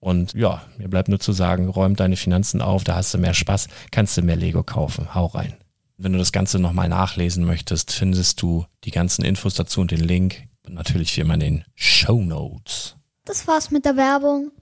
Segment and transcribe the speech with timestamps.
[0.00, 3.34] Und ja, mir bleibt nur zu sagen, räum deine Finanzen auf, da hast du mehr
[3.34, 5.14] Spaß, kannst du mehr Lego kaufen.
[5.14, 5.56] Hau rein.
[5.96, 10.00] Wenn du das Ganze nochmal nachlesen möchtest, findest du die ganzen Infos dazu und den
[10.00, 10.44] Link.
[10.64, 12.96] Und natürlich wie immer in den Show Notes.
[13.24, 14.52] Das war's mit der Werbung.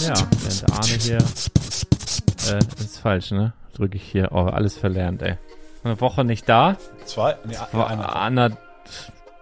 [0.00, 1.18] Ja, während Arne hier.
[2.48, 3.52] Äh, ist falsch, ne?
[3.74, 4.30] Drücke ich hier.
[4.32, 5.36] Oh, alles verlernt, ey.
[5.84, 6.76] Eine Woche nicht da.
[7.04, 7.36] Zwei?
[7.44, 8.56] Nee, eine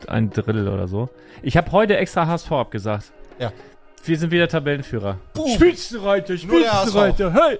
[0.09, 1.09] ein Drittel oder so.
[1.44, 3.12] Ich habe heute extra HSV abgesagt.
[3.38, 3.53] Ja.
[4.03, 5.19] Wir sind wieder Tabellenführer.
[5.34, 5.50] Boom.
[5.50, 7.59] Spitzenreiter, Spitzenreiter, hey!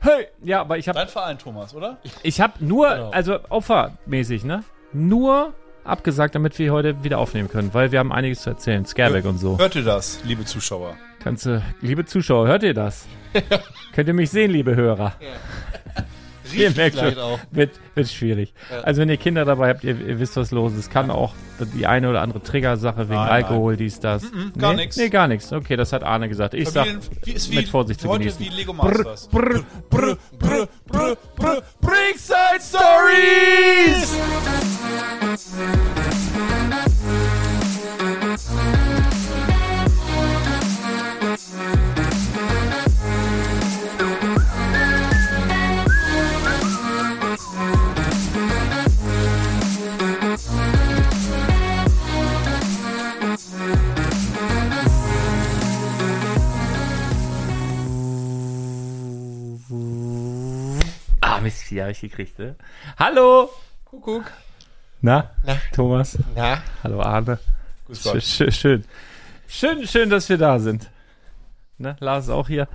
[0.00, 0.26] Hey!
[0.42, 0.98] Ja, aber ich habe.
[0.98, 1.98] Dein Verein, Thomas, oder?
[2.24, 3.10] Ich habe nur, genau.
[3.10, 4.64] also opfermäßig, ne?
[4.92, 5.54] Nur
[5.84, 8.84] abgesagt, damit wir heute wieder aufnehmen können, weil wir haben einiges zu erzählen.
[8.84, 9.58] Scareback und so.
[9.58, 10.96] Hört ihr das, liebe Zuschauer?
[11.22, 13.06] Kannst du, liebe Zuschauer, hört ihr das?
[13.94, 15.14] Könnt ihr mich sehen, liebe Hörer?
[15.20, 16.02] Ja.
[16.52, 17.38] Riecht ihr vielleicht auch.
[17.52, 18.54] Wird, wird schwierig.
[18.70, 18.80] Ja.
[18.80, 20.78] Also wenn ihr Kinder dabei habt, ihr, ihr, wisst, was los ist.
[20.78, 21.34] Es kann auch
[21.66, 23.78] die eine oder andere Triggersache wegen nein, Alkohol, nein.
[23.78, 24.22] dies, das.
[24.22, 24.82] Mm -mm, gar nee?
[24.82, 24.96] nichts.
[24.96, 25.52] Nee, gar nichts.
[25.52, 26.54] Okay, das hat Arne gesagt.
[26.54, 28.40] Ich Familien, sag, wie, ist wie, mit Vorsicht zu genießen.
[28.40, 29.28] wie Lego Masters.
[29.28, 34.16] Brr, brr, brr, brr, brr, Brickside Stories!
[61.42, 62.56] Mist, die habe ich gekriegt, ne?
[62.98, 63.50] Hallo!
[63.84, 64.24] Kuckuck.
[65.00, 66.18] Na, Na, Thomas?
[66.36, 66.62] Na?
[66.84, 67.38] Hallo, Arne.
[67.86, 68.22] Grüß Gott.
[68.22, 68.84] Schön, schön,
[69.48, 70.90] schön, schön, dass wir da sind.
[71.78, 72.68] Ne, Lars ist auch hier.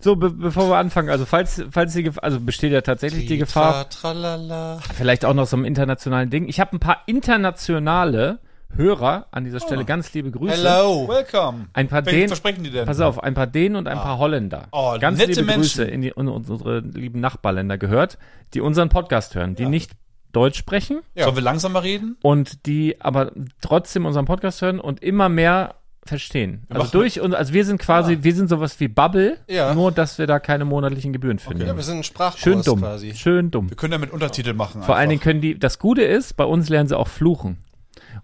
[0.00, 3.38] So, be bevor wir anfangen, also falls, falls die Gefahr, also besteht ja tatsächlich die
[3.38, 3.88] Gefahr.
[3.88, 4.80] Tralala.
[4.94, 6.46] Vielleicht auch noch so einem internationalen Ding.
[6.46, 8.38] Ich habe ein paar internationale
[8.76, 10.54] Hörer an dieser Stelle ganz liebe Grüße.
[10.56, 11.08] Hello.
[11.08, 11.66] Welcome.
[11.72, 12.86] Ein paar Dänen, versprechen die denn?
[12.86, 14.68] pass auf, ein paar Dänen und ein paar Holländer.
[14.72, 15.60] Oh, ganz nette liebe Menschen.
[15.60, 18.16] Grüße in, die, in unsere lieben Nachbarländer gehört,
[18.54, 19.92] die unseren Podcast hören, die nicht
[20.32, 21.24] Deutsch sprechen Ja.
[21.24, 22.16] Sollen wir langsamer reden?
[22.22, 25.74] und die aber trotzdem unseren Podcast hören und immer mehr
[26.04, 26.62] verstehen.
[26.70, 29.74] Also machen- durch und also wir sind quasi, wir sind sowas wie Bubble, Ja.
[29.74, 31.66] nur dass wir da keine monatlichen Gebühren finden.
[31.66, 33.14] Ja, wir sind ein Sprachkurs Schön dumm, quasi.
[33.16, 33.68] schön dumm.
[33.68, 34.82] Wir können ja mit Untertitel machen.
[34.84, 35.24] Vor allen Dingen einfach.
[35.32, 37.58] können die, das Gute ist, bei uns lernen sie auch fluchen.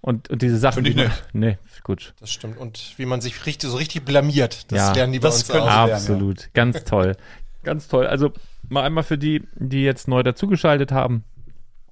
[0.06, 0.84] Und, und diese Sachen.
[0.84, 1.34] Finde ich die man- nicht.
[1.34, 2.14] Nee, gut.
[2.20, 2.56] Das stimmt.
[2.58, 4.92] Und wie man sich richtig, so richtig blamiert, das Ja.
[4.92, 5.68] lernen die bei Das uns können auch.
[5.68, 6.48] sie lernen, Absolut.
[6.54, 7.16] Ganz toll.
[7.64, 8.06] Ganz toll.
[8.06, 8.32] Also
[8.68, 11.24] mal einmal für die, die jetzt neu dazugeschaltet haben.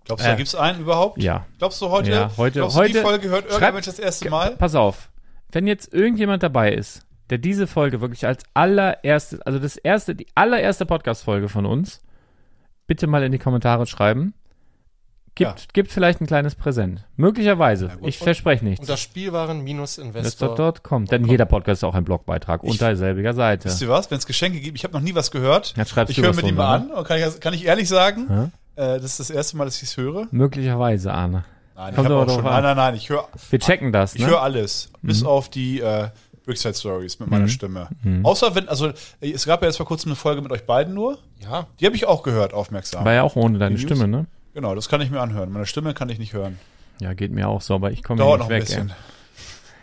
[0.05, 0.37] Glaubst du, da Äh.
[0.37, 1.21] gibt's einen überhaupt?
[1.21, 1.45] Ja.
[1.59, 2.11] Glaubst du heute?
[2.11, 4.55] Ja, heute- glaubst du, die heute- Folge hört Mensch das erste Mal?
[4.57, 5.11] Pass auf.
[5.51, 10.27] Wenn jetzt irgendjemand dabei ist, der diese Folge wirklich als allererste, also das erste, die
[10.37, 12.01] allererste Podcast-Folge von uns,
[12.87, 14.35] bitte mal in die Kommentare schreiben.
[15.37, 15.67] Gibt, Ja.
[15.73, 17.05] gibt vielleicht ein kleines Präsent.
[17.17, 17.91] Möglicherweise.
[18.03, 18.81] ich verspreche nichts.
[18.81, 20.05] Unter Spielwaren-Investor.
[20.05, 21.07] Investor.com.
[21.07, 23.65] Denn jeder Podcast ist auch ein Blogbeitrag unter selbiger Seite.
[23.67, 24.11] Wisst ihr was?
[24.11, 25.75] Wenn es Geschenke gibt, ich habe noch nie was gehört.
[25.77, 28.27] Jetzt schreibst ich höre mir die mal an und kann ich, kann ich ehrlich sagen,
[28.77, 28.85] Ja?
[28.95, 30.29] äh, das ist das erste Mal, dass ich es höre.
[30.31, 31.45] Möglicherweise, Arne.
[31.77, 32.47] Nein, ich Kommt habe aber auch schon.
[32.47, 32.53] an.
[32.53, 34.29] Nein, nein, nein, ich höre Wir checken das, ich ne?
[34.29, 36.09] höre alles, bis auf die äh,
[36.47, 37.35] Brickside Stories mit Mhm.
[37.35, 37.89] meiner Stimme.
[38.23, 41.19] Außer wenn, also es gab ja jetzt vor kurzem eine Folge mit euch beiden nur.
[41.43, 41.67] Ja.
[41.81, 43.05] Die habe ich auch gehört, aufmerksam.
[43.05, 43.79] War ja auch ohne deine?
[43.79, 44.27] Stimme, ne?
[44.55, 45.53] Genau, das kann ich mir anhören.
[45.53, 46.59] Meine Stimme kann ich nicht hören.
[47.01, 48.63] Ja, geht mir auch so, aber ich komme nicht noch weg.
[48.63, 48.91] ein bisschen.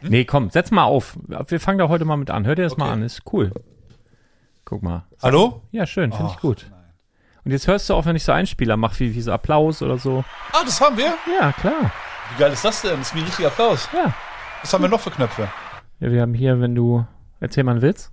[0.01, 0.09] Ey.
[0.09, 1.17] Nee, komm, setz mal auf.
[1.47, 2.45] Wir fangen da heute mal mit an.
[2.45, 2.93] Hör dir das mal Okay.
[2.93, 3.51] an, ist cool.
[4.65, 5.03] Guck mal.
[5.21, 5.61] Hallo?
[5.71, 6.65] Ja, schön, finde ich gut.
[7.43, 9.97] Und jetzt hörst du auch, wenn ich so Einspieler mache, wie, wie so Applaus oder
[9.97, 10.23] so.
[10.53, 11.13] Ah, das haben wir?
[11.39, 11.91] Ja, klar.
[12.33, 12.97] Wie geil ist das denn?
[12.97, 13.89] Das ist wie ein richtiger Applaus.
[13.93, 14.13] Ja.
[14.61, 15.49] Was haben wir noch für Knöpfe?
[15.99, 16.11] ja.
[16.11, 17.05] Wir haben hier, wenn du.
[17.39, 18.11] Erzähl mal einen Witz.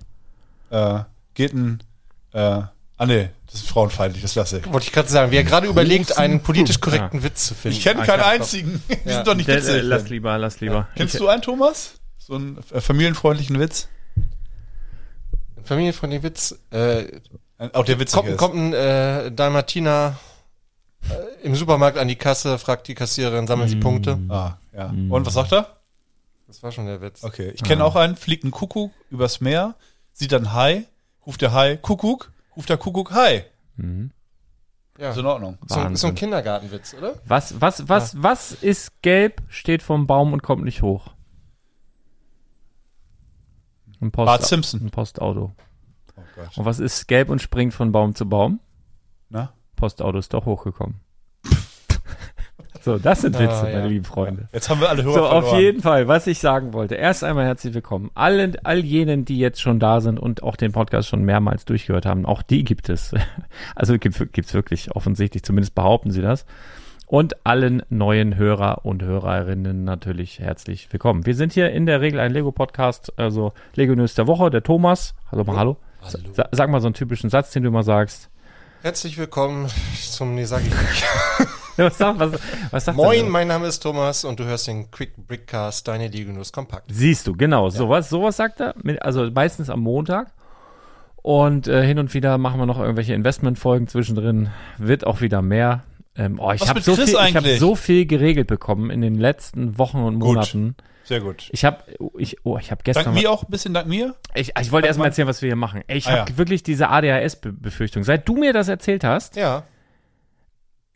[0.71, 1.01] Äh,
[1.35, 1.83] geht ein,
[2.33, 4.73] äh, ah nee, das ist frauenfeindlich, das lasse ich.
[4.73, 5.33] Wollte ich gerade sagen.
[5.33, 7.77] Wir gerade überlegt, einen politisch korrekten Witz zu finden.
[7.79, 8.83] Ich kenne Ah, keinen einzigen.
[8.89, 9.15] Die Ja.
[9.17, 9.75] sind doch nicht Der, witzig.
[9.75, 10.89] äh, lass lieber, lass lieber.
[10.97, 11.95] Kennst Ich- du einen, Thomas?
[12.19, 13.89] So einen äh, familienfreundlichen Witz?
[15.65, 16.59] Familienfreundlichen Witz.
[16.71, 17.05] Äh,
[17.59, 18.37] Ein- Auch der witzig kommt, ist.
[18.39, 20.17] kommt ein äh, Dalmatiner
[21.11, 23.81] äh, im Supermarkt an die Kasse, fragt die Kassiererin, sammeln Sie Mm.
[23.81, 24.19] Punkte?
[24.29, 24.87] Ah, ja.
[25.09, 25.77] Und was sagt er?
[26.47, 27.25] Das war schon der Witz.
[27.25, 29.75] Okay, ich kenne auch einen, fliegt ein Kuckuck übers Meer,
[30.13, 30.85] sieht dann Hai,
[31.27, 33.47] ruft der Hai Kuckuck, ruft der Kuckuck Hai.
[34.99, 35.11] Ja.
[35.11, 35.59] Ist in Ordnung.
[35.67, 36.09] So, so Wahnsinn.
[36.11, 37.15] ein Kindergartenwitz, oder?
[37.25, 41.15] Was, was, was, was ist gelb, steht vom Baum und kommt nicht hoch?
[44.01, 44.85] Ein, Post, Bart Simpson.
[44.87, 45.53] ein Postauto.
[46.17, 46.59] Oh Gott.
[46.59, 48.59] Und was ist gelb und springt von Baum zu Baum?
[49.29, 49.53] Na?
[49.77, 51.01] Postauto ist doch hochgekommen.
[52.83, 53.77] So, das sind Witze, Ah, ja.
[53.79, 54.49] meine lieben Freunde.
[54.53, 55.61] Jetzt haben wir alle Hörer So, auf verloren.
[55.63, 56.95] jeden Fall, was ich sagen wollte.
[56.95, 58.11] Erst einmal herzlich willkommen.
[58.15, 62.07] Allen, all jenen, die jetzt schon da sind und auch den Podcast schon mehrmals durchgehört
[62.07, 63.13] haben, auch die gibt es.
[63.75, 66.47] Also gibt gibt's wirklich offensichtlich, zumindest behaupten sie das.
[67.07, 71.25] Und allen neuen Hörer und Hörerinnen natürlich herzlich willkommen.
[71.25, 75.15] Wir sind hier in der Regel ein Lego-Podcast, also Lego News der Woche, der Thomas.
[75.33, 75.77] Hallo mal hallo.
[76.03, 76.33] Hallo.
[76.35, 78.29] Sa sag mal so einen typischen Satz, den du immer sagst.
[78.83, 81.05] Herzlich willkommen zum, nee, sag ich nicht.
[81.85, 82.33] Was sagt, was,
[82.71, 86.53] was sagt Moin, mein Name ist Thomas und du hörst den Quick Brickcast, deine Lego-News
[86.53, 86.87] kompakt.
[86.91, 87.69] Siehst du, genau.
[87.71, 88.75] Sowas, sowas sagt er.
[88.83, 90.33] Mit, also meistens am Montag.
[91.23, 94.51] Und äh, hin und wieder machen wir noch irgendwelche Investmentfolgen zwischendrin.
[94.79, 95.83] Wird auch wieder mehr.
[96.17, 99.79] Ähm, oh, ich habe so, viel- ich hab so viel geregelt bekommen in den letzten
[99.79, 100.29] Wochen und Gut.
[100.35, 100.75] Monaten.
[101.05, 101.49] Sehr gut.
[101.53, 101.79] Ich habe
[102.19, 103.05] ich, oh, ich hab gestern.
[103.07, 104.15] Dank mir auch ein bisschen, dank mir.
[104.35, 105.83] ich, ich wollte erst mal erzählen, was wir hier machen.
[105.89, 106.39] Ich Ah, habe ja.
[106.39, 108.05] wirklich diese ADHS-Befürchtung.
[108.05, 109.63] Seit du mir das erzählt hast, Ja.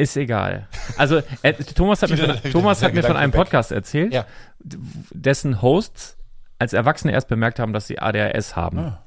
[0.02, 0.68] Ist egal.
[0.96, 3.32] Also äh, Thomas hat mir von, Thomas hat mir von einem.
[3.32, 4.26] Podcast erzählt, Ja.
[4.60, 6.16] dessen Hosts
[6.58, 8.78] als Erwachsene erst bemerkt haben, dass sie ADHS haben.
[8.78, 9.02] Ah.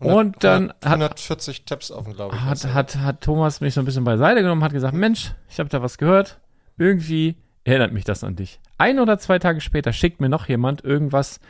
[0.00, 2.42] Und dann hat- 140 Tabs offen, glaube ich.
[2.42, 5.68] hat, hat, hat Thomas mich so ein bisschen beiseite genommen, hat gesagt, Mensch, ich habe
[5.70, 6.40] da was gehört.
[6.76, 8.60] Irgendwie erinnert mich das an dich.
[8.76, 11.40] Ein oder zwei Tage später schickt mir noch jemand irgendwas,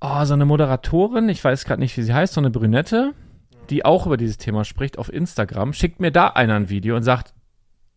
[0.00, 3.12] oh, so eine Moderatorin, ich weiß gerade nicht, wie sie heißt, so eine Brünette,
[3.70, 7.02] die auch über dieses Thema spricht auf Instagram, schickt mir da einer ein Video und
[7.02, 7.34] sagt,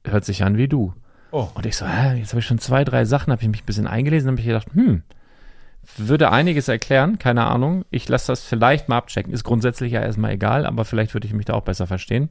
[0.05, 0.93] hört sich an wie du.
[1.31, 1.47] Oh.
[1.53, 3.65] Und ich so, hä, jetzt habe ich schon zwei, drei Sachen, habe ich mich ein
[3.65, 5.03] bisschen eingelesen, habe ich gedacht, hm,
[5.95, 7.85] würde einiges erklären, keine Ahnung.
[7.89, 9.33] Ich lasse das vielleicht mal abchecken.
[9.33, 12.29] Ist grundsätzlich ja erstmal egal, aber vielleicht würde ich mich da auch besser verstehen.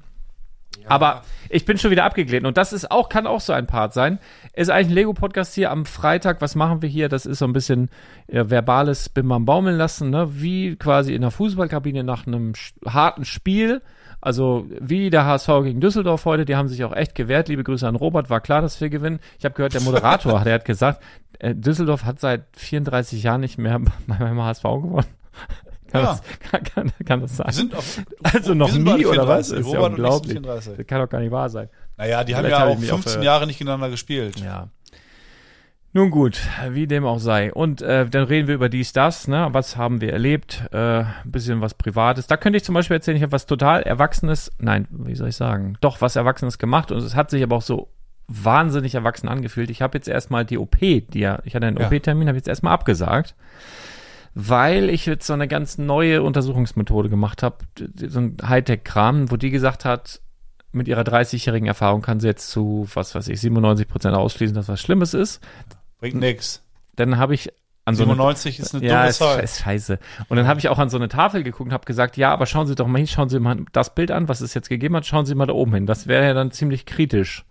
[0.86, 3.92] Aber ich bin schon wieder abgeglitten und das ist auch, kann auch so ein Part
[3.92, 4.18] sein.
[4.52, 6.40] Ist eigentlich ein Lego-Podcast hier am Freitag.
[6.40, 7.08] Was machen wir hier?
[7.08, 7.88] Das ist so ein bisschen
[8.28, 10.28] ja, verbales Bimbam baumeln lassen, ne?
[10.40, 12.52] Wie quasi in der Fußballkabine nach einem
[12.86, 13.82] harten Spiel.
[14.20, 17.48] Also wie der HSV gegen Düsseldorf heute, die haben sich auch echt gewehrt.
[17.48, 19.20] Liebe Grüße an Robert, war klar, dass wir gewinnen.
[19.38, 21.02] Ich habe gehört, der Moderator, der hat gesagt,
[21.38, 25.06] äh, Düsseldorf hat seit 34 Jahren nicht mehr beim HSV gewonnen.
[25.96, 26.20] Kann, Ja.
[26.20, 27.46] das, kann, kann, kann das sein?
[27.46, 29.48] Wir sind auf, Also noch nie, oder was?
[29.52, 29.58] 34.
[29.60, 30.32] Ist ja Robert sind unglaublich.
[30.32, 30.76] 34.
[30.76, 31.68] Das kann doch gar nicht wahr sein.
[31.96, 33.24] Naja, die haben Vielleicht ja habe ich auch mich auch 15 verirrt.
[33.24, 34.40] Jahre nicht gegeneinander gespielt.
[34.40, 34.68] Ja.
[35.92, 36.38] Nun gut,
[36.72, 37.50] wie dem auch sei.
[37.54, 39.48] Und äh, dann reden wir über dies, das, ne?
[39.52, 40.64] Was haben wir erlebt?
[40.70, 42.26] Äh, ein bisschen was Privates.
[42.26, 45.36] Da könnte ich zum Beispiel erzählen, ich habe was total Erwachsenes, nein, wie soll ich
[45.36, 45.78] sagen?
[45.80, 47.88] Doch, was Erwachsenes gemacht und es hat sich aber auch so
[48.28, 49.70] wahnsinnig erwachsen angefühlt.
[49.70, 51.86] Ich habe jetzt erstmal die OP, die ja, ich hatte einen Ja.
[51.86, 53.34] OP-Termin, habe jetzt erstmal abgesagt,
[54.38, 57.56] weil ich jetzt so eine ganz neue Untersuchungsmethode gemacht habe,
[57.94, 60.20] so ein Hightech-Kram, wo die gesagt hat,
[60.72, 64.68] mit ihrer 30-jährigen Erfahrung kann sie jetzt zu, was weiß ich, 97 Prozent ausschließen, dass
[64.68, 65.42] was Schlimmes ist.
[66.00, 66.62] Bringt nix.
[66.96, 67.50] Dann habe ich
[67.86, 69.40] an so eine 97 ist eine ja, dumme Zahl.
[69.42, 69.98] ist scheiße.
[70.28, 72.44] Und dann habe ich auch an so eine Tafel geguckt und habe gesagt, ja, aber
[72.44, 74.96] schauen Sie doch mal hin, schauen Sie mal das Bild an, was es jetzt gegeben
[74.96, 75.86] hat, schauen Sie mal da oben hin.
[75.86, 77.46] Das wäre ja dann ziemlich kritisch.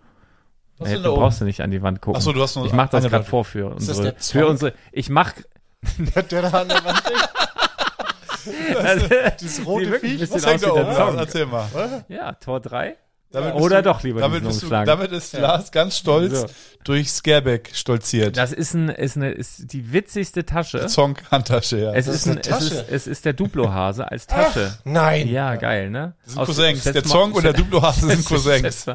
[0.78, 2.18] Was denn du brauchst du nicht an die Wand gucken.
[2.18, 5.08] Ach so, du hast nur ich mache das gerade vor für unsere, für unsere, ich
[5.08, 5.32] mach,
[6.14, 7.02] Der, der da an der Wand
[8.84, 9.06] also,
[9.40, 10.30] Dieses rote Viech.
[10.30, 10.94] Was hängt da oben?
[10.94, 11.18] Zonk.
[11.18, 12.04] Erzähl mal.
[12.08, 12.96] ja, Tor 3.
[13.32, 16.46] Damit Oder du, doch lieber damit bist du, damit ist Lars ganz stolz So.
[16.84, 18.36] durch Scareback stolziert.
[18.36, 20.86] Das ist ein, ist eine, ist die witzigste Tasche.
[20.86, 21.92] Zonk Handtasche, ja.
[21.92, 22.74] Es Das ist, ist ein, eine es Tasche.
[22.82, 24.78] ist, es ist der Duplo-Hase als Tasche.
[24.84, 25.26] Nein.
[25.28, 26.14] Ja, geil, ne?
[26.24, 26.84] Das sind Aus- Cousins.
[26.84, 28.86] Der Zonk und der Duplo-Hase sind Cousins.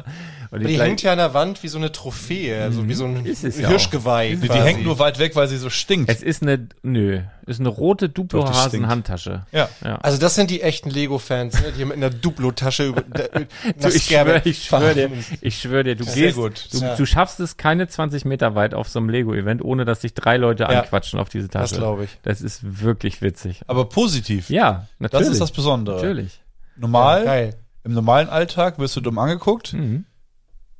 [0.58, 3.24] Die ich hängt ja an der Wand wie so eine Trophäe, also wie so ein
[3.26, 4.30] es ja Hirschgeweih.
[4.34, 4.60] Die, die quasi.
[4.60, 6.10] hängt nur weit weg, weil sie so stinkt.
[6.10, 8.14] Es ist eine, nö, ist eine rote die.
[8.14, 9.46] Duplo-Hasen-Handtasche.
[9.52, 9.68] ja.
[9.84, 9.96] Ja.
[9.96, 13.28] Also das sind die echten Lego-Fans, ne, die mit einer Duplo-Tasche über der,
[13.80, 16.68] Du, ich schwöre ich schwör dir, ich schwör dir, du Sehr gehst, gut.
[16.72, 16.96] Du, Ja.
[16.96, 20.36] du schaffst es keine 20 Meter weit auf so einem Lego-Event, ohne dass sich drei
[20.36, 20.68] Leute Ja.
[20.82, 21.80] anquatschen auf diese Das Tasche.
[21.80, 22.10] glaube ich.
[22.22, 23.62] Das ist wirklich witzig.
[23.66, 24.50] Aber positiv.
[24.50, 25.26] Ja, natürlich.
[25.26, 25.96] Das ist das Besondere.
[25.96, 26.40] Natürlich.
[26.76, 27.54] Normal, Geil.
[27.84, 29.72] im normalen Alltag wirst du dumm angeguckt.
[29.72, 30.04] Mhm.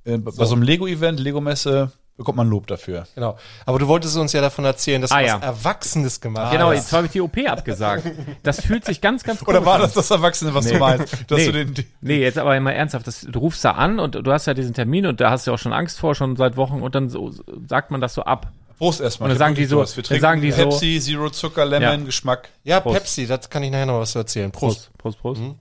[0.05, 3.07] Äh, Bei so einem Lego-Event, Lego-Messe, bekommt man Lob dafür.
[3.15, 3.39] Genau.
[3.67, 5.39] Aber du wolltest uns ja davon erzählen, dass du Ah, was ja.
[5.39, 6.77] Erwachsenes gemacht Genau, hast.
[6.77, 8.05] jetzt habe ich die OP abgesagt.
[8.43, 9.81] Das fühlt sich ganz, ganz Oder komisch war an.
[9.83, 10.73] das das Erwachsene, was Nee.
[10.73, 11.13] du meinst?
[11.31, 11.47] Dass Nee.
[11.47, 13.07] du den, Nee, jetzt aber mal ernsthaft.
[13.07, 15.51] Das, du rufst da an und du hast ja diesen Termin und da hast du
[15.51, 17.31] ja auch schon Angst vor, schon seit Wochen und dann so,
[17.69, 18.53] sagt man das so ab.
[18.79, 19.29] Prost erstmal.
[19.29, 19.97] Und dann sagen die so- Durst.
[19.97, 22.05] Wir dann trinken sagen die so- Pepsi, Zero Zucker, Lemon, Ja.
[22.07, 22.49] Geschmack.
[22.65, 22.97] Ja, Prost.
[22.99, 24.51] Pepsi, das kann ich nachher noch was zu erzählen.
[24.51, 24.91] Prost.
[24.99, 25.57] Prost, Prost, Prost.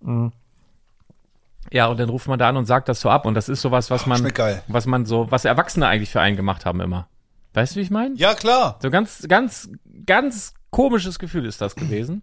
[0.00, 0.32] Mhm.
[1.72, 3.62] Ja, und dann ruft man da an und sagt das so ab und das ist
[3.62, 4.22] sowas, was man,
[4.68, 7.08] was man so, was Erwachsene eigentlich für einen gemacht haben immer.
[7.54, 8.14] Weißt du, wie ich meine?
[8.16, 8.78] Ja, klar.
[8.82, 9.70] So ganz, ganz,
[10.06, 12.22] ganz komisches Gefühl ist das gewesen.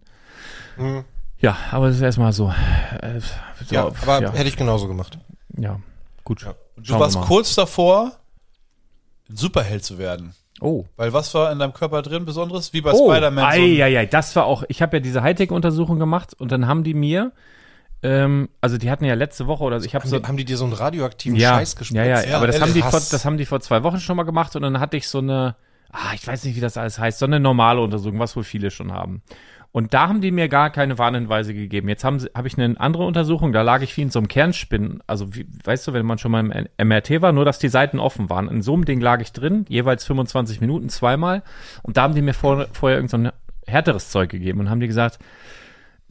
[1.38, 2.52] Ja, aber das ist erstmal so.
[3.00, 5.18] Äh, so Ja, aber ja, hätte ich genauso gemacht.
[5.56, 5.80] ja,
[6.24, 6.42] gut.
[6.42, 6.44] Du
[6.84, 8.12] Schauen wir warst kurz davor,
[9.28, 10.34] Superheld zu werden.
[10.60, 10.84] Oh.
[10.96, 12.72] Weil was war in deinem Körper drin Besonderes?
[12.72, 13.52] Wie bei Oh, Spider-Man.
[13.54, 16.84] so ei, ei, das war auch, ich habe ja diese Hightech-Untersuchung gemacht und dann haben
[16.84, 17.32] die mir,
[18.02, 20.36] ähm, also die hatten ja letzte Woche oder so, ich habe Haben, so, die, haben
[20.36, 21.96] die dir so einen radioaktiven ja, Scheiß gespritzt?
[21.96, 24.16] ja, ja, Ja, aber das haben die vor, das haben die vor zwei Wochen schon
[24.16, 25.56] mal gemacht und dann hatte ich so eine,
[25.92, 28.70] ah, ich weiß nicht, wie das alles heißt, so eine normale Untersuchung, was wohl viele
[28.70, 29.22] schon haben.
[29.72, 31.88] Und da haben die mir gar keine Warnhinweise gegeben.
[31.88, 35.00] Jetzt habe ich eine andere Untersuchung, da lag ich wie in so einem Kernspinnen.
[35.06, 38.00] Also, wie, weißt du, wenn man schon mal im MRT war, nur dass die Seiten
[38.00, 38.48] offen waren.
[38.48, 41.44] In so einem Ding lag ich drin, jeweils 25 Minuten, zweimal.
[41.82, 43.30] Und da haben die mir vor, vorher irgend so ein
[43.64, 45.20] härteres Zeug gegeben und haben die gesagt,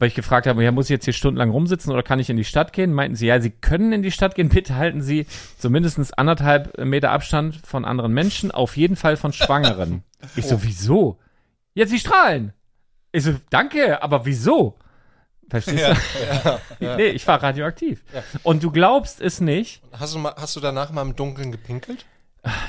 [0.00, 2.38] weil ich gefragt habe, ja, muss ich jetzt hier stundenlang rumsitzen oder kann ich in
[2.38, 2.92] die Stadt gehen?
[2.92, 5.26] Meinten sie, ja, sie können in die Stadt gehen, bitte halten Sie
[5.58, 10.02] so mindestens anderthalb Meter Abstand von anderen Menschen, auf jeden Fall von Schwangeren.
[10.36, 11.18] Ich so, wieso?
[11.72, 12.52] Ja, sie strahlen.
[13.10, 14.76] Ich so, danke, aber wieso?
[15.48, 16.58] Verstehst du?
[16.96, 18.04] Nee, ich war radioaktiv.
[18.42, 19.80] Und du glaubst es nicht.
[19.98, 22.04] Hast du, mal, hast du danach mal im Dunkeln gepinkelt?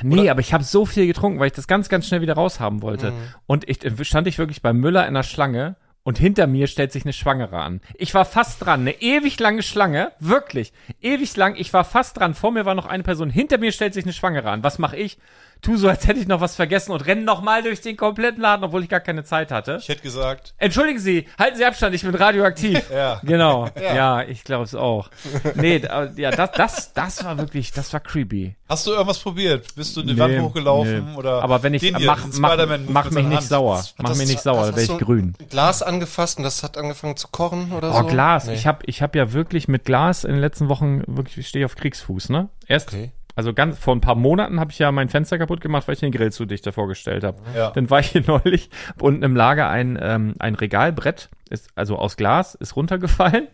[0.01, 2.81] Nee, aber ich habe so viel getrunken, weil ich das ganz, ganz schnell wieder raushaben
[2.81, 3.11] wollte.
[3.47, 6.91] Und ich äh, stand ich wirklich beim Müller in der Schlange und hinter mir stellt
[6.91, 7.81] sich eine Schwangere an.
[7.95, 11.55] Ich war fast dran, eine ewig lange Schlange, wirklich, ewig lang.
[11.55, 12.33] Ich war fast dran.
[12.33, 14.63] Vor mir war noch eine Person, hinter mir stellt sich eine Schwangere an.
[14.63, 15.17] Was mache ich?
[15.61, 18.41] Tu so, als hätte ich noch was vergessen und renne noch mal durch den kompletten
[18.41, 19.77] Laden, obwohl ich gar keine Zeit hatte.
[19.79, 22.81] Ich hätte gesagt, Entschuldigen Sie, halten Sie Abstand, ich bin radioaktiv.
[22.91, 23.21] Ja.
[23.23, 23.69] Genau.
[23.79, 25.09] Ja, ich glaube es auch.
[25.55, 25.81] Nee,
[26.15, 28.55] ja, das, das, das war wirklich, das war creepy.
[28.67, 29.75] hast du irgendwas probiert?
[29.75, 31.11] Bist du die Nee, Wand hochgelaufen?
[31.11, 31.17] nee.
[31.17, 33.83] Oder Aber wenn ich, hier, mach, mach, mach mich nicht sauer.
[33.97, 35.35] Mach das- mich nicht sauer, hast da wäre ich grün.
[35.51, 38.07] Glas angefasst und das hat angefangen zu kochen oder Oh, so?
[38.07, 38.47] Glas.
[38.47, 38.53] Nee.
[38.55, 41.65] Ich habe ich hab ja wirklich mit Glas in den letzten Wochen wirklich, ich stehe
[41.65, 42.49] auf Kriegsfuß, ne?
[42.67, 43.11] Erst, Okay.
[43.35, 45.99] Also ganz, vor ein paar Monaten habe ich ja mein Fenster kaputt gemacht, weil ich
[45.99, 47.41] den Grill zu dicht davor gestellt habe.
[47.55, 47.71] Ja.
[47.71, 48.69] Dann war ich hier neulich
[48.99, 53.47] unten im Lager ein, ähm, ein Regalbrett, ist also aus Glas, ist runtergefallen.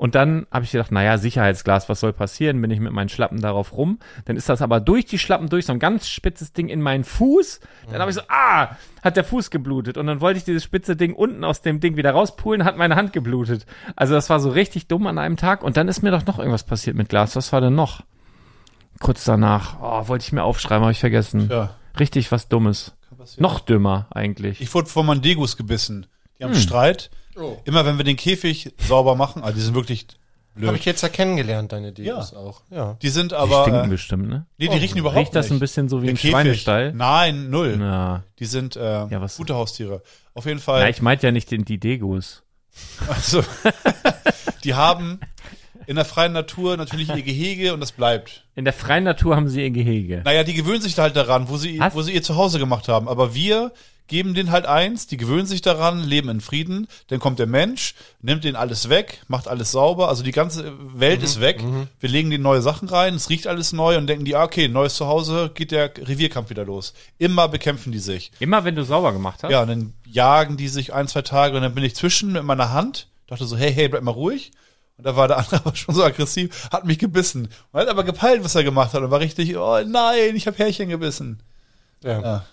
[0.00, 2.62] Und dann habe ich gedacht, naja, Sicherheitsglas, was soll passieren?
[2.62, 3.98] Bin ich mit meinen Schlappen darauf rum.
[4.24, 7.04] Dann ist das aber durch die Schlappen durch so ein ganz spitzes Ding in meinen
[7.04, 7.60] Fuß.
[7.92, 9.98] Dann habe ich so, ah, hat der Fuß geblutet.
[9.98, 12.96] Und dann wollte ich dieses spitze Ding unten aus dem Ding wieder rauspulen, hat meine
[12.96, 13.66] Hand geblutet.
[13.94, 15.62] Also das war so richtig dumm an einem Tag.
[15.62, 17.36] Und dann ist mir doch noch irgendwas passiert mit Glas.
[17.36, 18.02] Was war denn noch?
[19.00, 21.48] Kurz danach, oh, wollte ich mir aufschreiben, habe ich vergessen.
[21.50, 21.74] Ja.
[21.98, 22.92] Richtig was Dummes.
[23.38, 24.60] Noch dümmer eigentlich.
[24.60, 26.06] Ich wurde von Mandegus gebissen.
[26.38, 26.50] Die Hm.
[26.50, 27.10] haben Streit.
[27.36, 27.56] Oh.
[27.64, 30.06] Immer wenn wir den Käfig sauber machen, also die sind wirklich
[30.54, 30.68] blöd.
[30.68, 31.92] Habe ich jetzt ja kennengelernt, deine Ja.
[31.92, 32.62] Degos auch.
[32.70, 32.96] Ja.
[33.02, 33.62] Die sind Die aber.
[33.62, 34.46] stinken äh, bestimmt, ne?
[34.58, 35.56] nee, die riechen überhaupt Riecht das nicht.
[35.56, 36.30] ein bisschen so wie Der ein Käfig.
[36.30, 36.92] Schweinestall?
[36.92, 37.76] Nein, null.
[37.78, 40.02] Na, Die sind äh, Ja, was- gute Haustiere.
[40.34, 40.82] Auf jeden Fall.
[40.82, 42.42] na, ich meinte ja nicht den, die Degos.
[43.08, 43.42] Also,
[44.64, 45.20] die haben
[45.90, 48.44] in der freien Natur natürlich ihr Gehege und das bleibt.
[48.54, 50.22] In der freien Natur haben sie ihr Gehege.
[50.24, 51.96] Naja, die gewöhnen sich da halt daran, wo sie, Was?
[51.96, 53.08] wo sie ihr Zuhause gemacht haben.
[53.08, 53.72] Aber wir
[54.06, 56.86] geben denen halt eins, die gewöhnen sich daran, leben in Frieden.
[57.08, 60.08] Dann kommt der Mensch, nimmt denen alles weg, macht alles sauber.
[60.08, 61.60] Also die ganze Welt ist weg.
[61.98, 64.68] Wir legen denen neue Sachen rein, es riecht alles neu und denken die, ah, okay,
[64.68, 66.94] neues Zuhause, geht der Revierkampf wieder los.
[67.18, 68.30] Immer bekämpfen die sich.
[68.38, 69.50] Immer wenn du sauber gemacht hast?
[69.50, 72.44] Ja, und dann jagen die sich ein, zwei Tage und dann bin ich zwischen mit
[72.44, 74.52] meiner Hand, dachte so, hey, hey, bleib mal ruhig.
[75.00, 77.48] Und da war der andere aber schon so aggressiv, hat mich gebissen.
[77.72, 80.58] Und hat aber gepeilt, was er gemacht hat und war richtig, oh nein, ich habe
[80.58, 81.42] Härchen gebissen.
[82.04, 82.20] ja.
[82.20, 82.44] Ja.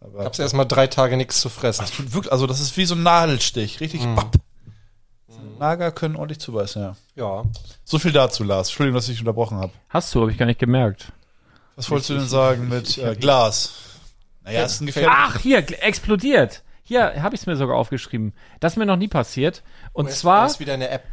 [0.00, 1.82] Aber Gab's erstmal drei Tage nichts zu fressen.
[1.82, 4.16] das tut wirklich, also das ist wie so ein Nadelstich, richtig Mhm.
[4.16, 4.32] bapp.
[5.60, 6.96] Nager können ordentlich zubeißen, ja.
[7.14, 7.44] Ja.
[7.84, 8.66] So viel dazu, Lars.
[8.68, 9.72] Entschuldigung, dass ich unterbrochen habe.
[9.90, 11.12] Hast du, habe ich gar nicht gemerkt.
[11.76, 13.74] Was wolltest du denn sagen mit äh, Glas?
[14.42, 15.16] Naja, ist ein gefährliches.
[15.16, 16.62] Ach, hier, explodiert.
[16.82, 18.34] Hier habe ich es mir sogar aufgeschrieben.
[18.58, 19.62] Das ist mir noch nie passiert.
[19.92, 21.04] Und zwar, Das ist wieder eine App.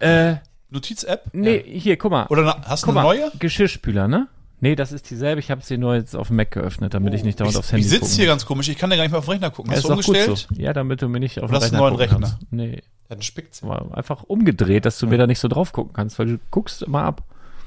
[0.00, 0.36] Äh,
[0.70, 1.22] Notiz-App?
[1.32, 2.26] nee, hier, guck mal.
[2.26, 3.30] Oder na, hast du eine mal, neue?
[3.38, 4.28] Geschirrspüler, ne?
[4.60, 5.38] Nee, das ist dieselbe.
[5.38, 7.68] Ich habe sie nur jetzt auf dem Mac geöffnet, damit ich nicht dauernd Ich, aufs
[7.68, 8.68] ich Handy sitze gucken hier ganz komisch.
[8.68, 9.70] Ich kann da gar nicht mehr auf den Rechner gucken.
[9.70, 10.48] Ja, Hast ist du umgestellt?
[10.50, 10.60] so.
[10.60, 12.28] Ja, damit du mir nicht auf den Rechner einen neuen gucken Rechner?
[12.38, 12.52] kannst.
[12.52, 13.62] Nee, Dann spickt's.
[13.62, 16.82] war einfach umgedreht, dass du mir da nicht so drauf gucken kannst, weil du guckst
[16.82, 17.22] immer ab.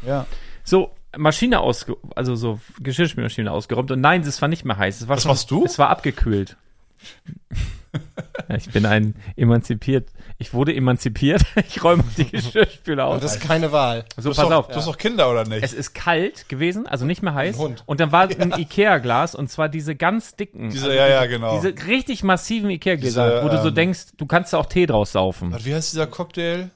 [0.05, 0.25] Ja.
[0.65, 4.99] So, Maschine ausge, also so Geschirrspülmaschine ausgeräumt und nein, es war nicht mehr heiß.
[5.01, 5.63] Es war Was schon, machst du?
[5.65, 6.57] Es war abgekühlt.
[8.49, 10.09] ja, ich bin ein emanzipiert.
[10.41, 11.43] Ich wurde emanzipiert.
[11.67, 13.15] Ich räume die Geschirrspüler aus.
[13.15, 14.05] Und das ist keine Wahl.
[14.17, 14.67] So, Du hast, pass doch, auf.
[14.67, 15.63] du hast doch Kinder, oder nicht?
[15.63, 17.57] Es ist kalt gewesen, also nicht mehr heiß.
[17.57, 17.83] Hund.
[17.85, 21.59] Und dann war ein Ikea-Glas und zwar diese ganz dicken, Diese, also ja, ja, genau.
[21.61, 25.11] diese richtig massiven Ikea-Gläser, wo du so ähm, denkst, du kannst da auch Tee draus
[25.11, 25.55] saufen.
[25.63, 26.71] Wie heißt dieser Cocktail?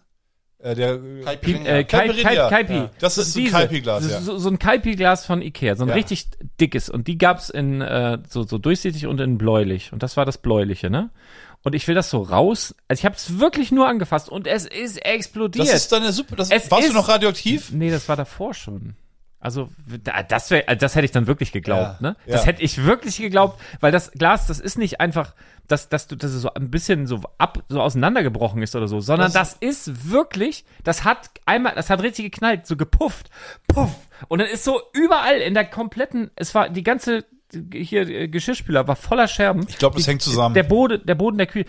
[0.60, 0.98] Äh, der
[1.42, 2.50] Pi, äh, Kai, Caipirinha.
[2.50, 2.74] Kai, Kaipi.
[2.74, 2.90] Ja.
[3.00, 3.52] Das ist so ein.
[3.52, 4.22] Kaipi-Glas, ja.
[4.22, 5.96] So, so ein Kaipi-Glas von Ikea, so ein Ja.
[5.96, 6.28] richtig
[6.60, 6.90] dickes.
[6.90, 9.92] Und die gab's in äh, so, so durchsichtig und in bläulich.
[9.94, 11.10] Und das war das bläuliche, ne?
[11.66, 12.74] Und ich will das so raus.
[12.88, 15.68] Also ich habe es wirklich nur angefasst und es ist explodiert.
[15.68, 16.36] das ist dann eine super.
[16.38, 17.72] Das, Es warst ist- du noch radioaktiv?
[17.72, 18.96] Nee, das war davor schon.
[19.40, 19.70] Also
[20.04, 22.16] da- das wäre, das hätte ich dann wirklich geglaubt, Ja, ne?
[22.28, 22.48] Das ja.
[22.48, 25.34] hätte ich wirklich geglaubt, weil das Glas, das ist nicht einfach,
[25.68, 29.00] dass, dass du, dass es so ein bisschen so ab, so auseinandergebrochen ist oder so,
[29.01, 33.30] sondern das, ist wirklich, das hat einmal, das hat richtig geknallt, so gepufft,
[33.68, 33.92] puff,
[34.30, 37.25] und dann ist so überall in der kompletten, es war die ganze
[37.74, 39.65] hier äh, Geschirrspüler war voller Scherben.
[39.68, 40.55] Ich glaube, das Die- hängt zusammen.
[40.55, 41.65] Der Boden, der Boden der Küche.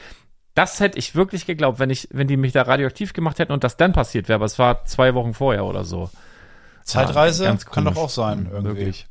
[0.54, 3.62] Das hätte ich wirklich geglaubt, wenn ich, wenn die mich da radioaktiv gemacht hätten und
[3.62, 6.08] das dann passiert wäre, aber es war zwei Wochen vorher oder so.
[6.84, 8.68] Zeitreise Ja, kann doch auch sein, irgendwie.
[8.76, 9.06] Wirklich.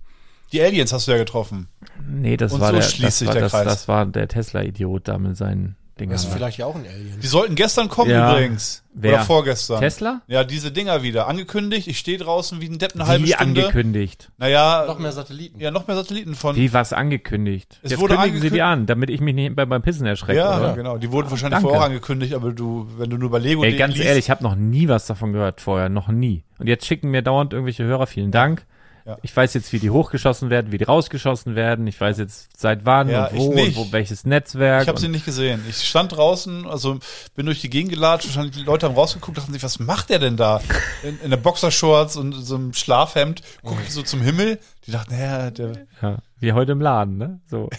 [0.51, 1.67] Die Aliens hast du ja getroffen.
[2.07, 3.65] Nee, das Und war so der, das war, der das, Kreis.
[3.65, 6.13] das war der Tesla-Idiot da mit seinen Dingern.
[6.13, 7.19] Das ist vielleicht ja auch ein Alien.
[7.21, 8.31] Die sollten gestern kommen Ja.
[8.33, 8.83] übrigens.
[8.93, 9.13] Wer?
[9.15, 9.79] Oder vorgestern.
[9.79, 10.21] Tesla?
[10.27, 11.27] Ja, diese Dinger wieder.
[11.27, 11.87] Angekündigt.
[11.87, 13.61] Ich stehe draußen wie ein Depp eine halbe Wie Stunde.
[13.61, 14.29] angekündigt.
[14.37, 15.59] Naja, Noch mehr Satelliten.
[15.59, 16.55] ja, noch mehr Satelliten von.
[16.55, 17.79] Wie was angekündigt?
[17.81, 20.37] Es Jetzt wurde kündigen sie die an, damit ich mich nicht beim, beim Pissen erschrecke,
[20.39, 20.73] ja, oder?
[20.73, 20.97] genau.
[20.97, 21.67] Die wurden wahrscheinlich danke.
[21.67, 24.29] vorher auch angekündigt, aber du, wenn du nur bei Lego Ey, ganz liest, ehrlich, ich
[24.29, 26.43] habe noch nie was davon gehört vorher, noch nie.
[26.57, 28.65] Und jetzt schicken mir dauernd irgendwelche Hörer, vielen Dank.
[29.05, 29.19] Ja.
[29.21, 31.85] Ich weiß jetzt, wie die hochgeschossen werden, wie die rausgeschossen werden.
[31.85, 34.81] Ich weiß jetzt seit wann Ja, und wo und wo welches Netzwerk.
[34.81, 35.63] Ich habe sie nicht gesehen.
[35.69, 36.97] Ich stand draußen, also
[37.35, 40.17] bin durch die Gegend gelatscht, wahrscheinlich die Leute haben rausgeguckt, dachten sich, was macht der
[40.17, 40.59] denn da?
[41.03, 44.59] In, in der Boxershorts und so einem Schlafhemd, gucke ich so zum Himmel.
[44.87, 47.39] Die dachten, ja, der, ja, wie heute im Laden, ne?
[47.47, 47.69] So.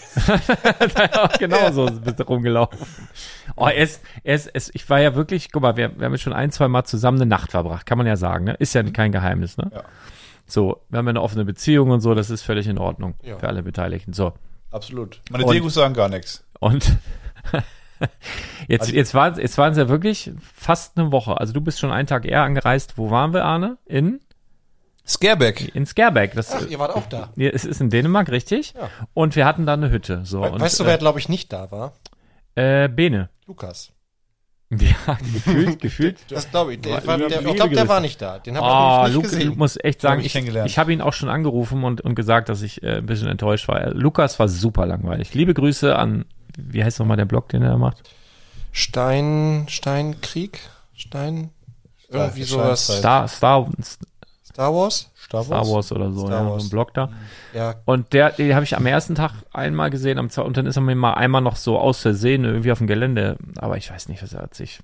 [1.39, 2.79] genau so bist du rumgelaufen.
[3.55, 6.13] Oh, er ist, er ist, es, ich war ja wirklich, guck mal, wir, wir haben
[6.13, 8.53] jetzt schon ein, zwei Mal zusammen eine Nacht verbracht, kann man ja sagen, ne?
[8.59, 9.71] Ist ja kein Geheimnis, ne?
[9.73, 9.83] Ja.
[10.47, 13.37] So, wir haben ja eine offene Beziehung und so, das ist völlig in Ordnung Ja.
[13.37, 14.13] für alle Beteiligten.
[14.13, 14.33] So.
[14.71, 15.21] absolut.
[15.29, 16.43] Meine Und- Degus sagen gar nichts.
[16.59, 16.97] Und
[18.67, 21.39] jetzt, Also- jetzt waren jetzt waren es ja wirklich fast eine Woche.
[21.39, 22.97] Also du bist schon einen Tag eher angereist.
[22.97, 23.77] Wo waren wir, Arne?
[23.85, 24.19] In,
[25.05, 25.73] Scareback.
[25.75, 26.33] in Skerbeck.
[26.33, 27.29] Das, Ach, ihr wart auch da.
[27.37, 28.73] es ist in Dänemark, richtig?
[28.73, 28.89] Ja.
[29.13, 30.21] Und wir hatten da eine Hütte.
[30.25, 31.93] So, We und, weißt du, wer, glaube ich, nicht da war?
[32.55, 33.29] äh, äh, Bene.
[33.45, 33.91] Lukas.
[34.79, 36.17] Ja, gefühlt, gefühlt.
[36.29, 36.81] Das glaube ich.
[36.81, 38.37] Der, war, der, ich glaube, der war nicht da.
[38.39, 39.57] Den habe Ah, ich Luke, nicht ich gesehen.
[39.57, 42.61] muss echt sagen, ich ich, ich habe ihn auch schon angerufen und, und gesagt, dass
[42.61, 43.81] ich äh, ein bisschen enttäuscht war.
[43.81, 45.33] Äh, Lukas war super langweilig.
[45.33, 46.25] Liebe Grüße an,
[46.57, 48.09] wie heißt nochmal der Blog, den er da macht?
[48.73, 50.59] Stein, Steinkrieg?
[50.93, 51.51] Stein?
[52.09, 52.83] Irgendwie sowas.
[52.85, 52.99] Steinzeit.
[52.99, 53.69] Star, Star,
[54.45, 55.09] Star Wars?
[55.27, 56.63] Star Star Wars oder so, Star ja, so Wars.
[56.65, 57.09] ein Blog da.
[57.53, 60.65] Ja, Und der, den habe ich am ersten Tag einmal gesehen, am zweiten, und dann
[60.65, 63.37] ist er mir mal einmal noch so aus Versehen irgendwie auf dem Gelände.
[63.57, 64.79] Aber ich weiß nicht, was er hat sich.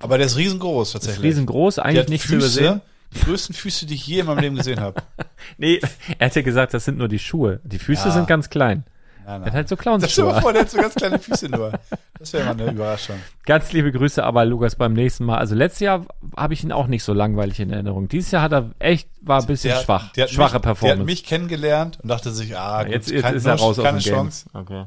[0.00, 1.18] Aber der ist riesengroß tatsächlich.
[1.18, 2.80] ist riesengroß, eigentlich nicht zu übersehen.
[3.14, 5.00] die größten Füße, die ich je in meinem Leben gesehen habe.
[5.58, 5.78] Nee,
[6.18, 7.60] er hat ja gesagt, das sind nur die Schuhe.
[7.64, 8.14] Die Füße Ja.
[8.14, 8.84] sind ganz klein.
[9.26, 9.42] Nein.
[9.42, 10.02] Er hat halt so Clowns.
[10.02, 11.72] Das stell mal vor, der hat so ganz kleine Füße nur.
[12.18, 13.16] Das wäre mal eine Überraschung.
[13.46, 15.38] Ganz liebe Grüße aber Lukas beim nächsten Mal.
[15.38, 16.06] Also letztes Jahr
[16.36, 18.08] habe ich ihn auch nicht so langweilig in Erinnerung.
[18.08, 20.12] Dieses Jahr hat er echt, war ein bisschen Der- schwach.
[20.12, 20.96] der Schwache mich, Performance.
[20.96, 23.76] Der hat mich kennengelernt und dachte sich, ah, gut, jetzt, jetzt kein- ist er raus
[23.76, 24.46] keine aus dem Chance.
[24.52, 24.62] Game.
[24.62, 24.84] Okay.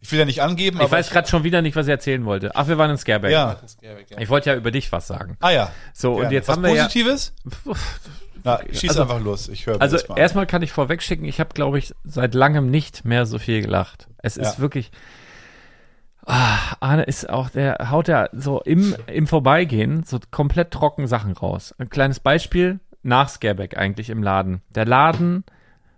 [0.00, 2.24] Ich will ja nicht angeben, Ich aber weiß gerade schon wieder nicht, was ich erzählen
[2.26, 2.50] wollte.
[2.54, 3.30] Ach, wir waren in Scareback.
[3.30, 3.56] Ja.
[4.18, 5.36] Ich wollte ja über dich was sagen.
[5.40, 5.70] Ah ja.
[5.94, 6.34] So, und Gerne.
[6.34, 7.32] jetzt Was haben wir ja, Positives?
[8.44, 9.48] Na, schieß Also- einfach los.
[9.48, 13.04] Ich höre Also erstmal kann ich vorweg schicken, ich habe, glaube ich, seit langem nicht
[13.04, 14.06] mehr so viel gelacht.
[14.18, 14.58] Es ist Ja.
[14.60, 14.90] wirklich.
[16.26, 21.32] Ah, Arne ist auch, der haut ja so im, im Vorbeigehen so komplett trocken Sachen
[21.32, 21.74] raus.
[21.78, 24.62] Ein kleines Beispiel, nach Scareback eigentlich im Laden.
[24.74, 25.44] Der Laden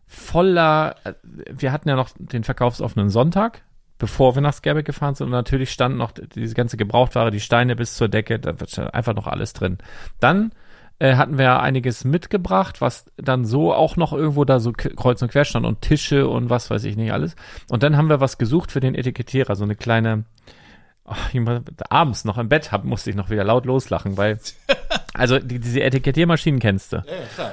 [0.08, 1.12] voller, äh,
[1.52, 3.62] wir hatten ja noch den verkaufsoffenen Sonntag,
[3.98, 7.76] bevor wir nach Scareback gefahren sind und natürlich stand noch diese ganze Gebrauchtware, die Steine
[7.76, 9.78] bis zur Decke, da wird einfach noch alles drin.
[10.18, 10.50] Dann
[10.98, 15.30] äh, hatten wir einiges mitgebracht, was dann so auch noch irgendwo da so kreuz und
[15.30, 17.36] quer stand und Tische und was weiß ich nicht alles.
[17.68, 20.24] Und dann haben wir was gesucht für den Etikettierer, so eine kleine,
[21.04, 24.38] ach, ich muss- abends noch im Bett hab, musste ich noch wieder laut loslachen, weil,
[25.14, 27.04] also die, diese Etikettiermaschinen kennst du.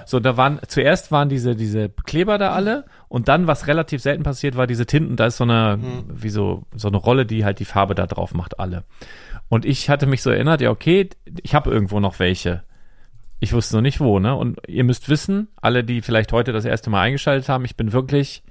[0.06, 4.23] So, da waren, zuerst waren diese, diese Kleber da alle und dann, was relativ selten
[4.23, 5.77] passiert, war diese Tinten, da ist so eine,
[6.08, 8.84] wie so, so eine Rolle, die halt die Farbe da drauf macht, alle.
[9.49, 11.10] Und ich hatte mich so erinnert, ja, okay,
[11.43, 12.63] ich habe irgendwo noch welche.
[13.43, 14.34] Ich wusste noch nicht wo, ne?
[14.38, 17.91] Und ihr müsst wissen, alle, die vielleicht heute das erste Mal eingeschaltet haben, ich bin
[17.91, 18.41] wirklich,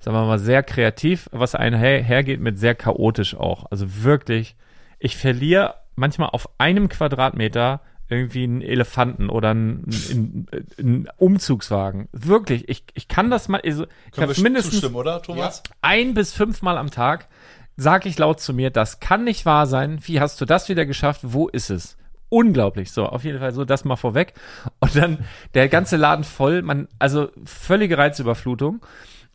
[0.00, 3.70] sagen wir mal, sehr kreativ, was einher hergeht mit sehr chaotisch auch.
[3.70, 4.56] Also wirklich,
[4.98, 10.46] ich verliere manchmal auf einem Quadratmeter irgendwie einen Elefanten oder einen, einen,
[10.78, 12.08] einen Umzugswagen.
[12.10, 15.62] Wirklich, ich, ich kann das mal, also ich habe mindestens zustimmen, oder, Thomas?
[15.80, 17.28] ein bis fünfmal am Tag
[17.76, 20.00] sage ich laut zu mir, das kann nicht wahr sein.
[20.02, 21.20] Wie hast du das wieder geschafft?
[21.22, 21.96] Wo ist es?
[22.30, 22.92] Unglaublich.
[22.92, 24.34] So, auf jeden Fall so das mal vorweg.
[24.80, 28.84] Und dann der ganze Laden voll, man, also völlige Reizüberflutung.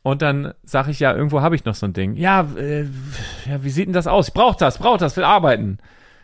[0.04, 2.16] Und dann sage ich ja, irgendwo habe ich noch so ein Ding.
[2.16, 2.84] Ja, äh,
[3.50, 4.28] ja, wie sieht denn das aus?
[4.28, 5.80] Ich brauche das, brauche das, will arbeiten.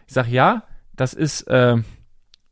[0.06, 0.64] Ich sage ja,
[0.96, 1.78] das ist, äh,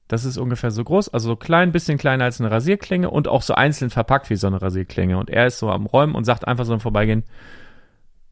[0.07, 3.41] das ist ungefähr so groß, also so klein, bisschen kleiner als eine Rasierklinge und auch
[3.41, 5.17] so einzeln verpackt wie so eine Rasierklinge.
[5.17, 7.23] Und er ist so am Räumen und sagt einfach so im Vorbeigehen,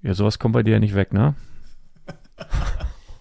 [0.02, 1.36] ja, sowas kommt bei dir ja nicht weg, ne?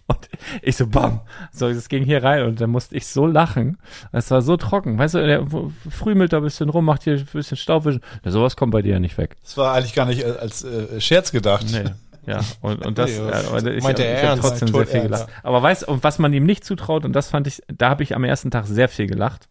[0.06, 0.28] Und
[0.60, 1.20] ich so, bam.
[1.50, 3.78] So, es ging hier rein und dann musste ich so lachen.
[4.12, 4.98] Es war so trocken.
[4.98, 5.46] Weißt du, der
[5.90, 8.02] frühmelt da ein bisschen rum, macht hier ein bisschen Staubwischen.
[8.24, 9.36] Ja, sowas kommt bei dir ja nicht weg.
[9.42, 11.66] Das war eigentlich gar nicht äh, als äh, Scherz gedacht.
[11.72, 11.84] Nee.
[12.26, 15.12] Ja, und, und das, Nee, ja, ich, meinte er ich ernst, trotzdem sehr viel ernst.
[15.12, 15.28] gelacht.
[15.42, 18.14] Aber weißt und was man ihm nicht zutraut, und das fand ich, da habe ich
[18.14, 19.48] am ersten Tag sehr viel gelacht.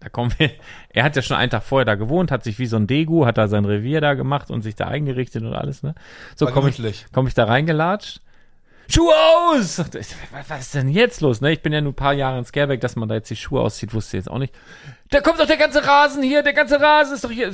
[0.00, 0.50] Da kommen wir,
[0.90, 3.24] er hat ja schon einen Tag vorher da gewohnt, hat sich wie so ein Degu,
[3.24, 5.94] hat da sein Revier da gemacht und sich da eingerichtet und alles, ne?
[6.36, 8.20] So komme ich, komm ich da reingelatscht.
[8.90, 9.78] Schuhe aus!
[9.78, 9.86] Er,
[10.48, 11.40] Was ist denn jetzt los?
[11.40, 11.52] Ne?
[11.52, 13.60] Ich bin ja nur ein paar Jahre in Scareback, dass man da jetzt die Schuhe
[13.60, 14.54] auszieht, wusste ich jetzt auch nicht.
[15.10, 17.48] Da kommt doch der ganze Rasen hier, der ganze Rasen ist doch hier.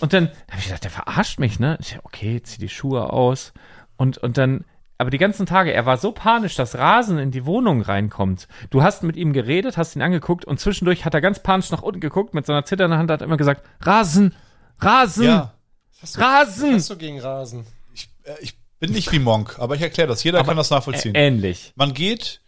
[0.00, 1.76] Und dann habe ich gedacht, der verarscht mich, ne?
[1.80, 3.52] Ich, okay, zieh die Schuhe aus.
[3.96, 4.64] Und, und dann,
[4.96, 8.48] aber die ganzen Tage, er war so panisch, dass Rasen in die Wohnung reinkommt.
[8.70, 11.82] Du hast mit ihm geredet, hast ihn angeguckt und zwischendurch hat er ganz panisch nach
[11.82, 14.34] unten geguckt mit so einer zitternden Hand, hat immer gesagt, Rasen,
[14.80, 15.54] Rasen, Ja.
[16.02, 16.70] Rasen.
[16.70, 17.66] Was hast du gegen Rasen?
[17.92, 20.22] Ich, äh, ich bin nicht wie Monk, aber ich erkläre das.
[20.24, 21.14] Jeder kann das nachvollziehen.
[21.14, 21.72] Ähnlich.
[21.76, 22.40] Man geht,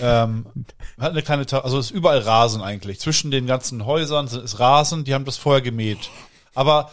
[0.00, 0.46] ähm,
[0.98, 3.00] hat eine kleine, Ta also es ist überall Rasen eigentlich.
[3.00, 6.10] Zwischen den ganzen Häusern ist Rasen, die haben das vorher gemäht.
[6.54, 6.90] Aber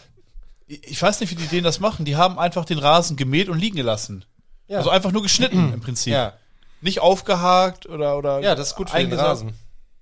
[0.67, 2.05] ich weiß nicht, wie die denen das machen.
[2.05, 4.25] Die haben einfach den Rasen gemäht und liegen gelassen.
[4.67, 4.79] Ja.
[4.79, 6.13] Also einfach nur geschnitten im Prinzip.
[6.13, 6.33] Ja.
[6.81, 9.13] Nicht aufgehakt oder, oder Ja, das ist gut für den.
[9.13, 9.53] Rasen.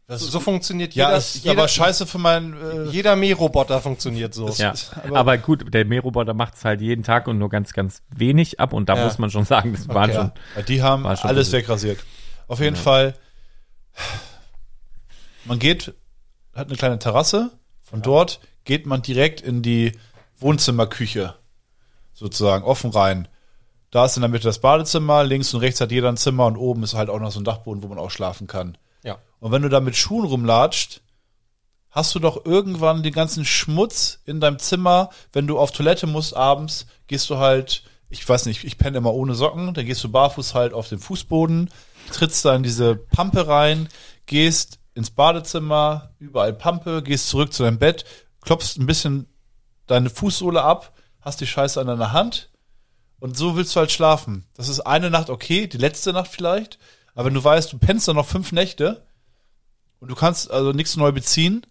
[0.08, 4.36] Das, so funktioniert Ja, jeder, ist jeder, aber scheiße für meinen, äh, jeder Mähroboter funktioniert
[4.36, 4.48] so.
[4.50, 8.04] Ja, aber- aber, gut, der Mähroboter macht es halt jeden Tag und nur ganz, ganz
[8.10, 9.06] wenig ab und da Ja.
[9.06, 10.14] muss man schon sagen, das waren Okay.
[10.20, 10.32] schon.
[10.58, 12.00] Ja, die haben schon alles wegrasiert.
[12.48, 13.16] Auf jeden Fall,
[15.46, 15.94] man geht,
[16.54, 17.52] hat eine kleine Terrasse.
[17.82, 19.92] Von dort geht man direkt in die
[20.38, 21.36] Wohnzimmerküche.
[22.14, 23.28] Sozusagen, offen rein.
[23.92, 26.58] Da ist in der Mitte das Badezimmer, links und rechts hat jeder ein Zimmer und
[26.58, 28.78] oben ist halt auch noch so ein Dachboden, wo man auch schlafen kann.
[29.06, 29.20] Ja.
[29.40, 31.02] Und wenn du da mit Schuhen rumlatscht,
[31.96, 35.10] hast du doch irgendwann den ganzen Schmutz in deinem Zimmer.
[35.32, 39.14] Wenn du auf Toilette musst abends, gehst du halt, ich weiß nicht, ich penne immer
[39.14, 41.70] ohne Socken, dann gehst du barfuß halt auf den Fußboden,
[42.12, 43.88] trittst da in diese Pampe rein,
[44.26, 48.04] gehst ins Badezimmer, überall Pampe, gehst zurück zu deinem Bett,
[48.42, 49.28] klopfst ein bisschen
[49.88, 52.50] deine Fußsohle ab, hast die Scheiße an deiner Hand
[53.20, 54.46] und so willst du halt schlafen.
[54.54, 56.78] Das ist eine Nacht okay, die letzte Nacht vielleicht,
[57.16, 59.04] aber wenn du weißt, du pennst dann noch fünf Nächte
[60.00, 61.66] und du kannst also nichts neu beziehen,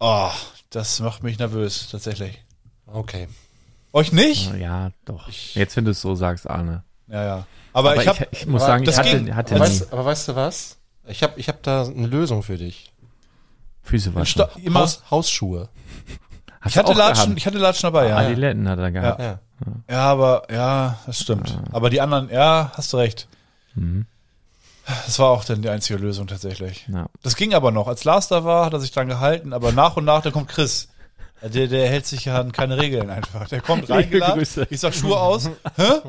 [0.00, 0.30] oh,
[0.70, 2.42] das macht mich nervös, tatsächlich.
[2.86, 3.28] Okay.
[3.92, 4.52] Euch nicht?
[4.56, 5.28] Ja, doch.
[5.54, 6.82] Jetzt, wenn du es so sagst, Arne.
[7.06, 7.46] Ja, ja.
[7.72, 9.34] Aber, Aber ich hab, ich, ich muss aber sagen, ich das ging.
[9.34, 10.78] hatte, hatte Aber nie weißt, aber weißt du was?
[11.06, 12.92] Ich habe ich hab da eine Lösung für dich.
[13.82, 14.26] Füße waschen.
[14.26, 15.68] Sta- immer, Haus, Hausschuhe.
[16.60, 17.38] Hast ich hatte du auch Latschen, gehabt?
[17.38, 18.16] ich hatte Latschen dabei, ja.
[18.16, 19.20] Adiletten hat er gehabt.
[19.20, 19.38] Ja.
[19.88, 21.58] Ja, aber, ja, das stimmt.
[21.72, 23.28] Aber die anderen, ja, hast du recht.
[23.74, 24.06] Mhm.
[24.86, 26.86] Das war auch dann die einzige Lösung tatsächlich.
[26.92, 27.06] Ja.
[27.22, 27.88] Das ging aber noch.
[27.88, 30.48] Als Lars da war, hat er sich dran gehalten, aber nach und nach, dann kommt
[30.48, 30.88] Chris.
[31.42, 33.48] Der, der hält sich ja an keine Regeln einfach.
[33.48, 34.46] Der kommt reingeladen.
[34.70, 35.50] Ich sag Schuhe aus.
[35.76, 36.00] Hä?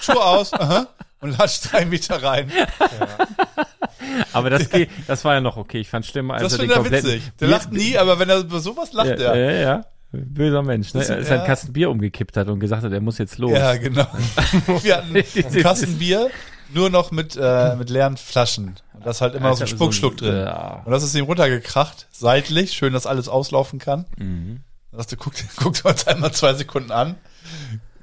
[0.00, 0.52] Schuhe aus.
[0.52, 0.86] Aha.
[1.20, 2.50] Und latscht drei Meter rein.
[4.32, 5.78] Aber das, geht, das war ja noch okay.
[5.78, 7.32] Ich fand schlimmer, als Das er er kompletten witzig.
[7.40, 9.36] Der lacht nie, aber wenn er über sowas lacht, ja, er.
[9.36, 9.84] ja, ja.
[10.10, 11.02] Böser Mensch, ne?
[11.04, 11.46] Er ist einen ja.
[11.46, 13.52] Kasten Bier umgekippt hat und gesagt hat, er muss jetzt los.
[13.52, 14.06] Ja, genau.
[14.82, 16.30] Wir hatten einen Kasten Bier,
[16.74, 18.76] nur noch mit, äh, mit leeren Flaschen.
[18.94, 20.44] Und das halt immer Also so ein Spuckschluck so ein- drin.
[20.46, 20.82] ja.
[20.84, 24.06] Und das ist ihm runtergekracht, seitlich, schön, dass alles auslaufen kann.
[24.16, 24.60] Mhm.
[24.90, 27.16] Dann sagst du, guckt, guckt uns einmal zwei Sekunden an,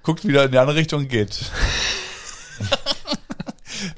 [0.03, 1.39] guckt wieder in die andere Richtung und geht.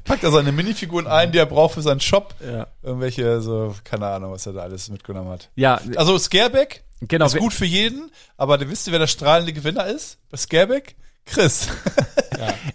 [0.04, 2.34] Packt er seine Minifiguren ein, die er braucht für seinen Shop.
[2.44, 2.68] Ja.
[2.82, 5.48] Irgendwelche, so, keine Ahnung, was er da alles mitgenommen hat.
[5.56, 7.26] Ja, Also Scareback genau.
[7.26, 10.18] ist gut für jeden, aber du wisst ihr, wer der strahlende Gewinner ist?
[10.30, 10.94] Bei Scareback?
[11.24, 11.68] Chris.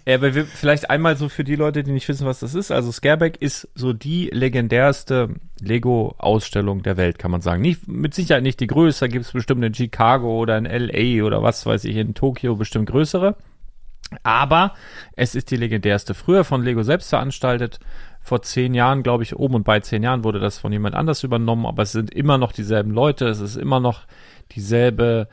[0.06, 2.70] Ja, aber wir, vielleicht einmal so für die Leute, die nicht wissen, was das ist.
[2.70, 5.28] Also Scareback ist so die legendärste
[5.60, 7.60] Lego-Ausstellung der Welt, kann man sagen.
[7.60, 11.42] Nicht, mit Sicherheit nicht die größte, gibt es bestimmt in Chicago oder in LA oder
[11.42, 13.36] was weiß ich, in Tokio bestimmt größere.
[14.22, 14.74] Aber
[15.16, 16.14] es ist die legendärste.
[16.14, 17.78] Früher von Lego selbst veranstaltet.
[18.22, 21.22] Vor zehn Jahren, glaube ich, oben und bei zehn Jahren wurde das von jemand anders
[21.22, 24.02] übernommen, aber es sind immer noch dieselben Leute, es ist immer noch
[24.52, 25.28] dieselbe,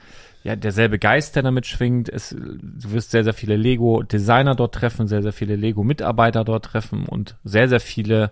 [0.46, 2.08] ja, derselbe Geist, der damit schwingt.
[2.08, 7.08] Es, du wirst sehr, sehr viele Lego-Designer dort treffen, sehr, sehr viele Lego-Mitarbeiter dort treffen
[7.08, 8.30] und sehr, sehr viele,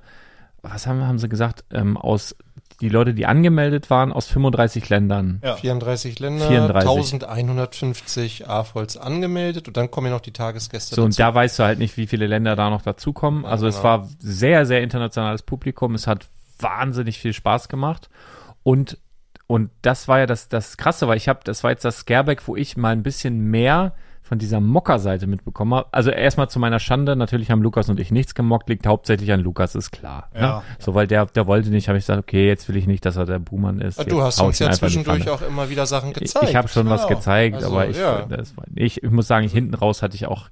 [0.62, 2.36] was haben, haben sie gesagt, ähm, aus,
[2.82, 5.42] die Leute, die angemeldet waren, aus 35 Ländern.
[5.44, 5.56] Ja.
[5.56, 7.14] 34 Länder, 34.
[7.24, 11.24] 1150 AFOLs angemeldet und dann kommen ja noch die Tagesgäste So, und dazu.
[11.24, 13.44] da weißt du halt nicht, wie viele Länder da noch dazukommen.
[13.44, 13.86] Also es genau.
[13.86, 15.96] war sehr, sehr internationales Publikum.
[15.96, 16.28] Es hat
[16.60, 18.12] wahnsinnig viel Spaß gemacht.
[18.62, 19.00] Und,
[19.54, 22.48] und das war ja das, das Krasse, weil ich habe, das war jetzt das Scareback,
[22.48, 25.90] wo ich mal ein bisschen mehr von dieser Mocker-Seite mitbekommen habe.
[25.92, 29.42] Also erstmal zu meiner Schande, natürlich haben Lukas und ich nichts gemockt, liegt hauptsächlich an
[29.42, 30.32] Lukas, ist klar.
[30.34, 30.42] Ja.
[30.42, 30.62] Ne?
[30.80, 33.16] So, weil der, der wollte nicht, habe ich gesagt, okay, jetzt will ich nicht, dass
[33.16, 34.00] er der Buhmann ist.
[34.00, 36.50] Ja, du hast uns ich ja zwischendurch auch immer wieder Sachen Ich, gezeigt.
[36.50, 37.20] ich habe schon was Genau.
[37.20, 38.26] gezeigt, Also, aber ich, ja.
[38.26, 40.50] das ich, ich muss sagen, hinten raus hatte ich auch,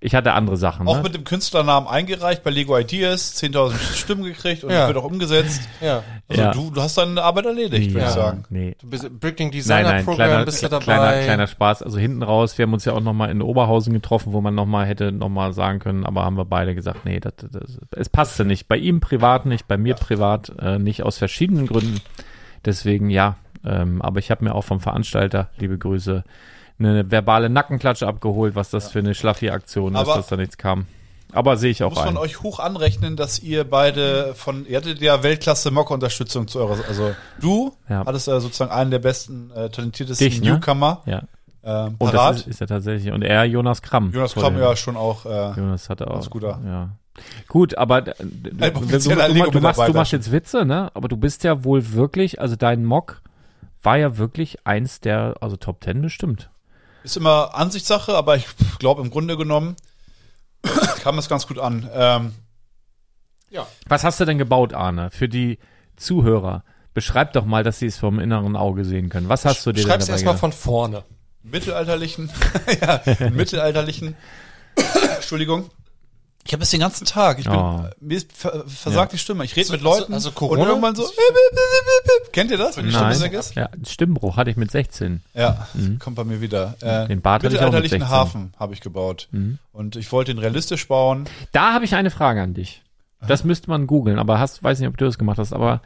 [0.00, 0.86] ich hatte andere Sachen.
[0.86, 1.02] Auch ne?
[1.02, 4.86] mit dem Künstlernamen eingereicht bei Lego Ideas, 10.000 Stimmen gekriegt und Ja.
[4.86, 5.62] wird auch umgesetzt.
[5.80, 6.02] ja.
[6.28, 6.52] Also Ja.
[6.52, 8.44] du, du hast deine Arbeit erledigt, würde ich sagen.
[8.50, 8.76] Nee.
[8.80, 10.84] Du bist Bricking Nein, Designer nein, Program kleiner, bist du dabei.
[10.84, 11.82] kleiner, kleiner Spaß.
[11.82, 14.86] Also hinten raus, wir haben uns ja auch nochmal in Oberhausen getroffen, wo man nochmal
[14.86, 18.68] hätte nochmal sagen können, aber haben wir beide gesagt, nee, das, das, es passte nicht.
[18.68, 22.00] Bei ihm privat nicht, bei mir privat äh, nicht, aus verschiedenen Gründen.
[22.64, 26.24] Deswegen ja, ähm, aber ich habe mir auch vom Veranstalter, liebe Grüße,
[26.78, 30.86] eine verbale Nackenklatsche abgeholt, was das für eine Schlaffi-Aktion ist, Aber- dass da nichts kam.
[31.32, 32.16] Aber sehe ich auch Muss man ein.
[32.16, 37.14] euch hoch anrechnen, dass ihr beide von, ihr hattet ja Weltklasse Mock-Unterstützung zu eurer, also
[37.38, 38.04] du Ja.
[38.06, 40.52] hattest ja sozusagen einen der besten, äh, talentiertesten Dich, ne?
[40.52, 41.24] Newcomer Ja,
[41.62, 42.30] ähm, und parat.
[42.36, 43.12] das ist, ist ja tatsächlich.
[43.12, 44.10] Und er, Jonas Kramm.
[44.14, 46.14] Jonas Kramm dem- ja schon auch, äh, Jonas hatte auch.
[46.14, 46.60] Ganz guter.
[46.64, 46.88] Ja.
[47.46, 50.90] Gut, aber d- du, du, du, machst, du machst jetzt Witze, ne?
[50.94, 53.20] Aber du bist ja wohl wirklich, also dein Mock
[53.82, 56.48] war ja wirklich eins der, also Top Ten bestimmt.
[57.02, 58.46] Ist immer Ansichtssache, aber ich
[58.78, 59.76] glaube im Grunde genommen
[61.02, 61.88] kam das ganz gut an.
[61.92, 62.34] Ähm,
[63.86, 65.10] Was hast du denn gebaut, Arne?
[65.10, 65.58] Für die
[65.96, 66.64] Zuhörer.
[66.94, 69.28] Beschreib doch mal, dass sie es vom inneren Auge sehen können.
[69.28, 71.04] Was hast du dir denn Schreib's erstmal von vorne.
[71.42, 72.30] mittelalterlichen,
[72.80, 74.16] ja, mittelalterlichen,
[75.16, 75.70] Entschuldigung.
[76.48, 77.38] Ich habe es den ganzen Tag.
[77.38, 77.84] Ich bin, Oh.
[78.00, 79.44] mir ist ver versagt die Stimme.
[79.44, 80.62] Ich rede Also- mit Leuten also Corona?
[80.62, 81.04] und irgendwann so.
[82.32, 83.20] Kennt ihr das, wenn die Stimme Nein.
[83.20, 83.54] weg ist?
[83.54, 85.22] Ja, Stimmbruch hatte ich mit 16.
[85.34, 86.74] Ja, kommt bei mir wieder.
[86.80, 88.08] Äh, Den Bart hatte ich auch mit mittelalterlichen 16.
[88.08, 89.28] Hafen habe ich gebaut.
[89.72, 91.26] Und ich wollte ihn realistisch bauen.
[91.52, 92.82] Da habe ich eine Frage an dich.
[93.26, 95.82] Das müsste man googeln, aber hast, weiß nicht, ob du das gemacht hast, aber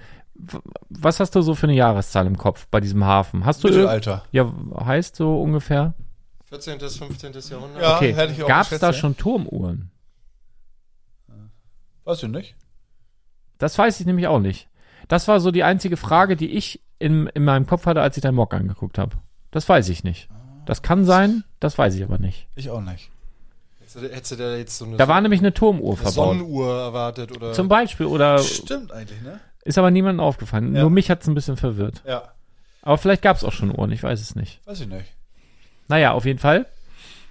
[0.90, 3.44] was hast du so für eine Jahreszahl im Kopf bei diesem Hafen?
[3.44, 4.22] Hast du Mittelalter.
[4.32, 4.52] Ja,
[4.84, 5.94] heißt so ungefähr?
[6.50, 6.78] 14.
[6.78, 7.32] bis 15.
[7.50, 7.82] Jahrhundert.
[7.82, 8.92] Ja, Okay, hätte ich auch gab es da ja.
[8.92, 9.90] schon Turmuhren?
[12.04, 12.54] Weiß ich nicht.
[13.58, 14.68] Das weiß ich nämlich auch nicht.
[15.08, 18.22] Das war so die einzige Frage, die ich in, in meinem Kopf hatte, als ich
[18.22, 19.16] deinen Mock angeguckt habe.
[19.50, 20.28] Das weiß ich nicht.
[20.66, 22.46] Das kann sein, das weiß ich aber nicht.
[22.54, 23.10] Ich auch nicht.
[23.80, 26.14] Hättest du, da jetzt so eine, Da war nämlich eine Turmuhr eine verbaut.
[26.38, 29.38] Sonnenuhr erwartet oder Zum Beispiel, oder Stimmt eigentlich, ne?
[29.64, 30.74] ist aber niemandem aufgefallen.
[30.74, 30.80] Ja.
[30.82, 32.02] Nur mich hat es ein bisschen verwirrt.
[32.06, 32.32] Ja,
[32.80, 34.60] Aber vielleicht gab es auch schon Uhren, ich weiß es nicht.
[34.66, 35.12] weiß ich nicht.
[35.88, 36.66] Naja, auf jeden Fall.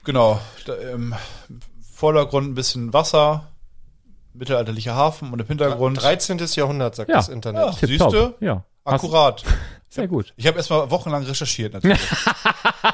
[0.04, 0.40] Genau.
[0.68, 1.16] Da, Im
[1.94, 3.48] Vordergrund ein bisschen Wasser,
[4.34, 6.02] mittelalterlicher Hafen und im Hintergrund.
[6.02, 6.40] 13.
[6.56, 7.18] Jahrhundert, sagt Ja.
[7.18, 7.62] das Internet.
[7.82, 7.88] Ja.
[7.88, 8.36] Siehste?
[8.40, 8.64] Ja.
[8.84, 9.44] Akkurat.
[9.90, 10.34] Sehr gut.
[10.38, 12.00] Ich habe erstmal wochenlang recherchiert natürlich.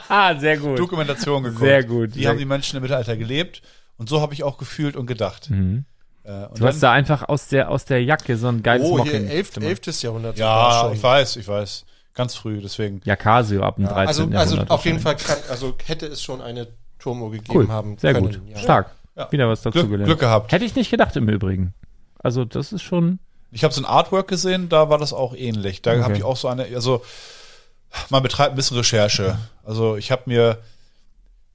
[0.10, 0.80] Ah, sehr gut.
[0.80, 1.62] Dokumentation geguckt.
[1.62, 2.16] Sehr gut.
[2.16, 3.62] Wie Sehr haben die Menschen im Mittelalter gelebt?
[3.98, 5.52] Und so habe ich auch gefühlt und gedacht.
[5.52, 5.86] Mhm.
[6.24, 8.98] Äh, und Du hast da einfach aus der, aus der Jacke so ein geiles Oh,
[8.98, 9.28] Mocking.
[9.28, 9.58] hier 11.
[9.58, 10.02] 11.
[10.02, 10.40] Jahrhundert.
[10.40, 11.86] ja, ich weiß, ich weiß.
[12.16, 13.02] Ganz früh, deswegen.
[13.06, 14.08] Ja, Casio ab dem 13.
[14.08, 17.68] Also, also Jahrhundert auf jeden Fall kann, also hätte es schon eine Turmuhr gegeben Cool.
[17.70, 17.96] haben.
[18.00, 18.26] Sehr können.
[18.26, 18.42] gut.
[18.48, 18.58] Ja.
[18.58, 18.96] Stark.
[19.18, 19.32] Ja.
[19.32, 20.06] Wieder was dazu Glück, gelernt.
[20.08, 20.52] Glück gehabt.
[20.52, 21.74] Hätte ich nicht gedacht im Übrigen.
[22.20, 23.20] Also das ist schon.
[23.52, 25.82] Ich habe so ein Artwork gesehen, da war das auch ähnlich.
[25.82, 26.04] Da Okay.
[26.04, 27.02] habe ich auch so eine, also
[28.10, 29.38] man betreibt ein bisschen Recherche.
[29.64, 30.60] Also ich habe mir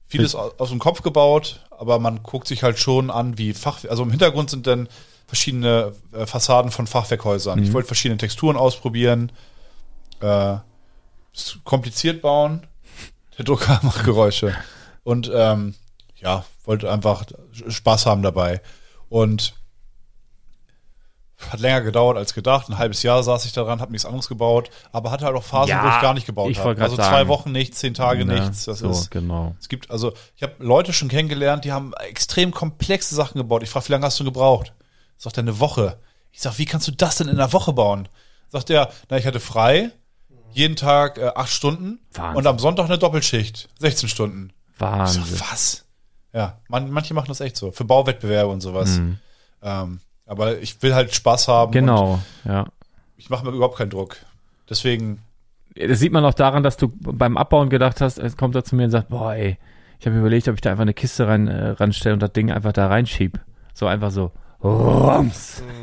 [0.07, 3.79] vieles aus, aus dem Kopf gebaut, aber man guckt sich halt schon an, wie Fach,
[3.89, 4.89] also im Hintergrund sind dann
[5.27, 7.63] verschiedene äh, Fassaden von Fachwerkhäusern.
[7.63, 9.31] Ich wollte verschiedene Texturen ausprobieren,
[10.19, 10.57] äh,
[11.63, 12.67] kompliziert bauen.
[13.37, 14.53] Der Drucker macht Geräusche
[15.03, 15.73] und ähm,
[16.17, 17.23] ja, wollte einfach
[17.67, 18.61] Spaß haben dabei
[19.09, 19.53] und
[21.49, 22.69] hat länger gedauert als gedacht.
[22.69, 25.69] Ein halbes Jahr saß ich daran, habe nichts anderes gebaut, aber hatte halt auch Phasen,
[25.71, 26.81] Ja, wo ich gar nicht gebaut ich habe.
[26.81, 27.09] Also sagen.
[27.09, 28.63] zwei Wochen nichts, zehn Tage Ne, nichts.
[28.65, 29.11] Das so, ist.
[29.11, 29.53] genau.
[29.59, 33.61] Es gibt also, ich habe Leute schon kennengelernt, die haben extrem komplexe Sachen gebaut.
[33.63, 34.73] Ich frage, wie lange hast du gebraucht?
[35.17, 35.99] Sagt er eine Woche.
[36.31, 38.07] Ich sag, wie kannst du das denn in einer Woche bauen?
[38.49, 39.91] Sagt er, na, ich hatte frei,
[40.51, 42.37] jeden Tag äh, acht Stunden Wahnsinn.
[42.37, 44.53] und am Sonntag eine Doppelschicht, 16 Stunden.
[44.75, 45.23] Ich Wahnsinn.
[45.25, 45.82] sag, was?
[46.33, 48.99] Ja, man, manche machen das echt so, für Bauwettbewerbe und sowas.
[49.61, 51.69] Ähm, aber ich will halt Spaß haben.
[51.69, 51.85] Und Mhm.
[51.85, 52.65] Genau, ja.
[53.17, 54.17] ich mache mir überhaupt keinen Druck.
[54.69, 55.21] Deswegen,
[55.75, 58.75] Das sieht man auch daran, dass du beim Abbauen gedacht hast, es kommt er zu
[58.75, 59.57] mir und sagt, boah, ey,
[59.99, 62.33] ich habe mir überlegt, ob ich da einfach eine Kiste rein äh, ranstelle und das
[62.33, 63.39] Ding einfach da reinschieb.
[63.73, 64.31] So einfach so.
[64.63, 65.63] Rums.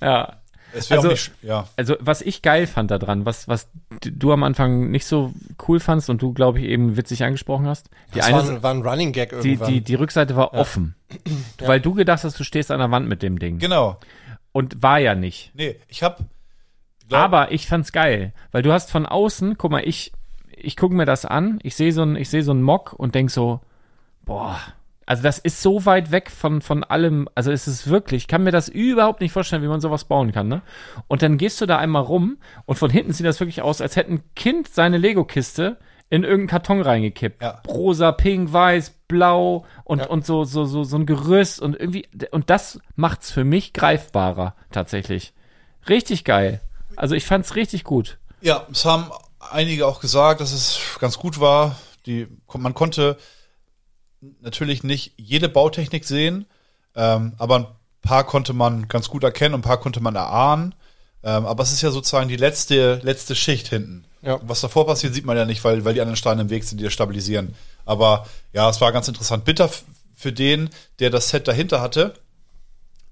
[0.00, 0.36] ja.
[0.76, 1.68] Es wäre Also- auch nicht, ja.
[1.76, 3.68] Also, was ich geil fand daran, was, was
[4.00, 5.32] du am Anfang nicht so
[5.66, 7.88] cool fandst und du, glaube ich, eben witzig angesprochen hast.
[8.14, 9.72] Die Das eine, war, ein- war ein Running Gag die, irgendwann.
[9.72, 10.94] die, die Rückseite war offen.
[11.58, 13.58] Weil du gedacht hast, du stehst an der Wand mit dem Ding.
[13.58, 13.98] Genau.
[14.52, 15.50] Und war ja nicht.
[15.54, 16.24] Nee, ich habe
[17.12, 20.12] Aber ich fand's geil, weil du hast von außen, guck mal, ich
[20.58, 23.14] ich gucke mir das an, ich sehe so ein ich sehe so ein Mock und
[23.14, 23.60] denk so,
[24.24, 24.58] boah,
[25.06, 28.42] also das ist so weit weg von von allem, also es ist wirklich, ich kann
[28.42, 30.62] mir das überhaupt nicht vorstellen, wie man sowas bauen kann, ne?
[31.06, 33.94] Und dann gehst du da einmal rum und von hinten sieht das wirklich aus, als
[33.94, 35.78] hätte ein Kind seine Lego Kiste
[36.10, 37.42] in irgendeinen Karton reingekippt.
[37.42, 37.62] Ja.
[37.68, 42.50] Rosa, pink, weiß, blau und und so so so so ein Gerüst und irgendwie und
[42.50, 45.32] das macht's für mich greifbarer tatsächlich.
[45.88, 46.60] Richtig geil.
[46.96, 48.18] Also ich fand's richtig gut.
[48.40, 51.76] Ja, es haben einige auch gesagt, dass es ganz gut war.
[52.06, 53.18] Die, man konnte
[54.40, 56.46] natürlich nicht jede Bautechnik sehen,
[56.94, 57.66] ähm, aber ein
[58.02, 60.74] paar konnte man ganz gut erkennen und ein paar konnte man erahnen.
[61.22, 64.04] Ähm, aber es ist ja sozusagen die letzte, letzte Schicht hinten.
[64.22, 64.40] Ja.
[64.42, 66.78] Was davor passiert, sieht man ja nicht, weil, weil die anderen Steine im Weg sind,
[66.78, 67.54] die das stabilisieren.
[67.84, 69.44] Aber ja, es war ganz interessant.
[69.44, 69.70] Bitter
[70.14, 72.14] für den, der das Set dahinter hatte.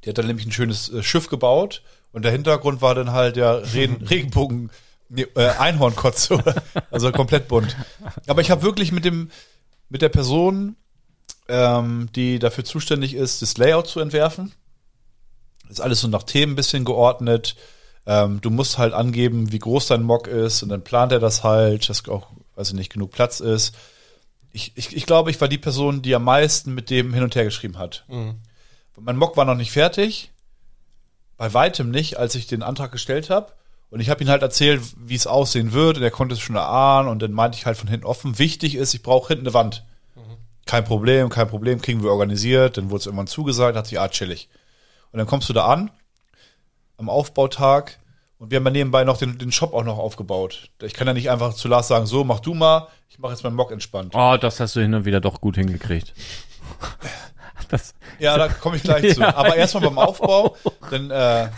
[0.04, 3.36] Der hat dann nämlich ein schönes äh, Schiff gebaut und der Hintergrund war dann halt
[3.36, 4.70] der Regen, Regenbogen,
[5.08, 6.42] nee, äh, Einhornkotze,
[6.90, 7.76] also komplett bunt.
[8.26, 9.30] Aber ich habe wirklich mit dem,
[9.88, 10.76] mit der Person,
[11.48, 14.52] ähm, die dafür zuständig ist, das Layout zu entwerfen.
[15.68, 17.56] Ist alles so nach Themen ein bisschen geordnet.
[18.06, 21.42] Ähm, du musst halt angeben, wie groß dein Mock ist und dann plant er das
[21.42, 23.74] halt, dass auch, weiß ich nicht, genug Platz ist.
[24.52, 27.34] Ich, ich, ich glaube, ich war die Person, die am meisten mit dem hin und
[27.34, 28.04] her geschrieben hat.
[29.00, 30.30] Mein Mock war noch nicht fertig.
[31.36, 33.52] Bei weitem nicht, als ich den Antrag gestellt habe.
[33.90, 35.96] Und ich habe ihm halt erzählt, wie es aussehen wird.
[35.96, 37.08] Und er konnte es schon erahnen.
[37.08, 39.84] Und dann meinte ich halt von hinten offen, wichtig ist, ich brauche hinten eine Wand.
[40.74, 42.78] Kein Problem, kein Problem, kriegen wir organisiert.
[42.78, 44.48] Dann wurde es irgendwann zugesagt, hat sich, ah, chillig.
[45.12, 45.92] Und dann kommst du da an,
[46.96, 48.00] am Aufbautag.
[48.38, 50.70] Und wir haben ja nebenbei noch den, den Shop auch noch aufgebaut.
[50.82, 53.44] Ich kann ja nicht einfach zu Lars sagen, so, mach du mal, ich mache jetzt
[53.44, 54.14] meinen Mock entspannt.
[54.16, 56.12] Oh, das hast du hin und wieder doch gut hingekriegt.
[57.68, 59.20] Das, Ja, da komme ich gleich zu.
[59.22, 60.56] Ja, Aber erstmal beim Aufbau,
[60.90, 61.48] dann äh,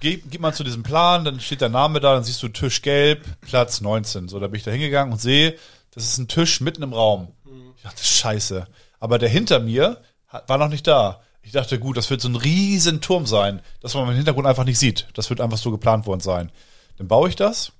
[0.00, 2.82] geht, geht man zu diesem Plan, dann steht der Name da, dann siehst du Tisch
[2.82, 4.28] gelb, Platz 19.
[4.28, 5.56] So, da bin ich da hingegangen und sehe,
[5.94, 7.28] das ist ein Tisch mitten im Raum.
[7.78, 8.66] Ich dachte, scheiße.
[8.98, 10.02] Aber der hinter mir
[10.46, 11.22] war noch nicht da.
[11.42, 14.64] Ich dachte, gut, das wird so ein riesen Turm sein, dass man im Hintergrund einfach
[14.64, 15.08] nicht sieht.
[15.14, 16.52] Das wird einfach so geplant worden sein.
[16.98, 17.72] Dann baue ich das.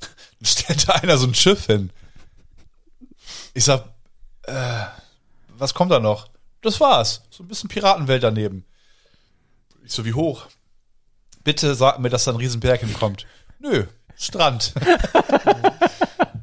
[0.00, 1.90] Dann stellt da einer so ein Schiff hin.
[3.54, 3.86] Ich sag,
[4.42, 4.84] äh,
[5.48, 6.28] was kommt da noch?
[6.60, 7.22] Das war's.
[7.30, 8.64] So ein bisschen Piratenwelt daneben.
[9.84, 10.46] Ich so, wie hoch?
[11.42, 13.26] Bitte sag mir, dass da ein Riesenberg hinkommt.
[13.58, 13.86] Nö,
[14.16, 14.74] Strand.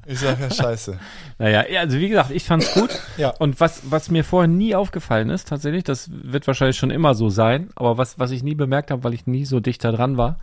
[0.09, 0.99] ich sag, ja, scheiße.
[1.37, 2.89] naja, ja, also wie gesagt, ich fand's gut.
[3.17, 3.29] Ja.
[3.37, 7.29] Und was, was mir vorher nie aufgefallen ist, tatsächlich, das wird wahrscheinlich schon immer so
[7.29, 10.17] sein, aber was, was ich nie bemerkt habe, weil ich nie so dicht da dran
[10.17, 10.39] war,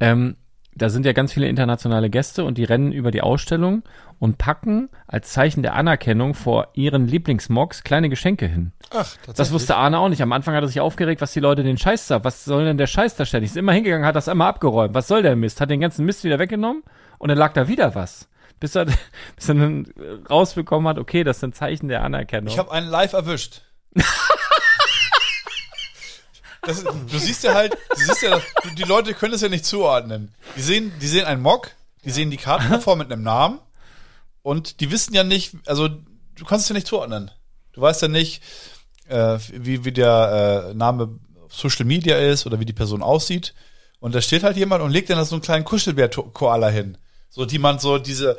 [0.00, 0.36] ähm,
[0.74, 3.82] da sind ja ganz viele internationale Gäste und die rennen über die Ausstellung
[4.18, 8.72] und packen als Zeichen der Anerkennung vor ihren Lieblingsmocks kleine Geschenke hin.
[8.88, 9.36] Ach, tatsächlich.
[9.36, 10.22] Das wusste Arne auch nicht.
[10.22, 12.78] Am Anfang hat er sich aufgeregt, was die Leute den Scheiß da, was soll denn
[12.78, 13.44] der Scheiß da stellen?
[13.44, 14.94] Ich ist immer hingegangen, hat das einmal abgeräumt.
[14.94, 15.60] Was soll der Mist?
[15.60, 16.82] Hat den ganzen Mist wieder weggenommen
[17.18, 18.28] und dann lag da wieder was.
[18.62, 18.84] Bis er,
[19.36, 19.92] bis er dann
[20.30, 22.46] rausbekommen hat, okay, das sind Zeichen der Anerkennung.
[22.46, 23.62] Ich habe einen live erwischt.
[26.64, 28.40] Das, du siehst ja halt, du siehst ja,
[28.78, 30.32] die Leute können es ja nicht zuordnen.
[30.54, 31.72] Die sehen, die sehen einen Mock,
[32.04, 33.58] die sehen die Karten davor mit einem Namen
[34.42, 37.32] und die wissen ja nicht, also du kannst es ja nicht zuordnen.
[37.72, 38.44] Du weißt ja nicht,
[39.08, 43.54] äh, wie, wie der äh, Name Social Media ist oder wie die Person aussieht.
[43.98, 46.96] Und da steht halt jemand und legt dann so einen kleinen Kuschelbär-Koala hin.
[47.34, 48.36] So, die man so diese,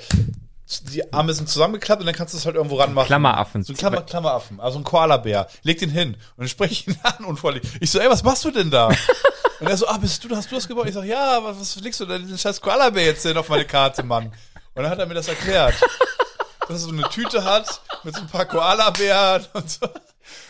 [0.84, 3.08] die Arme sind zusammengeklappt und dann kannst du es halt irgendwo ranmachen.
[3.08, 3.64] Klammeraffen.
[3.64, 5.48] So ein Klammer, Klammeraffen, also ein Koala-Bär.
[5.64, 6.14] Leg den hin.
[6.14, 7.64] Und dann spreche ich ihn an und vorlieg.
[7.80, 8.88] Ich so, ey, was machst du denn da?
[9.60, 10.88] und er so, ah, bist du, hast du das gebaut?
[10.88, 13.66] Ich sag, ja, was, was legst du denn den scheiß Koala-Bär jetzt denn auf meine
[13.66, 14.28] Karte, Mann?
[14.76, 15.74] Und dann hat er mir das erklärt.
[16.60, 19.88] Dass er so eine Tüte hat mit so ein paar Koala-Bären und so.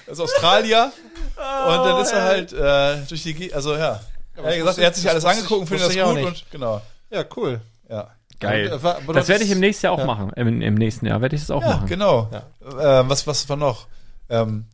[0.06, 0.92] Das ist Australier.
[1.38, 4.02] und dann ist er halt äh, durch die, Ge also ja.
[4.36, 6.82] Er hat gesagt, er hat sich alles angeguckt und findet das gut und genau.
[7.10, 7.62] Ja, cool.
[7.90, 8.10] Ja.
[8.44, 8.72] Geil.
[8.74, 10.06] Aber- aber das das werde ich im nächsten Jahr auch ja.
[10.06, 10.32] machen.
[10.36, 11.88] Im, Im nächsten Jahr werde ich das auch Ja, machen.
[11.88, 12.30] genau.
[12.62, 12.70] Äh,
[13.10, 13.88] was, was war noch?
[14.30, 14.66] Ähm,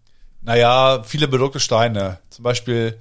[0.42, 2.20] naja, viele bedruckte Steine.
[2.30, 2.98] Zum Beispiel,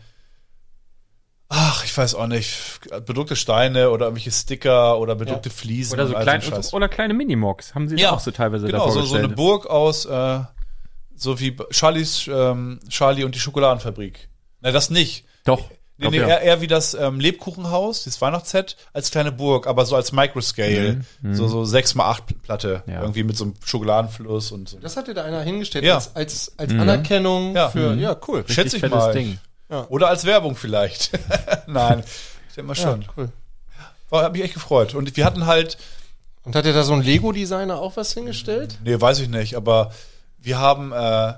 [1.49, 5.95] ach, ich weiß auch nicht, bedruckte Steine oder irgendwelche Sticker oder bedruckte Fliesen.
[5.95, 6.75] Oder so klein, ein Scheiß.
[6.75, 7.75] oder kleine Minimogs.
[7.75, 9.29] Haben sie da auch so teilweise genau, davor so, so eine.
[9.29, 10.41] Burg aus, äh,
[11.15, 14.29] so wie Charlies, ähm, Charlie und die Schokoladenfabrik.
[14.61, 15.25] Na, das nicht.
[15.45, 15.65] Doch.
[16.01, 16.29] Nee, nee, ja.
[16.29, 21.01] eher, eher wie das ähm, Lebkuchenhaus, das Weihnachtsset, als kleine Burg, aber so als Microscale.
[21.33, 22.83] So, so 6 mal 8 Platte.
[22.87, 23.01] Mhm, Ja.
[23.01, 24.79] Irgendwie mit so einem Schokoladenfluss und so.
[24.79, 25.97] Das hat dir da einer hingestellt Ja.
[25.97, 27.69] als, als, als Anerkennung Ja.
[27.71, 28.45] für, ja, cool.
[28.49, 29.13] Schätze ich mal.
[29.13, 29.39] Ding.
[29.89, 31.11] Oder als Werbung vielleicht.
[31.67, 32.03] Nein,
[32.49, 33.05] ich denke mal Ja, schon.
[33.17, 33.29] cool.
[34.09, 34.95] War, hab mich echt gefreut.
[34.95, 35.79] Und wir hatten halt,
[36.45, 38.79] Und hat dir da so ein Lego-Designer auch was hingestellt?
[38.85, 39.91] nee, weiß ich nicht, aber
[40.39, 41.35] wir haben, äh,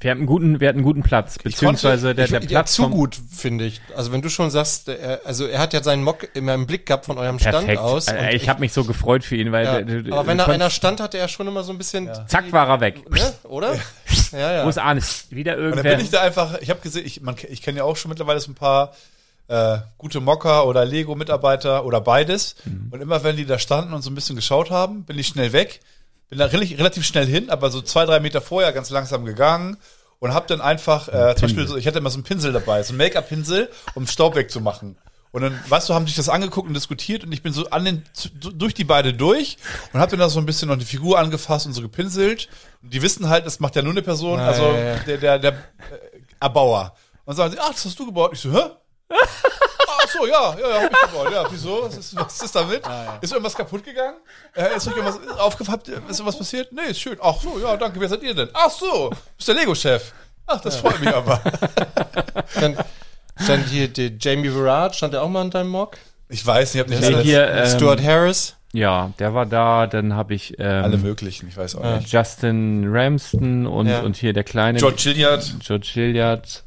[0.00, 2.82] Wir hatten einen guten, wir hatten einen guten Platz, beziehungsweise der, der Ich- Platz zu
[2.82, 3.80] vom- gut, finde ich.
[3.96, 6.86] Also wenn du schon sagst, er, also er hat ja seinen Mock immer im Blick
[6.86, 7.78] gehabt von eurem Stand Perfekt.
[7.80, 8.08] aus.
[8.08, 10.46] Und ich habe mich so gefreut für ihn, weil ja, der- der- aber wenn da
[10.46, 13.10] einer stand, hatte er schon immer so ein bisschen, zack war er weg.
[13.10, 13.32] ne?
[13.44, 13.74] oder?
[14.32, 14.64] Ja, ja.
[14.64, 15.26] Wo ist Arnes?
[15.30, 15.96] Wieder und dann irgendwer.
[15.96, 18.40] bin ich da einfach, ich habe gesehen, ich, man, ich kenne ja auch schon mittlerweile
[18.40, 18.92] so ein paar
[19.48, 22.54] äh, gute Mocker oder Lego-Mitarbeiter oder beides.
[22.66, 22.88] Mhm.
[22.90, 25.52] Und immer wenn die da standen und so ein bisschen geschaut haben, bin ich schnell
[25.54, 25.80] weg,
[26.28, 29.78] bin da relativ, schnell hin, aber so zwei, drei Meter vorher ganz langsam gegangen
[30.18, 32.82] und habe dann einfach, äh, zum Beispiel, so, ich hatte immer so einen Pinsel dabei,
[32.82, 34.96] so einen Make-up-Pinsel, um Staub wegzumachen.
[35.30, 37.84] Und dann, weißt du, haben sich das angeguckt und diskutiert und ich bin so an
[37.84, 38.02] den,
[38.40, 39.58] durch die beide durch
[39.92, 42.48] und habe dann da so ein bisschen noch die Figur angefasst und so gepinselt.
[42.82, 44.96] Und die wissen halt, das macht ja nur eine Person, also ja, ja.
[45.00, 45.56] der, der, der äh,
[46.40, 46.94] Erbauer.
[47.24, 48.30] Und sagen sie, ach, das hast du gebaut.
[48.32, 48.70] Ich so, hä?
[50.08, 51.32] Ach so, ja, ja, ja, hab ich gebaut.
[51.32, 51.82] Ja, wieso?
[51.84, 52.82] Was ist, was ist damit?
[53.20, 54.16] Ist irgendwas kaputt gegangen?
[54.54, 55.80] Äh, ist euch irgendwas aufgefallen?
[56.08, 56.72] Ist irgendwas passiert?
[56.72, 57.16] Nee, ist schön.
[57.20, 58.00] Ach so, ja, danke.
[58.00, 58.48] Wer seid ihr denn?
[58.54, 60.12] Ach so, bist der Lego-Chef.
[60.46, 61.40] Ach, das freut mich aber.
[62.60, 62.76] Dann
[63.42, 65.98] stand hier der Jamie Verard, stand der auch mal in deinem Mock?
[66.30, 68.54] Ich weiß ich hab nicht Nee, alles, hier, ähm, Stuart Harris.
[68.72, 72.12] Ja, der war da, dann habe ich ähm, alle möglichen, ich weiß auch nicht.
[72.12, 74.00] Justin Ramston und, Ja.
[74.00, 75.54] und hier der kleine George Gilliard.
[75.60, 76.64] George Hilliard.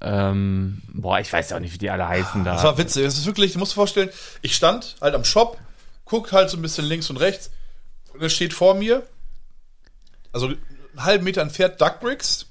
[0.00, 2.54] Ähm, boah, ich weiß auch nicht, wie die alle heißen da.
[2.54, 3.04] Das war witzig.
[3.04, 4.10] Es ist wirklich, du musst dir vorstellen,
[4.42, 5.58] ich stand halt am Shop,
[6.04, 7.50] guck halt so ein bisschen links und rechts
[8.12, 9.02] und es steht vor mir,
[10.32, 10.58] also einen
[10.98, 12.46] halben Meter entfernt, Duckbricks.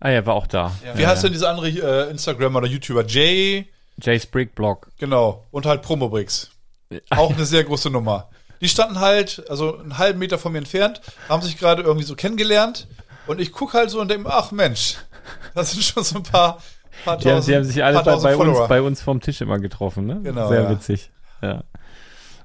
[0.00, 0.72] ah, ja, war auch da.
[0.94, 3.06] Wie heißt denn dieser andere äh, Instagrammer oder YouTuber?
[3.06, 3.68] Jay,
[4.00, 4.88] Jay Sprigg Blog.
[4.98, 5.46] genau.
[5.50, 6.50] Und halt Promobricks.
[7.10, 8.28] Auch eine sehr große Nummer.
[8.60, 12.14] Die standen halt, also einen halben Meter von mir entfernt, haben sich gerade irgendwie so
[12.14, 12.86] kennengelernt
[13.26, 14.96] und ich guck halt so und denke, ach Mensch,
[15.54, 16.58] das sind schon so ein paar,
[17.04, 19.40] paar Die haben, tausend, die haben sich alle bei, bei, uns, bei uns vom Tisch
[19.40, 20.20] immer getroffen, ne?
[20.22, 20.70] Genau, Sehr ja.
[20.70, 21.10] witzig.
[21.40, 21.64] Ja.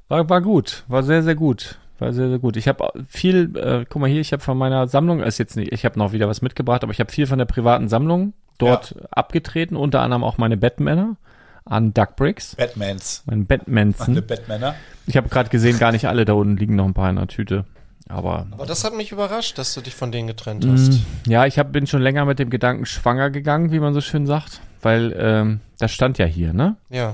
[0.08, 1.78] War, war gut, war sehr, sehr gut.
[2.00, 2.58] War sehr, sehr gut.
[2.58, 5.72] Ich habe viel, äh, guck mal hier, ich habe von meiner Sammlung, ist jetzt nicht,
[5.72, 8.96] ich habe noch wieder was mitgebracht, aber ich habe viel von der privaten Sammlung dort
[9.12, 11.16] abgetreten, unter anderem auch meine Batmaner
[11.66, 13.24] an Duckbricks, Batmans.
[13.26, 14.24] mein Eine Batmanson.
[14.26, 14.76] Batmaner.
[15.06, 17.28] Ich habe gerade gesehen, gar nicht alle da unten liegen noch ein paar in der
[17.28, 17.66] Tüte.
[18.10, 20.92] Aber Aber das hat mich überrascht, dass du dich von denen getrennt hast.
[20.94, 24.02] Mm, Ja, ich hab, bin schon länger mit dem Gedanken schwanger gegangen, wie man so
[24.02, 26.78] schön sagt, weil ähm, das stand ja hier, ne?
[26.90, 27.14] Ja.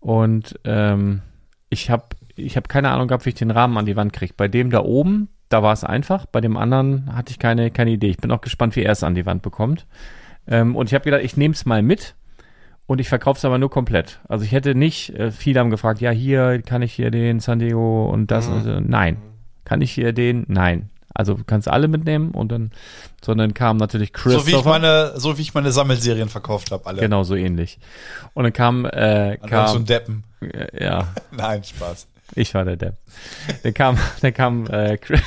[0.00, 1.22] Und ähm,
[1.70, 4.34] ich habe ich hab keine Ahnung gehabt, wie ich den Rahmen an die Wand kriege.
[4.36, 7.90] Bei dem da oben, da war es einfach, bei dem anderen hatte ich keine, keine
[7.90, 8.08] Idee.
[8.08, 9.86] Ich bin auch gespannt, wie er es an die Wand bekommt.
[10.48, 12.14] Ähm, und ich habe gedacht, ich nehme es mal mit
[12.86, 14.20] und ich verkaufe es aber nur komplett.
[14.28, 17.58] Also ich hätte nicht, äh, viele haben gefragt, ja hier kann ich hier den San
[17.60, 18.48] Diego und das.
[18.48, 18.54] Mhm.
[18.54, 19.16] Also, nein.
[19.64, 20.44] Kann ich hier den?
[20.48, 20.88] Nein.
[21.14, 22.70] Also du kannst alle mitnehmen und dann,
[23.22, 24.40] sondern kam natürlich Christopher.
[24.40, 27.02] So wie ich meine, so wie ich meine Sammelserien verkauft habe, alle.
[27.02, 27.78] Genau, so ähnlich.
[28.32, 30.24] Und dann kam, äh, An kam so ein Deppen.
[30.40, 32.06] äh, ja, Nein, Spaß.
[32.34, 32.94] ich war der Depp.
[33.62, 35.20] Dann kam, dann kam äh, Chris-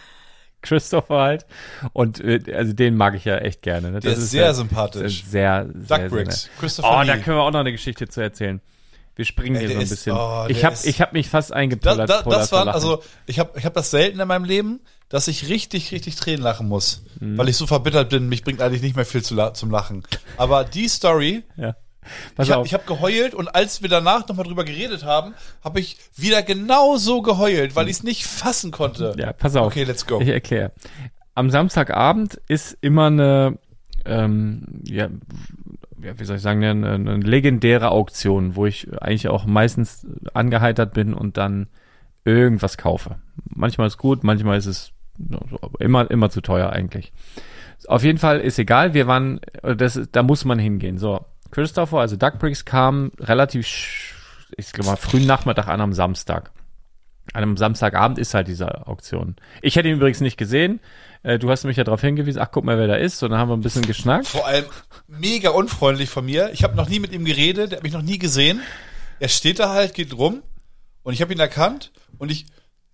[0.62, 1.46] Christopher halt.
[1.92, 3.90] Und äh, also den mag ich ja echt gerne.
[3.90, 4.00] Ne?
[4.00, 5.22] Der ist sehr ja- sympathisch.
[5.24, 6.44] Sehr, sehr, Duckbricks.
[6.44, 7.06] sehr Christopher Oh, Lee.
[7.08, 8.60] da können wir auch noch eine Geschichte zu erzählen.
[9.16, 10.12] Wir springen hier so ein ist- bisschen.
[10.16, 12.08] oh, ich habe ich hab mich fast Das, eingepullert.
[12.08, 15.26] das, pullert das war, also ich habe ich hab das selten in meinem Leben, dass
[15.28, 17.38] ich richtig, richtig Tränen lachen muss, Mhm.
[17.38, 18.28] weil ich so verbittert bin.
[18.28, 20.02] Mich bringt eigentlich nicht mehr viel zu zum Lachen.
[20.36, 21.74] Aber die Story, Ja.
[22.38, 26.42] ich habe hab geheult und als wir danach nochmal drüber geredet haben, habe ich wieder
[26.42, 29.14] genauso geheult, weil ich es nicht fassen konnte.
[29.18, 29.68] Ja, pass auf.
[29.68, 30.20] Okay, let's go.
[30.20, 30.72] Ich erkläre.
[31.34, 33.58] Am Samstagabend ist immer eine,
[34.04, 35.08] ähm, ja,
[36.02, 40.94] ja, wie soll ich sagen, eine, eine legendäre Auktion, wo ich eigentlich auch meistens angeheitert
[40.94, 41.68] bin und dann
[42.24, 43.16] irgendwas kaufe.
[43.48, 44.92] Manchmal ist gut, manchmal ist es
[45.78, 47.12] immer, immer zu teuer eigentlich.
[47.88, 50.98] Auf jeden Fall ist egal, wir waren, das, da muss man hingehen.
[50.98, 53.66] So, Christopher, also Duckbricks kam relativ,
[54.56, 56.50] ich glaube mal, frühen Nachmittag an am Samstag.
[57.32, 59.36] An einem Samstagabend ist halt diese Auktion.
[59.62, 60.80] Ich hätte ihn übrigens nicht gesehen.
[61.22, 63.22] Äh, du hast mich ja darauf hingewiesen, ach guck mal, wer da ist.
[63.22, 64.28] Und dann haben wir ein bisschen geschnackt.
[64.28, 64.64] Vor allem
[65.08, 66.50] mega unfreundlich von mir.
[66.52, 68.60] Ich habe noch nie mit ihm geredet, der hat mich noch nie gesehen.
[69.18, 70.42] Er steht da halt, geht rum
[71.02, 72.46] und ich habe ihn erkannt und ich,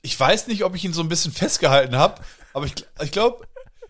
[0.03, 2.22] ich weiß nicht, ob ich ihn so ein bisschen festgehalten habe,
[2.55, 3.47] aber ich, ich glaube,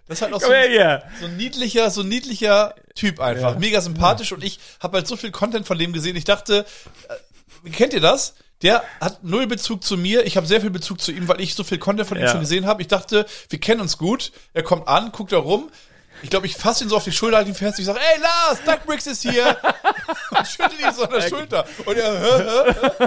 [0.09, 3.53] das ist halt auch so, so, ein niedlicher, so ein niedlicher Typ einfach.
[3.53, 3.59] Ja.
[3.59, 6.17] Mega sympathisch und ich habe halt so viel Content von dem gesehen.
[6.17, 6.67] Ich dachte,
[7.65, 8.35] äh, kennt ihr das?
[8.63, 10.25] Der hat null Bezug zu mir.
[10.25, 12.31] Ich habe sehr viel Bezug zu ihm, weil ich so viel Content von ihm ja.
[12.31, 12.83] schon gesehen habe.
[12.83, 14.33] Ich dachte, wir kennen uns gut.
[14.55, 15.71] Er kommt an, guckt da rum.
[16.23, 17.79] Ich glaube, ich fasse ihn so auf die Schulter, halte ihn fest.
[17.79, 19.57] Ich sage, ey Lars, Duckbricks ist hier.
[20.31, 21.65] und schüttel ihn so an der Schulter.
[21.85, 23.07] Und er, hä, hä,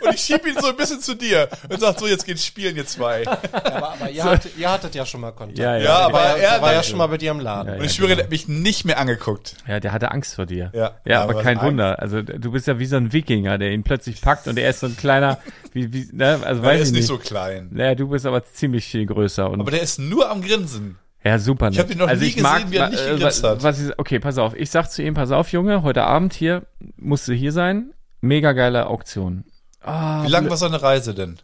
[0.00, 1.48] Und ich schieb ihn so ein bisschen zu dir.
[1.68, 3.22] Und sag so, jetzt geht's spielen, ihr zwei.
[3.22, 5.58] Ja, aber, aber ihr, hattet, ihr, hattet, ja schon mal Kontakt.
[5.58, 7.78] Ja, ja, ja aber war, er war ja schon mal bei dir im Laden.
[7.78, 8.16] und ich schwöre, genau.
[8.16, 9.56] der hat mich nicht mehr angeguckt.
[9.66, 10.70] Ja, der hatte Angst vor dir.
[10.72, 11.98] Ja, ja aber, aber kein Wunder.
[12.00, 14.80] Also du bist ja wie so ein Wikinger, der ihn plötzlich packt und er ist
[14.80, 15.38] so ein kleiner,
[15.72, 16.40] wie, wie, ne?
[16.44, 17.68] also weiß er ist ich nicht so klein.
[17.72, 19.50] Naja, du bist aber ziemlich viel größer.
[19.50, 20.98] Und aber der ist nur am Grinsen.
[21.24, 21.68] Ja, super.
[21.70, 23.62] Ich habe ihn noch also nie gesehen, mag, wie er nicht äh, gegrinst hat.
[23.62, 24.54] Was ich, okay, pass auf.
[24.54, 26.66] Ich sag zu ihm, pass auf, Junge, heute Abend hier,
[26.96, 27.92] musst du hier sein.
[28.20, 29.44] Mega geile Auktion.
[29.80, 31.38] Ah, wie lang war seine Reise denn?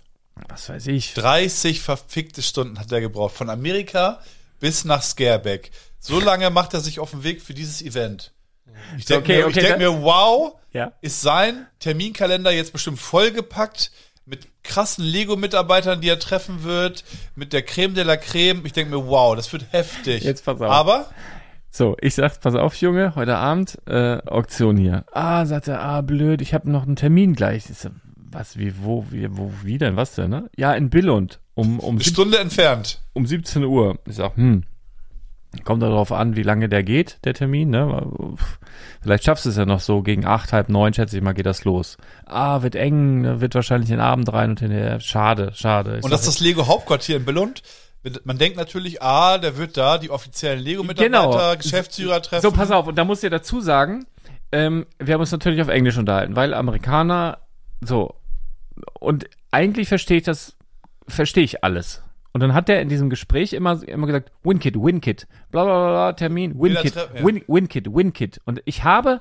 [0.48, 1.14] Was weiß ich.
[1.14, 3.34] 30 verfickte Stunden hat er gebraucht.
[3.34, 4.20] Von Amerika
[4.60, 5.70] bis nach Scareback.
[5.98, 8.32] So lange macht er sich auf den Weg für dieses Event.
[8.96, 10.92] Ich denke okay, mir, okay, denk mir, wow, ja.
[11.00, 13.90] ist sein Terminkalender jetzt bestimmt vollgepackt
[14.28, 17.04] mit krassen Lego-Mitarbeitern, die er treffen wird,
[17.34, 18.62] mit der Creme de la Creme.
[18.64, 20.22] Ich denke mir, wow, das wird heftig.
[20.22, 20.70] Jetzt pass auf.
[20.70, 21.06] Aber
[21.70, 25.04] so, ich sag, pass auf, Junge, heute Abend äh, Auktion hier.
[25.12, 27.70] Ah, sagt er, ah, blöd, ich habe noch einen Termin gleich.
[27.70, 30.50] Ich so, was, wie, wo, wie, wo, wie denn, was denn, ne?
[30.56, 31.40] Ja, in Billund.
[31.54, 33.00] Um, um Eine Stunde entfernt.
[33.14, 33.98] Um 17 Uhr.
[34.06, 34.64] Ich sag, hm,
[35.64, 38.10] kommt darauf an, wie lange der geht, der Termin, ne?
[39.00, 41.46] Vielleicht schaffst du es ja noch so, gegen acht, halb neun, schätze ich mal, geht
[41.46, 41.96] das los.
[42.26, 45.98] Ah, wird eng, wird wahrscheinlich den Abend rein und hinterher, schade, schade.
[45.98, 47.62] Ich und das ist das Lego-Hauptquartier in Billund?
[48.24, 51.56] Man denkt natürlich, ah, der wird da die offiziellen Lego-Mitarbeiter, genau.
[51.56, 52.42] Geschäftsführer treffen.
[52.42, 54.06] So, pass auf, und da muss ich dazu sagen,
[54.52, 57.38] ähm, wir haben uns natürlich auf Englisch unterhalten, weil Amerikaner,
[57.80, 58.14] so,
[59.00, 60.56] und eigentlich verstehe ich das,
[61.06, 62.02] verstehe ich alles.
[62.32, 66.12] Und dann hat er in diesem Gespräch immer, immer gesagt, Winkit, Winkit, bla bla bla,
[66.12, 67.24] Termin, Winkit, ja.
[67.24, 68.40] Win, Winkit, Winkit.
[68.44, 69.20] Und ich habe,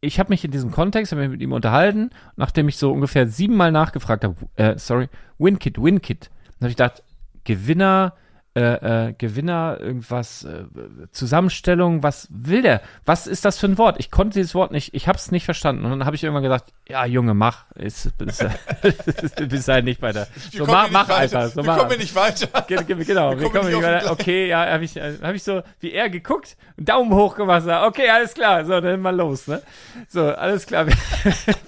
[0.00, 3.26] ich habe mich in diesem Kontext, habe mich mit ihm unterhalten, nachdem ich so ungefähr
[3.26, 5.08] siebenmal nachgefragt habe, äh, sorry,
[5.38, 6.30] Winkit, Winkit.
[6.58, 7.02] Dann habe ich gedacht,
[7.44, 8.14] Gewinner,
[8.56, 10.64] äh, äh, Gewinner, irgendwas, äh,
[11.12, 12.80] Zusammenstellung, was will der?
[13.06, 13.96] Was ist das für ein Wort?
[14.00, 15.84] Ich konnte dieses Wort nicht, ich habe es nicht verstanden.
[15.84, 17.66] Und dann habe ich irgendwann gesagt, ja, Junge, mach.
[17.76, 18.44] Ist, ist,
[18.82, 20.26] ist, bist halt nicht bei der.
[20.52, 21.46] So, mach, mach einfach.
[21.48, 21.78] So, wir mach.
[21.78, 22.48] kommen nicht weiter.
[22.66, 24.10] Genau, wir, kommen nicht weiter.
[24.10, 28.08] Okay, ja, habe ich, hab ich so wie er geguckt, Daumen hoch gemacht, sag, okay,
[28.10, 29.62] alles klar, so, dann mal los, ne?
[30.08, 30.86] So, alles klar.
[30.90, 30.94] Wir,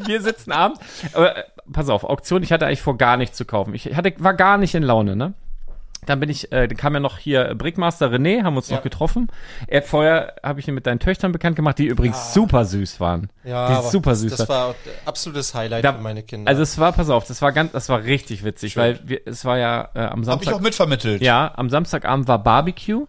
[0.06, 0.80] wir sitzen abends.
[1.12, 3.74] Aber äh, pass auf, Auktion, ich hatte eigentlich vor, gar nichts zu kaufen.
[3.74, 5.34] Ich hatte, war gar nicht in Laune, ne?
[6.04, 8.76] Dann bin ich, äh, dann kam ja noch hier Brickmaster René, haben uns ja.
[8.76, 9.28] noch getroffen.
[9.68, 12.32] Er vorher habe ich ihn mit deinen Töchtern bekannt gemacht, die übrigens ja.
[12.32, 13.30] super süß waren.
[13.44, 14.34] Ja, die super süß.
[14.34, 14.74] Das war
[15.04, 16.48] absolutes Highlight da, für meine Kinder.
[16.48, 18.82] Also es war, pass auf, das war ganz, das war richtig witzig, Schön.
[18.82, 20.32] weil wir, es war ja äh, am Samstag.
[20.32, 21.22] Hab ich auch mitvermittelt.
[21.22, 23.06] Ja, am Samstagabend war Barbecue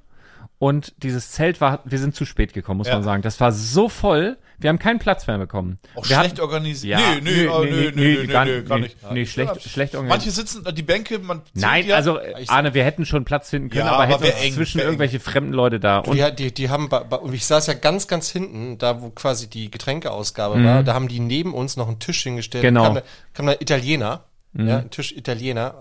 [0.63, 2.93] und dieses Zelt war, wir sind zu spät gekommen, muss ja.
[2.93, 3.21] man sagen.
[3.21, 5.77] Das war so voll, wir haben keinen Platz mehr bekommen.
[5.93, 7.01] Auch wir schlecht organisiert.
[7.01, 8.95] Ja, nee, nee, oh, nee, nee, nee, gar, nee, gar nicht.
[9.11, 10.25] Nee, schlecht, schlecht organisiert.
[10.25, 13.87] Manche sitzen, die Bänke, man Nein, ja, also, Arne, wir hätten schon Platz finden können,
[13.87, 15.97] ja, aber, aber hätten eng, zwischen irgendwelche fremden Leute da.
[15.99, 19.49] Und die, die, die haben, und ich saß ja ganz, ganz hinten, da wo quasi
[19.49, 20.65] die Getränkeausgabe mhm.
[20.65, 22.61] war, da haben die neben uns noch einen Tisch hingestellt.
[22.61, 22.83] Genau.
[22.85, 23.01] Kam,
[23.33, 24.67] kam der Italiener, mhm.
[24.69, 25.75] ja, ein Tisch Italiener,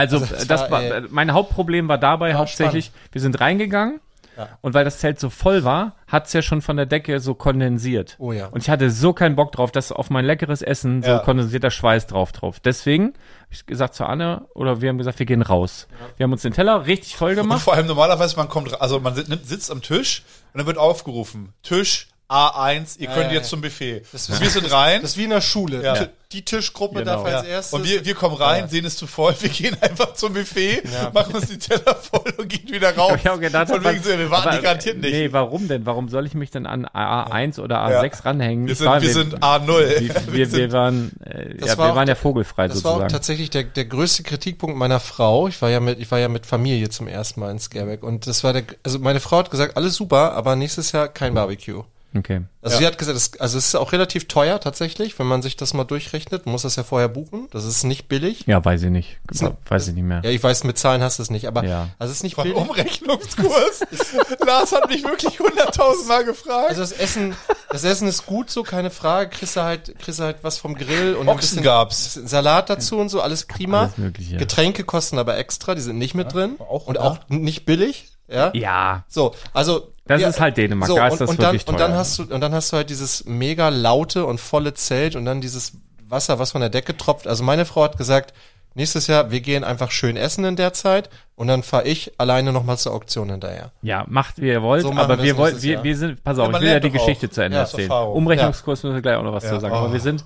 [0.00, 3.08] also, also das, das war, äh, mein Hauptproblem war dabei hauptsächlich, spannend.
[3.12, 4.00] wir sind reingegangen
[4.36, 4.48] ja.
[4.60, 8.16] und weil das Zelt so voll war, hat's ja schon von der Decke so kondensiert.
[8.18, 8.46] Oh ja.
[8.46, 11.18] Und ich hatte so keinen Bock drauf, dass auf mein leckeres Essen ja.
[11.18, 12.60] so kondensierter Schweiß drauf drauf.
[12.60, 15.86] Deswegen habe ich gesagt zu Anne, oder wir haben gesagt, wir gehen raus.
[15.90, 16.06] Ja.
[16.16, 17.58] Wir haben uns den Teller richtig voll gemacht.
[17.58, 20.22] Und vor allem normalerweise, man kommt, also man sitzt am Tisch
[20.52, 24.02] und dann wird aufgerufen, Tisch A1, ihr könnt ja, jetzt zum Buffet.
[24.12, 25.02] und wir sind rein.
[25.02, 25.82] Das ist wie in der Schule.
[25.82, 26.06] Ja.
[26.32, 27.16] Die Tischgruppe Genau.
[27.16, 27.54] darf als Ja.
[27.54, 27.72] erstes.
[27.72, 31.10] Und wir, wir kommen rein, sehen es zu voll, wir gehen einfach zum Buffet, Ja.
[31.12, 33.10] machen uns die Teller voll und gehen wieder raus.
[33.14, 35.10] Hab ich auch gedacht, Von wegen so, wir warten aber- die garantiert nicht.
[35.12, 35.84] Nee, warum denn?
[35.86, 38.00] Warum soll ich mich denn an A1 oder Ja.
[38.00, 38.68] A6 ranhängen?
[38.68, 39.98] wir sind, war- wir sind A0.
[40.00, 42.84] wir, wir, wir waren, äh, Das ja, war wir auch waren ja der- vogelfrei das
[42.84, 43.12] war auch sozusagen.
[43.12, 45.48] tatsächlich der, der größte Kritikpunkt meiner Frau.
[45.48, 48.28] Ich war ja mit, ich war ja mit Familie zum ersten Mal in Scareback und
[48.28, 51.82] das war der, also meine Frau hat gesagt, alles super, aber nächstes Jahr kein Barbecue.
[52.16, 52.42] Okay.
[52.62, 52.78] Also Ja.
[52.80, 55.74] sie hat gesagt, es, also es ist auch relativ teuer tatsächlich, wenn man sich das
[55.74, 56.44] mal durchrechnet.
[56.44, 57.46] Man muss das ja vorher buchen.
[57.52, 58.44] Das ist nicht billig.
[58.46, 59.18] Ja, weiß ich nicht.
[59.40, 60.20] ein- weiß ich nicht mehr.
[60.24, 61.88] Ja, ich weiß, mit Zahlen hast du es nicht, aber Ja.
[61.98, 62.58] also es ist nicht Von billig.
[62.58, 63.80] Umrechnungskurs.
[64.46, 66.70] Lars hat mich wirklich hunderttausendmal gefragt.
[66.70, 67.34] Also das Essen,
[67.70, 69.30] das Essen ist gut, so keine Frage.
[69.30, 72.14] Kriegst du halt, kriegst du halt was vom Grill und ein Ochsen bisschen gab's.
[72.14, 73.82] Salat dazu und so, alles prima.
[73.84, 74.36] Alles Mögliche.
[74.36, 77.02] Getränke kosten aber extra, die sind nicht mit drin auch, und ja.
[77.02, 78.08] auch nicht billig.
[78.28, 78.52] Ja.
[78.54, 81.80] Ja, So, also Das ist halt Dänemark, da ist und, das und dann, wirklich und
[81.80, 81.98] dann teuer.
[81.98, 85.40] hast du und dann hast du halt dieses mega laute und volle Zelt und dann
[85.40, 85.72] dieses
[86.08, 87.26] Wasser, was von der Decke tropft.
[87.28, 88.34] Also meine Frau hat gesagt,
[88.74, 92.52] nächstes Jahr wir gehen einfach schön essen in der Zeit und dann fahre ich alleine
[92.52, 93.72] noch mal zur Auktion hinterher.
[93.82, 96.54] ja, macht wie ihr wollt, So aber wir wollen, wir, wir sind, pass auf, Ja,
[96.56, 97.06] ich will ja die doch auch.
[97.06, 97.90] Geschichte zu Ende Ja, erzählen.
[97.90, 99.50] Umrechnungskurs müssen wir gleich auch noch was Ja.
[99.50, 99.74] zu sagen.
[99.74, 99.78] Oh.
[99.78, 100.24] Aber wir sind,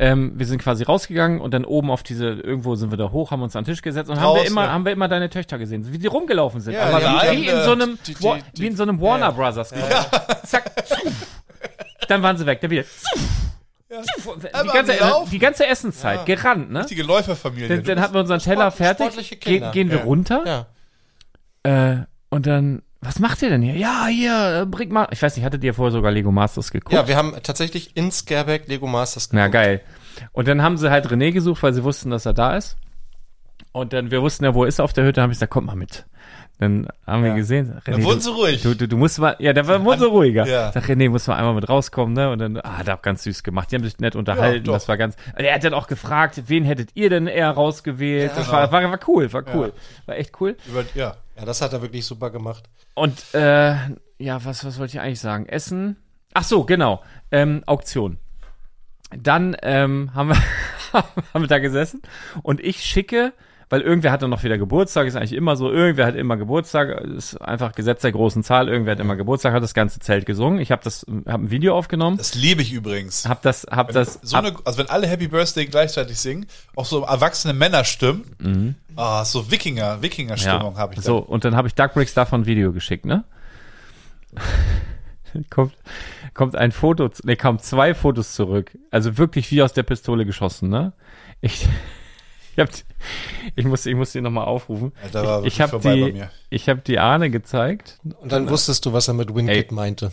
[0.00, 3.30] ähm, wir sind quasi rausgegangen und dann oben auf diese, irgendwo sind wir da hoch,
[3.32, 4.72] haben uns an den Tisch gesetzt und haben Raus, wir immer, ja.
[4.72, 6.74] haben wir immer deine Töchter gesehen, wie die rumgelaufen sind.
[6.74, 8.82] Ja, aber die wie, haben wie in so einem, die- die- die- wie in so
[8.84, 9.72] einem Warner Brothers.
[10.44, 10.70] Zack.
[12.08, 12.84] Dann waren sie weg, dann wieder.
[13.90, 14.94] Die Einmal ganze,
[15.30, 16.80] die ganze Essenszeit, gerannt, ne?
[16.80, 17.68] Richtige Läuferfamilie.
[17.68, 20.04] Dann, dann hatten wir unseren Teller Sport- fertig, ge gehen wir Ja.
[20.04, 20.66] runter
[21.64, 21.92] Ja.
[21.92, 23.76] äh, und dann, was macht ihr denn hier?
[23.76, 25.06] Ja, hier, äh, bring mal.
[25.12, 26.92] Ich weiß nicht, hattet ihr vorher sogar Lego Masters geguckt?
[26.92, 29.82] Ja, wir haben tatsächlich in Scareback Lego Masters Na geil.
[30.32, 32.76] Und dann haben sie halt René gesucht, weil sie wussten, dass er da ist.
[33.70, 35.68] Und dann, wir wussten ja, wo er ist auf der Hütte, haben ich gesagt, kommt
[35.68, 36.06] mal mit.
[36.58, 38.62] Dann haben wir gesehen, René, Dann wurden sie ruhig.
[38.62, 40.44] du, du, du musst mal, ja, dann wurden sie ruhiger.
[40.44, 40.72] Ja.
[40.72, 42.32] Sag, René, muss mal einmal mit rauskommen, ne?
[42.32, 43.70] Und dann, ah, da ganz süß gemacht.
[43.70, 44.72] Die haben sich nett unterhalten, doch.
[44.72, 48.32] das war ganz, er hat dann auch gefragt, wen hättet ihr denn eher rausgewählt?
[48.34, 49.72] das war, war, war cool, war cool.
[50.06, 50.56] War echt cool.
[50.66, 51.14] Über, ja.
[51.38, 52.68] Ja, das hat er wirklich super gemacht.
[52.94, 53.76] Und äh,
[54.18, 55.46] ja, was, was wollte ich eigentlich sagen?
[55.46, 55.96] Essen.
[56.34, 57.02] Ach so, genau.
[57.30, 58.18] Ähm, Auktion.
[59.16, 60.42] Dann ähm, haben, wir,
[60.92, 62.02] haben wir da gesessen
[62.42, 63.32] und ich schicke,
[63.70, 67.36] weil irgendwer hatte noch wieder Geburtstag, ist eigentlich immer so, irgendwer hat immer Geburtstag, ist
[67.36, 70.58] einfach Gesetz der großen Zahl, irgendwer hat immer Geburtstag, hat das ganze Zelt gesungen.
[70.60, 73.28] Ich habe das, habe ein Video aufgenommen, Das liebe ich übrigens.
[73.28, 76.46] hab das, hab das, So hab, eine, also wenn alle Happy Birthday gleichzeitig singen,
[76.76, 81.74] auch so erwachsene Männerstimmen, ah, so Wikinger, Wikinger-Stimmung habe ich So, und dann habe ich
[81.74, 83.24] Duckbricks davon ein Video geschickt, ne?
[85.50, 85.74] kommt,
[86.34, 88.76] kommt ein Foto, ne, kamen zwei Fotos zurück.
[88.90, 90.92] Also wirklich wie aus der Pistole geschossen, ne?
[91.40, 91.68] Ich,
[92.58, 92.70] ich hab,
[93.56, 94.92] ich muss, ich muss die nochmal aufrufen.
[95.12, 96.30] Ja, ich ich habe die, mir.
[96.50, 97.98] ich habe die Ahne gezeigt.
[98.20, 99.74] Und dann wusstest du, was er mit Winkit Ey.
[99.74, 100.12] meinte.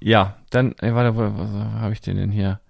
[0.00, 2.60] Ja, dann, ey, warte, wo, wo habe ich den denn hier?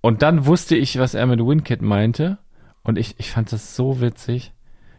[0.00, 2.38] Und dann wusste ich, was er mit WinKit meinte.
[2.82, 4.52] Und ich, ich fand das so witzig.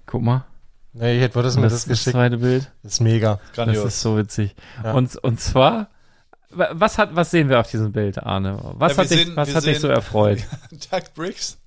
[0.05, 0.45] Guck mal,
[0.93, 2.13] Nee, ich hätte das mir das, das ist das geschickt.
[2.13, 2.71] zweite Bild.
[2.83, 3.39] Das ist mega.
[3.53, 3.83] Grandios.
[3.83, 4.55] Das ist so witzig.
[4.83, 4.93] Ja.
[4.93, 5.89] Und, und zwar,
[6.51, 8.59] wa- was hat, was sehen wir auf diesem Bild, Arne?
[8.77, 10.43] Was Ja, hat dich, sehen- was hat dich sehen- so erfreut?
[10.91, 11.57] Doug Briggs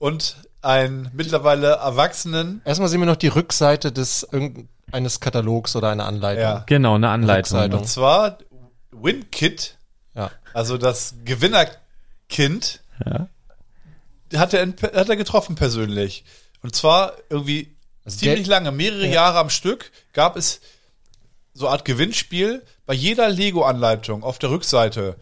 [0.00, 6.06] und einen mittlerweile Erwachsenen, Erstmal sehen wir noch die Rückseite des irgendeines Katalogs oder einer
[6.06, 6.42] Anleitung.
[6.42, 6.64] Ja.
[6.66, 7.58] Genau, eine Anleitung.
[7.58, 7.76] Rückseite.
[7.76, 8.38] und zwar
[8.90, 9.76] WinKit,
[10.14, 10.30] Ja.
[10.52, 13.28] also das Gewinnerkind, Ja.
[14.38, 16.24] hat er, hat er getroffen persönlich.
[16.62, 17.74] Und zwar irgendwie
[18.04, 20.60] Also ziemlich der- lange, mehrere Jahre am Stück, gab es
[21.54, 22.62] so eine Art Gewinnspiel.
[22.86, 25.16] Bei jeder Lego-Anleitung auf der Rückseite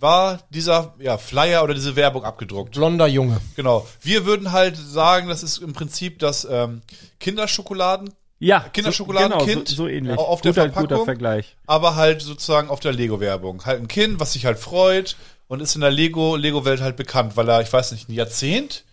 [0.00, 2.72] war dieser ja, Flyer oder diese Werbung abgedruckt.
[2.74, 3.40] Blonder Junge.
[3.56, 3.86] Genau.
[4.00, 6.82] Wir würden halt sagen, das ist im Prinzip das ähm,
[7.20, 10.18] Kinderschokoladen, Ja, Kinderschokoladenkind so, genau, so, so ähnlich.
[10.18, 10.88] auf der guter, Verpackung.
[10.88, 11.56] guter Vergleich.
[11.66, 13.64] aber halt sozusagen auf der Lego-Werbung.
[13.66, 15.16] Halt ein Kind, was sich halt freut
[15.48, 18.84] und ist in der Lego, Lego-Welt halt bekannt, weil er, ich weiß nicht, ein Jahrzehnt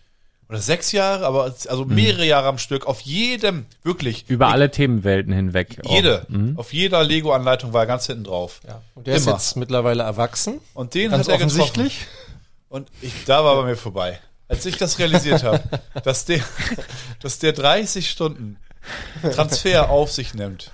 [0.48, 5.32] oder sechs Jahre, aber also mehrere Jahre am Stück auf jedem, wirklich, Über alle Themenwelten
[5.32, 5.78] hinweg.
[5.84, 5.90] auch.
[5.90, 6.58] jede, Mhm.
[6.58, 8.60] auf jeder Lego-Anleitung war er ganz hinten drauf.
[8.66, 8.80] Ja.
[8.94, 9.36] Und der ist Immer.
[9.36, 10.60] jetzt mittlerweile erwachsen.
[10.74, 11.60] Und den Ganz hat er getroffen.
[11.60, 12.06] offensichtlich.
[12.70, 14.18] Und ich, da war bei mir vorbei.
[14.48, 15.62] Als ich das realisiert habe,
[16.04, 16.40] dass der,
[17.20, 18.56] dass der 30 Stunden
[19.34, 20.72] Transfer auf sich nimmt.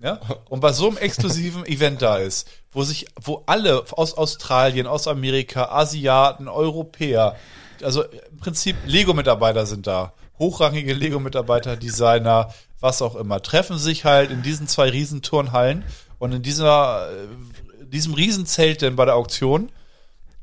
[0.00, 0.20] Ja?
[0.48, 5.08] Und bei so einem exklusiven Event da ist, wo sich, wo alle aus Australien, aus
[5.08, 7.34] Amerika, Asiaten, Europäer,
[7.82, 10.12] also im Prinzip Lego-Mitarbeiter sind da.
[10.38, 15.84] Hochrangige Lego-Mitarbeiter, Designer, was auch immer, treffen sich halt in diesen zwei Riesenturnhallen
[16.18, 19.70] und in dieser, äh, diesem Riesenzelt denn bei der Auktion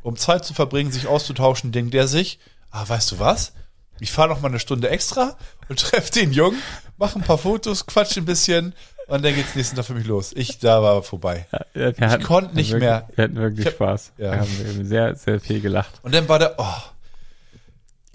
[0.06, 2.38] um Zeit zu verbringen, sich auszutauschen, denkt der sich,
[2.70, 3.54] ah, weißt du was?
[4.00, 5.36] Ich fahre noch mal eine Stunde extra
[5.68, 6.62] und treffe den Jungen,
[6.98, 8.76] mache ein paar Fotos, quatsch ein bisschen
[9.08, 10.32] Und dann geht's nächsten Tag für mich los.
[10.36, 11.48] Ich, da war vorbei.
[11.74, 13.10] Ja, ich hatten, konnte nicht wirklich, mehr.
[13.16, 14.12] Wir hatten wirklich hab, Spaß.
[14.18, 14.32] Ja.
[14.32, 16.00] Wir haben sehr, sehr viel gelacht.
[16.04, 16.74] Und dann bei der, oh,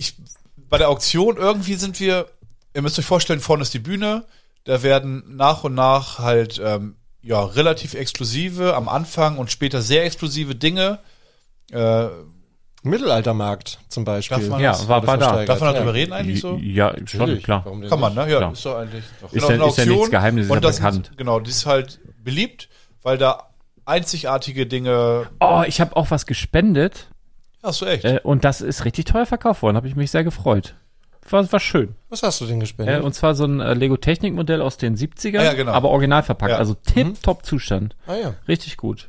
[0.01, 0.15] ich,
[0.71, 2.27] bei der Auktion irgendwie sind wir,
[2.75, 4.25] ihr müsst euch vorstellen, vorne ist die Bühne,
[4.65, 10.05] da werden nach und nach halt, ähm, ja, relativ exklusive, am Anfang und später sehr
[10.05, 10.99] exklusive Dinge,
[11.71, 12.07] äh,
[12.83, 14.39] Mittelaltermarkt zum Beispiel.
[14.39, 15.45] Darf man Ja, das- war, war da.
[15.45, 15.75] Darf man Ja.
[15.75, 16.57] darüber reden eigentlich so?
[16.57, 17.45] Ja, schon, Natürlich.
[17.45, 17.63] klar.
[17.91, 18.23] Kann man, ne?
[18.31, 18.53] Ja, Klar.
[18.53, 19.05] ist doch eigentlich.
[19.21, 19.31] Doch.
[19.35, 21.09] Ist ja- eine ist ja nichts Geheimnis, ist und ja das bekannt.
[21.09, 22.71] Ist, genau, die ist halt beliebt,
[23.03, 23.51] weil da
[23.85, 25.27] einzigartige Dinge.
[25.41, 27.10] Oh, ich habe auch was gespendet
[27.63, 28.05] Hast du echt?
[28.05, 29.77] äh, und das ist richtig teuer verkauft worden.
[29.77, 30.75] Habe ich mich sehr gefreut.
[31.29, 31.95] War, war schön.
[32.09, 33.03] Was hast du denn Äh, gespendet?
[33.05, 35.73] und zwar so ein äh, Lego Technik Modell aus den 70ern, Ah, ja, genau.
[35.73, 36.53] aber original verpackt.
[36.53, 36.57] Ja.
[36.59, 37.95] Also tip-top Zustand.
[38.07, 38.35] ah ja.
[38.49, 39.09] Richtig gut.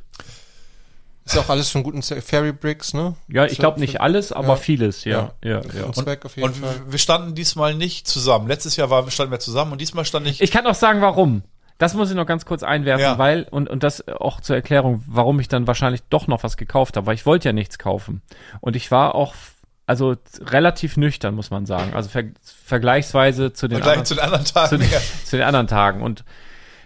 [1.24, 3.14] Ist auch alles von guten Fairy Bricks, ne?
[3.28, 4.56] Ja, ich So- glaube nicht alles, aber Ja.
[4.56, 5.32] vieles, ja.
[5.42, 5.60] Ja, ja.
[5.62, 6.80] Jeden Und Fall.
[6.88, 8.48] wir standen diesmal nicht zusammen.
[8.48, 10.40] Letztes Jahr waren, standen wir zusammen und diesmal stand ich.
[10.40, 11.42] Ich kann auch sagen, warum.
[11.82, 13.18] Das muss ich noch ganz kurz einwerfen, Ja.
[13.18, 16.96] weil, und, und das auch zur Erklärung, warum ich dann wahrscheinlich doch noch was gekauft
[16.96, 18.22] habe, weil ich wollte ja nichts kaufen.
[18.60, 19.34] Und ich war auch,
[19.86, 21.92] also relativ nüchtern, muss man sagen.
[21.94, 22.22] Also ver
[22.66, 24.78] vergleichsweise zu den Vergleich anderen, zu den anderen zu Tagen.
[24.78, 24.98] den, Ja.
[25.24, 26.02] zu den anderen Tagen.
[26.02, 26.24] Und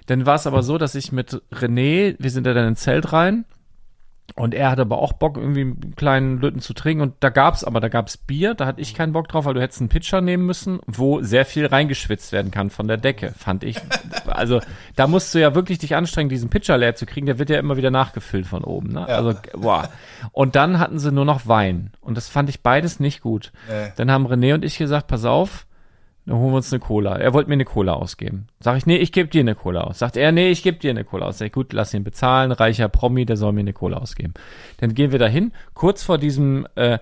[0.07, 3.13] dann war es aber so, dass ich mit René, wir sind da dann ins Zelt
[3.13, 3.45] rein
[4.35, 7.03] und er hatte aber auch Bock, irgendwie einen kleinen Lütten zu trinken.
[7.03, 9.63] Und da gab's aber, da gab's Bier, da hatte ich keinen Bock drauf, weil du
[9.63, 13.65] hättest einen Pitcher nehmen müssen, wo sehr viel reingeschwitzt werden kann von der Decke, fand
[13.65, 13.79] ich.
[14.27, 14.61] Also
[14.97, 17.27] da musst du ja wirklich dich anstrengen, diesen Pitcher leer zu kriegen.
[17.27, 18.93] Der wird ja immer wieder nachgefüllt von oben.
[18.93, 19.07] Ne?
[19.09, 19.17] Ja.
[19.17, 19.89] Also, boah.
[20.33, 21.93] Und dann hatten sie nur noch Wein.
[22.01, 23.53] Und das fand ich beides nicht gut.
[23.69, 23.93] Nee.
[23.97, 25.67] Dann haben René und ich gesagt, pass auf,
[26.27, 27.17] dann holen wir uns eine Cola.
[27.17, 28.49] Er wollte mir eine Cola ausgeben.
[28.59, 30.01] Sag ich, nee, ich gebe dir eine Cola aus.
[30.01, 31.39] Sagt er, nee, ich gebe dir eine Cola aus.
[31.39, 34.35] Sag ich, gut, lass ihn bezahlen, reicher Promi, der soll mir eine Cola ausgeben.
[34.79, 36.99] Dann gehen wir dahin, kurz vor diesem, äh,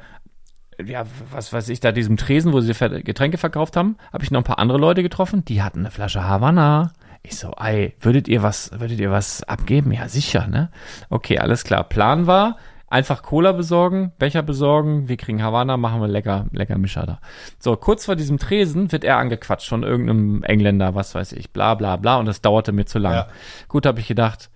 [0.84, 4.40] ja, was weiß ich, da diesem Tresen, wo sie Getränke verkauft haben, habe ich noch
[4.40, 6.92] ein paar andere Leute getroffen, die hatten eine Flasche Havanna.
[7.22, 9.90] Ich so, ey, würdet ihr was, würdet ihr was abgeben?
[9.92, 10.70] Ja, sicher, ne?
[11.08, 11.84] Okay, alles klar.
[11.84, 12.58] Plan war,
[12.94, 17.20] einfach Cola besorgen, Becher besorgen, wir kriegen Havanna, machen wir lecker, lecker Mischer da.
[17.58, 21.74] So, kurz vor diesem Tresen wird er angequatscht von irgendeinem Engländer, was weiß ich, bla
[21.74, 23.12] bla bla, und das dauerte mir zu lang.
[23.14, 23.28] Ja.
[23.68, 24.48] Gut, habe ich gedacht,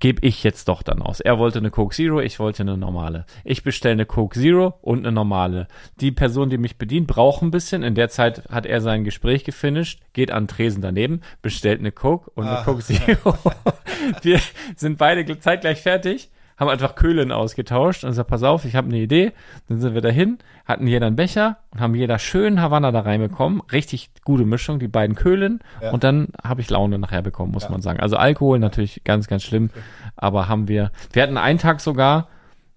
[0.00, 1.20] gebe ich jetzt doch dann aus.
[1.20, 3.24] Er wollte eine Coke Zero, ich wollte eine normale.
[3.44, 5.66] Ich bestelle eine Coke Zero und eine normale.
[6.00, 7.82] Die Person, die mich bedient, braucht ein bisschen.
[7.82, 12.30] In der Zeit hat er sein Gespräch gefinisht, geht an Tresen daneben, bestellt eine Coke
[12.34, 12.64] und eine Ah.
[12.64, 13.34] Coke Zero.
[14.22, 14.40] Wir
[14.76, 18.88] sind beide gl- zeitgleich fertig, haben einfach Köhlen ausgetauscht und gesagt, pass auf, ich habe
[18.88, 19.32] eine Idee.
[19.68, 23.62] Dann sind wir dahin, hatten jeder einen Becher und haben jeder schön Havanna da reinbekommen.
[23.72, 25.60] Richtig gute Mischung, die beiden Köhlen.
[25.80, 25.92] Ja.
[25.92, 28.00] Und dann habe ich Laune nachher bekommen, muss man sagen.
[28.00, 29.70] Also Alkohol natürlich ganz, ganz schlimm.
[30.16, 32.28] Aber haben wir, wir hatten einen Tag sogar,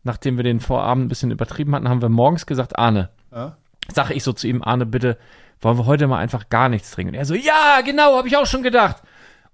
[0.04, 3.58] nachdem wir den Vorabend ein bisschen übertrieben hatten, haben wir morgens gesagt, Arne, Ja?
[3.92, 5.18] sage ich so zu ihm, Arne, bitte,
[5.60, 7.14] wollen wir heute mal einfach gar nichts trinken?
[7.14, 8.98] Und er so, ja, genau, habe ich auch schon gedacht.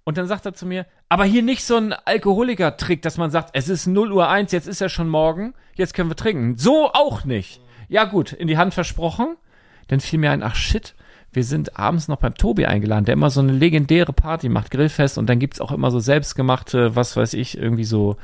[0.07, 3.49] Und dann sagt er zu mir, aber hier nicht so ein Alkoholiker-Trick, dass man sagt,
[3.51, 6.55] es ist 0 Uhr 1, jetzt ist ja schon morgen, jetzt können wir trinken.
[6.57, 7.59] So auch nicht.
[7.89, 9.35] Ja gut, in die Hand versprochen.
[9.89, 10.95] Dann fiel mir ein, ach shit,
[11.33, 15.17] wir sind abends noch beim Tobi eingeladen, der immer so eine legendäre Party macht, Grillfest
[15.17, 18.15] und dann gibt's auch immer so selbstgemachte, was weiß ich, irgendwie so,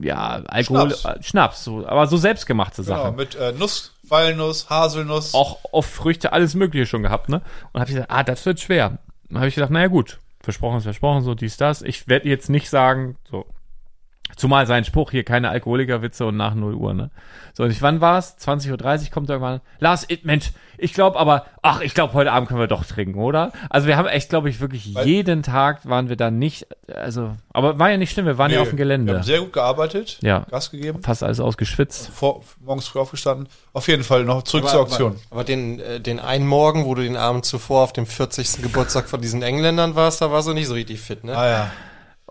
[0.00, 1.02] ja, Alkohol, Schnaps.
[1.02, 5.34] Schnaps, Schnaps so, aber so selbstgemachte Genau, Sachen mit äh, Nuss, Walnuss, Haselnuss.
[5.34, 7.42] auch auf Früchte, alles Mögliche schon gehabt, ne?
[7.72, 8.96] Und habe ich gesagt, ah, das wird schwer.
[9.28, 11.82] Dann habe ich gedacht, naja gut, versprochen ist versprochen, so dies, das.
[11.82, 13.46] Ich werde jetzt nicht sagen, so.
[14.40, 17.10] Zumal sein Spruch hier, keine Alkoholikerwitze und nach 0 Uhr, ne?
[17.52, 18.38] So, und ich, wann war's?
[18.38, 18.70] 20.30
[19.06, 22.60] Uhr kommt irgendwann, Lars, ich, Mensch, ich glaube aber, ach, ich glaube, heute Abend können
[22.60, 23.52] wir doch trinken, oder?
[23.68, 27.32] Also wir haben echt, glaube ich, wirklich Weil- jeden Tag waren wir da nicht, also,
[27.52, 29.14] aber war ja nicht schlimm, wir waren ja Nee, auf dem Wir Gelände.
[29.16, 30.46] haben sehr gut gearbeitet, Ja.
[30.50, 32.08] Gas gegeben, Fast alles ausgeschwitzt.
[32.08, 33.46] vor, morgens früh aufgestanden.
[33.74, 35.16] Auf jeden Fall noch zurück zur Auktion.
[35.30, 38.62] Aber, aber den, äh, den einen Morgen, wo du den Abend zuvor auf dem 40.
[38.62, 41.36] Geburtstag von diesen Engländern warst, da warst du nicht so richtig fit, ne?
[41.36, 41.70] Ah ja,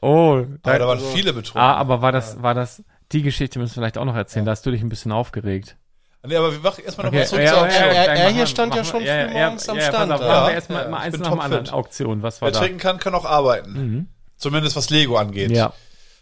[0.01, 1.57] Oh, aber da waren viele betroffen.
[1.59, 4.45] Ah, aber war das, war das, die Geschichte müssen wir vielleicht auch noch erzählen.
[4.45, 5.75] Da hast du dich ein bisschen aufgeregt.
[6.25, 7.83] Nee, aber wir machen erstmal noch Okay, mal zurück ja, zur ja, Auktion.
[7.89, 10.47] Er- er- er hier stand ja schon früh morgens am Stand, auf, ja.
[10.47, 11.69] wir erstmal Ja, mal eins nach dem anderen.
[11.69, 12.59] Auktion, was war Wer da?
[12.59, 13.71] trinken kann, kann auch arbeiten.
[13.73, 14.07] Mhm.
[14.37, 15.51] Zumindest was Lego angeht.
[15.51, 15.73] Ja.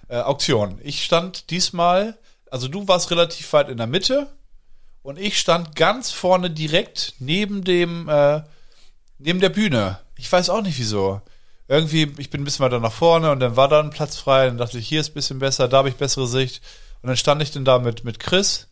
[0.08, 0.80] Äh, Auktion.
[0.84, 2.16] Ich stand diesmal,
[2.52, 4.28] also du warst relativ weit in der Mitte
[5.02, 8.42] und ich stand ganz vorne direkt neben dem, äh,
[9.18, 10.00] neben der Bühne.
[10.16, 11.22] Ich weiß auch nicht wieso.
[11.68, 14.46] Irgendwie, ich bin ein bisschen weiter nach vorne und dann war da ein Platz frei.
[14.48, 16.62] Dann dachte ich, hier ist ein bisschen besser, da habe ich bessere Sicht.
[17.02, 18.68] Und dann stand ich dann da mit, mit Chris.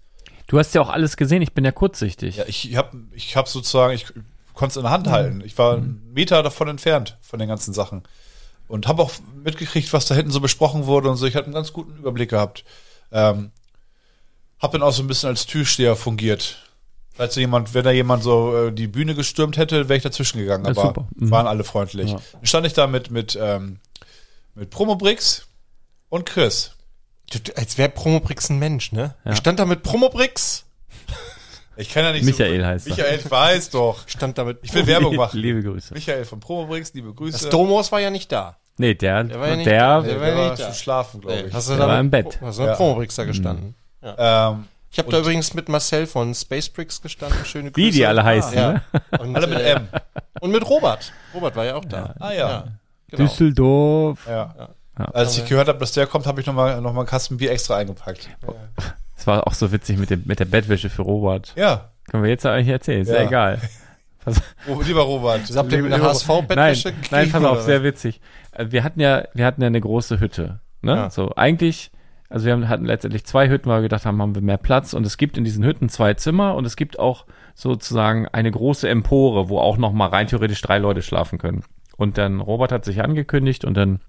[0.48, 2.38] Du hast ja auch alles gesehen, ich bin ja kurzsichtig.
[2.38, 4.06] Ja, ich habe ich hab sozusagen, ich
[4.54, 4.94] konnte es in der Mhm.
[4.94, 5.44] Hand halten.
[5.46, 8.04] Ich war einen Meter davon entfernt von den ganzen Sachen.
[8.68, 9.12] Und habe auch
[9.44, 11.26] mitgekriegt, was da hinten so besprochen wurde und so.
[11.28, 12.64] Ich hatte einen ganz guten Überblick gehabt.
[13.12, 13.52] Ähm,
[14.60, 16.58] hab dann auch so ein bisschen als Türsteher fungiert.
[17.16, 20.38] Falls da jemand, wenn da jemand so äh, die Bühne gestürmt hätte, wäre ich dazwischen
[20.40, 20.66] gegangen.
[20.66, 21.08] Ja, Aber.
[21.16, 21.32] Mhm.
[21.32, 22.12] waren alle freundlich.
[22.12, 22.20] Ja.
[22.34, 23.80] Dann stand ich da mit, mit, ähm,
[24.54, 25.48] Mit Promobrix
[26.10, 26.72] und Chris.
[27.32, 29.16] Du, als wäre Promobrix ein Mensch, ne?
[29.26, 30.66] Ich stand da mit Promobrix.
[31.78, 32.88] Ich kann ja nicht Michael so, heißt.
[32.88, 34.06] Michael, ich weiß doch.
[34.08, 35.40] Ich stand da mit Ich will Werbung machen.
[35.40, 35.94] Liebe Grüße.
[35.94, 37.38] Michael von Promobrix, liebe Grüße.
[37.40, 38.58] Das Domos war ja nicht da.
[38.78, 40.02] Nee, der, Der war ja nicht der, da.
[40.02, 40.66] der, Der war ja war nicht da.
[40.68, 41.54] schon schlafen, glaube ich.
[41.54, 42.40] Hast du Der da war mit, im Bett.
[42.42, 42.76] Hast du mit Ja.
[42.76, 43.76] Promobrix da gestanden?
[44.02, 44.66] Ähm,
[44.96, 47.44] Ich habe da übrigens mit Marcel von Spacebricks gestanden.
[47.44, 47.86] Schöne Grüße.
[47.88, 48.72] wie die alle heißen, Ja.
[48.72, 48.82] ne?
[49.20, 49.90] Und, alle mit äh, M.
[50.40, 51.12] Und mit Robert.
[51.34, 52.16] Robert war ja auch da.
[52.18, 52.64] Ah ja.
[53.10, 53.24] Genau.
[53.24, 54.26] Düsseldorf.
[54.26, 54.56] Ja.
[54.98, 55.06] Ja.
[55.08, 57.52] Als ich gehört habe, dass der kommt, habe ich nochmal noch mal einen Kasten Bier
[57.52, 58.30] extra eingepackt.
[59.18, 61.52] Das war auch so witzig mit, dem, mit der Bettwäsche für Robert.
[61.58, 61.90] Ja.
[62.10, 63.28] Können wir jetzt eigentlich erzählen, ist ja, Ja.
[63.28, 63.62] egal.
[64.24, 65.42] Pass, Oh, lieber Robert.
[65.54, 68.22] Habt ihr eine Nein, HSV-Bettwäsche nein, pass auf, sehr witzig.
[68.54, 70.62] Äh, Wir hatten ja, wir hatten ja eine große Hütte.
[70.82, 70.96] Ne?
[70.96, 71.10] Ja.
[71.10, 71.92] So, eigentlich,
[72.30, 74.94] also wir haben, hatten letztendlich zwei Hütten, weil wir gedacht haben, haben wir mehr Platz.
[74.94, 78.90] Und es gibt in diesen Hütten zwei Zimmer und es gibt auch sozusagen eine große
[78.90, 81.64] Empore, wo auch noch mal rein theoretisch drei Leute schlafen können.
[81.98, 84.00] Und dann Robert hat sich angekündigt und dann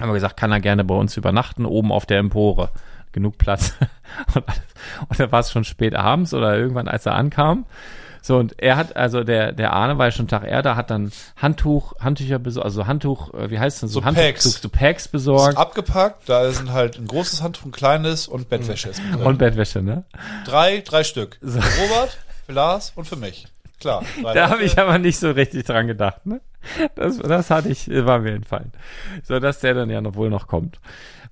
[0.00, 2.70] haben wir gesagt, kann er gerne bei uns übernachten, oben auf der Empore.
[3.12, 3.74] Genug Platz.
[4.34, 4.62] Und, alles.
[5.08, 7.64] und dann war es schon spät abends oder irgendwann, als er ankam.
[8.24, 10.88] So, und er hat, also der, der Arne war ja schon Tag er, da hat
[10.88, 14.00] dann Handtuch, Handtücher besorgt, also Handtuch, äh, wie heißt denn so?
[14.00, 14.44] So Handtuch, Packs.
[14.44, 18.48] So, so Packs Ist besorgt abgepackt, da sind halt ein großes Handtuch, ein kleines und
[18.48, 19.26] Bettwäsche ist mit drin.
[19.26, 20.04] und Bettwäsche, ne?
[20.46, 21.36] drei, drei Stück.
[21.42, 22.16] Für Robert,
[22.46, 23.46] für Lars und für mich.
[23.78, 24.02] Klar.
[24.22, 26.40] Da habe ich aber nicht so richtig dran gedacht, ne?
[26.94, 28.72] Das, das hatte ich, war mir entfallen.
[29.24, 30.80] So, dass der dann ja noch wohl noch kommt.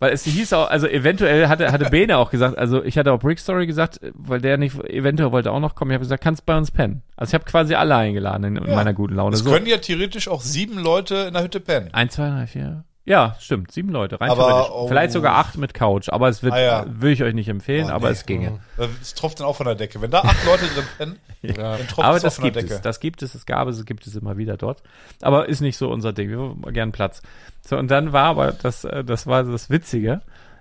[0.03, 3.21] Weil es hieß auch, also eventuell hatte, hatte Bene auch gesagt, also ich hatte auch
[3.21, 5.93] Brick Story gesagt, weil der nicht, eventuell wollte auch noch kommen.
[5.93, 7.03] Ich habe gesagt, kannst bei uns pennen.
[7.15, 8.75] Also ich habe quasi alle eingeladen in, in Ja.
[8.75, 9.35] meiner guten Laune.
[9.37, 11.91] Es So, können ja theoretisch auch sieben Leute in der Hütte pennen.
[11.93, 12.83] Eins, zwei, drei, vier.
[13.05, 14.87] Ja, stimmt, sieben Leute, rein Aber, oh.
[14.87, 16.87] Vielleicht sogar acht mit Couch, aber es wird, Ah, ja.
[16.87, 18.13] würde ich euch nicht empfehlen, Oh, aber nee.
[18.13, 18.61] es ginge.
[19.01, 20.01] Es tropft dann auch von der Decke.
[20.01, 21.19] Wenn da acht Leute drin pennen,
[21.57, 22.75] dann tropft Aber es auch das von der gibt Decke.
[22.77, 24.85] es, das gibt es, es gab es, es gibt es immer wieder dort.
[25.21, 26.29] Aber ist nicht so unser Ding.
[26.31, 27.23] Wir wollen gern Platz.
[27.67, 30.21] So, und dann war aber das, äh, das war das Witzige.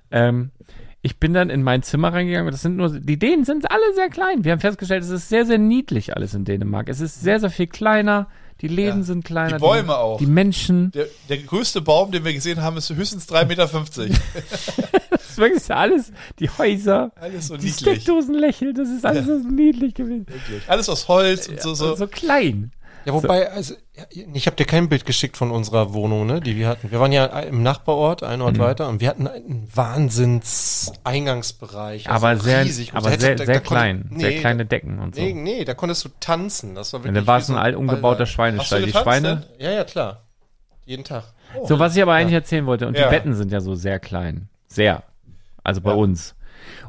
[0.09, 0.49] Ähm,
[1.03, 3.93] ich bin dann in mein Zimmer reingegangen und das sind nur, die Dänen sind alle
[3.93, 4.43] sehr klein.
[4.43, 6.89] Wir haben festgestellt, es ist sehr, sehr niedlich alles in Dänemark.
[6.89, 8.27] Es ist sehr, sehr viel kleiner.
[8.62, 9.05] Die Läden Ja.
[9.05, 9.57] sind kleiner.
[9.57, 10.18] Die Bäume auch.
[10.20, 10.91] Die Menschen.
[10.91, 13.70] Der, der größte Baum, den wir gesehen haben, ist höchstens 3,50 Meter.
[15.12, 16.12] Das ist wirklich alles.
[16.39, 17.12] Die Häuser.
[17.16, 17.80] Alles so Die niedlich.
[17.80, 18.74] Steckdosen lächeln.
[18.76, 20.26] Das ist alles so niedlich gewesen.
[20.68, 21.74] Alles aus Holz und so.
[21.74, 22.07] So, so.
[22.07, 22.72] klein.
[23.05, 23.73] Ja, wobei, also,
[24.33, 26.91] ich habe dir kein Bild geschickt von unserer Wohnung, ne, die wir hatten.
[26.91, 28.45] Wir waren ja im Nachbarort, einen Mhm.
[28.47, 32.09] Ort weiter, und wir hatten einen Wahnsinns-Eingangsbereich.
[32.09, 32.91] also aber sehr, riesig.
[32.93, 34.05] Und aber da sehr, da- sehr da klein.
[34.09, 35.21] nee, sehr kleine Decken und so.
[35.21, 36.75] Nee, nee, da konntest du tanzen.
[36.75, 37.19] Das war Und wirklich.
[37.21, 38.25] dann war wie es so ein alt umgebauter.
[38.25, 38.79] Schweinestall.
[38.81, 39.43] Die getanzt Schweine.
[39.59, 40.23] Ja, ja, klar.
[40.85, 41.23] Jeden Tag.
[41.65, 43.05] So, was ich aber eigentlich erzählen wollte, und Ja.
[43.05, 44.47] die Betten sind ja so sehr klein.
[44.67, 45.03] Sehr.
[45.63, 46.35] Also bei uns.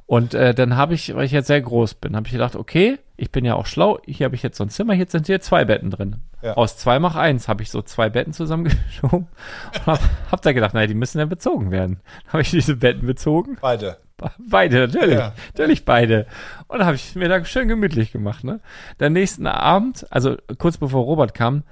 [0.07, 2.99] Und äh, dann habe ich, weil ich jetzt sehr groß bin, habe ich gedacht, okay,
[3.17, 5.41] ich bin ja auch schlau, hier habe ich jetzt so ein Zimmer, hier sind hier
[5.41, 6.17] zwei Betten drin.
[6.43, 6.55] Ja.
[6.55, 9.29] Aus zwei mach eins habe ich so zwei Betten zusammengeschoben
[9.75, 10.01] und hab,
[10.33, 12.01] hab da gedacht, naja, die müssen ja bezogen werden.
[12.25, 13.59] Dann habe ich diese Betten bezogen.
[13.61, 13.99] Beide.
[14.39, 15.19] Beide, natürlich.
[15.19, 15.33] Ja.
[15.49, 16.27] Natürlich beide.
[16.69, 18.61] Und dann habe ich mir da schön gemütlich gemacht, ne?
[18.99, 21.65] Dann nächsten Abend, also kurz bevor Robert kam,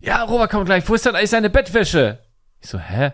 [0.00, 2.18] ja, Robert kommt gleich, wo ist denn eigentlich seine Bettwäsche?
[2.60, 3.12] Ich so, hä?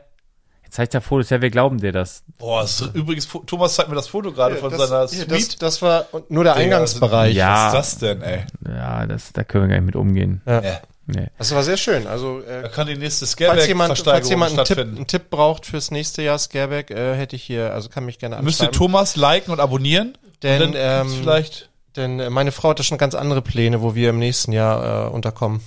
[0.70, 2.22] Jetzt zeigt er Fotos, ja, wir glauben dir das.
[2.38, 5.28] Boah, das ist, übrigens, Thomas zeigt mir das Foto gerade von das, seiner Suite.
[5.28, 7.34] das, das war nur der Eingangsbereich.
[7.34, 7.72] Ja.
[7.72, 8.44] Was ist das denn, ey?
[8.68, 10.42] Ja, das, da können wir gar nicht mit umgehen.
[10.46, 10.62] Ja.
[10.62, 10.80] Ja.
[11.06, 11.26] Nee.
[11.38, 12.06] Das war sehr schön.
[12.06, 15.66] Also, Da äh, kann die nächste falls jemand, falls jemand einen Tipp, einen Tipp braucht
[15.66, 18.78] fürs nächste Jahr Scareback, äh, hätte ich hier, also kann mich gerne Müsste anschreiben.
[18.78, 20.16] Thomas liken und abonnieren.
[20.44, 21.68] Denn, und ähm, vielleicht.
[21.96, 25.08] Denn äh, meine Frau hat da schon ganz andere Pläne, wo wir im nächsten Jahr
[25.08, 25.62] äh, unterkommen.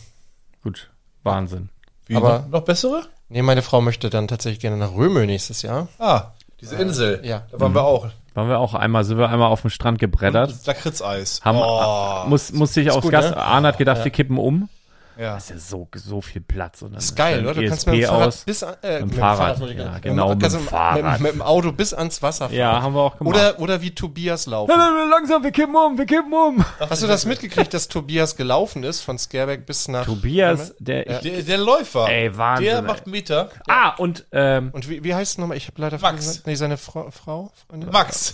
[0.63, 0.89] Gut.
[1.23, 1.67] Wahnsinn.
[2.05, 3.03] Wie, aber- noch, noch bessere?
[3.33, 5.87] Nee, meine Frau möchte dann tatsächlich gerne nach Römel nächstes Jahr.
[5.97, 6.25] Ah,
[6.61, 7.19] diese Insel.
[7.23, 7.41] ja.
[7.51, 8.07] Da waren wir auch.
[8.35, 10.53] Waren wir auch einmal, sind wir einmal auf dem Strand gebreddert.
[10.67, 11.41] Lakritzeis.
[11.43, 13.37] Haben, oh, muss, muss sich aufs gut, Gas, ne?
[13.37, 14.69] Arne hat gedacht, wir kippen um.
[15.17, 15.35] Ja.
[15.35, 16.81] Das ist ja so, so viel Platz.
[16.81, 17.53] Und Das ist geil, oder?
[17.61, 18.43] Du kannst ESP mit dem Fahrrad aus.
[18.45, 20.01] bis an, äh, Mit dem Fahrrad, ja, sagen.
[20.01, 21.03] genau, mit Fahrrad.
[21.03, 22.57] Mit, mit dem Auto bis ans Wasser fahren.
[22.57, 23.35] Ja, haben wir auch gemacht.
[23.35, 24.73] Oder, oder wie Tobias laufen.
[25.09, 26.65] Langsam, wir kippen um, wir kippen um.
[26.79, 30.05] Hast du das mitgekriegt, dass Tobias gelaufen ist von Scareback bis nach...
[30.05, 31.19] Tobias, der, Ja.
[31.19, 32.07] Der, der Läufer.
[32.09, 33.49] Ey, Wahnsinn, Der macht Meter.
[33.67, 35.57] ah, und, ähm, Und wie, wie heißt es nochmal?
[35.57, 36.43] Ich habe leider Max.
[36.45, 37.89] Nee, seine Frau, Frau Freundin?
[37.91, 38.33] Max.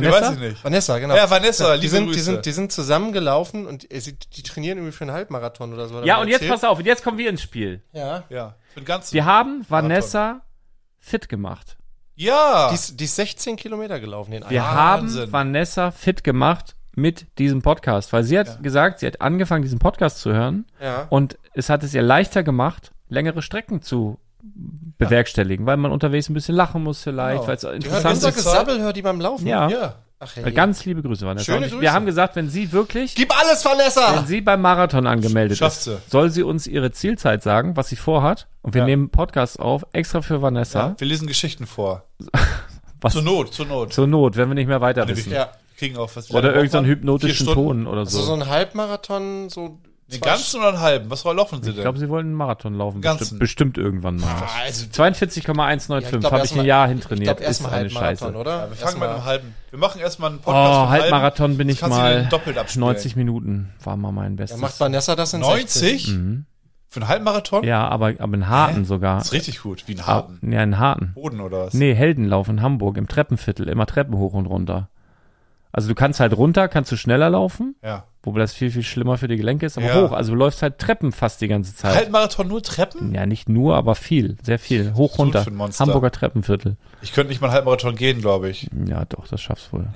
[0.00, 0.28] Nee, Vanessa?
[0.28, 0.64] weiß ich nicht.
[0.64, 1.16] Vanessa, genau.
[1.16, 2.16] Ja, Vanessa, die sind, Grüße.
[2.18, 5.88] die sind, die sind zusammengelaufen und äh, sie, die trainieren irgendwie für einen Halbmarathon oder
[5.88, 6.02] so.
[6.02, 7.82] Ja, und jetzt pass auf, und jetzt kommen wir ins Spiel.
[7.92, 8.24] Ja.
[8.30, 9.12] Ja, für den ganzen.
[9.14, 10.40] Wir haben Vanessa
[10.98, 11.76] fit gemacht.
[12.16, 12.68] ja.
[12.70, 14.76] Die ist, die ist 16 Kilometer gelaufen, den Wir einen.
[14.76, 15.20] Wahnsinn.
[15.22, 19.80] haben Vanessa fit gemacht mit diesem Podcast, weil sie hat gesagt, sie hat angefangen, diesen
[19.80, 21.06] Podcast zu hören Ja.
[21.10, 24.18] und es hat es ihr leichter gemacht, längere Strecken zu
[24.98, 27.48] bewerkstelligen, weil man unterwegs ein bisschen lachen muss vielleicht, Genau.
[27.48, 28.34] weil es interessant ist.
[28.34, 29.46] Gesabbel, hört die beim Laufen.
[29.46, 29.68] Ja.
[29.68, 29.94] ja.
[30.20, 31.52] Ach, Ganz liebe Grüße, Vanessa.
[31.52, 31.80] Schöne Grüße.
[31.82, 34.16] Wir haben gesagt, wenn sie wirklich, Gib alles, Vanessa!
[34.16, 35.96] wenn sie beim Marathon angemeldet Schafft ist, sie.
[36.08, 38.46] soll sie uns ihre Zielzeit sagen, was sie vorhat.
[38.62, 38.86] Und wir Ja.
[38.86, 40.94] nehmen Podcast auf, extra für Vanessa.
[40.98, 42.04] Wir lesen Geschichten vor.
[43.02, 43.92] Was Zur Not, zur Not.
[43.92, 45.30] zur Not, wenn wir nicht mehr weiter wissen.
[45.30, 45.50] Ja.
[45.76, 46.30] Kriegen auch was.
[46.30, 47.48] Oder irgendeinen hypnotischen?
[47.48, 48.24] Ton oder Also so.
[48.26, 49.78] so ein Halbmarathon, so.
[50.06, 51.10] Den ganzen oder einen halben?
[51.10, 51.82] Was laufen sie ich denn?
[51.82, 53.00] glaube, sie wollen einen Marathon laufen.
[53.00, 54.34] Bestimmt, bestimmt irgendwann mal.
[54.62, 57.24] Also, 42,195 Ja, ich glaub, habe ich ein mal- Jahr ich hintrainiert.
[57.26, 58.32] glaube ist erstmal eine Scheiße.
[58.34, 58.64] oder?
[58.64, 59.54] Ja, wir fangen mit einem halben.
[59.70, 60.74] Wir machen erstmal einen Oh, Podcast.
[60.80, 62.86] vom Halbmarathon bin ich mal doppelt abspielen.
[62.86, 64.60] 90 Minuten war mal mein Bestes.
[64.60, 66.04] macht Vanessa das in 90?
[66.06, 66.18] 60.
[66.90, 67.64] Für einen Halbmarathon?
[67.64, 69.16] ja, aber, aber in Harten sogar.
[69.18, 69.84] Das ist richtig gut.
[69.88, 70.52] Wie ein Ah, Harten.
[70.52, 71.12] Ja, in Harten.
[71.14, 71.74] Boden oder was?
[71.74, 74.90] Nee, Heldenlauf in Hamburg, im Treppenviertel, immer Treppen hoch und runter.
[75.72, 78.04] Also du kannst halt runter, kannst du schneller laufen, Ja.
[78.26, 80.02] Wobei das viel, viel schlimmer für die Gelenke ist, aber Ja.
[80.02, 80.12] hoch.
[80.12, 81.94] Also du läufst halt Treppen fast die ganze Zeit.
[81.94, 83.14] Halbmarathon nur Treppen?
[83.14, 84.94] Ja, nicht nur, aber viel, sehr viel.
[84.94, 85.44] Hoch, runter.
[85.78, 86.76] Hamburger Treppenviertel.
[87.02, 88.68] Ich könnte nicht mal einen Halbmarathon gehen, glaube ich.
[88.86, 89.88] Ja, doch, das schaffst du wohl.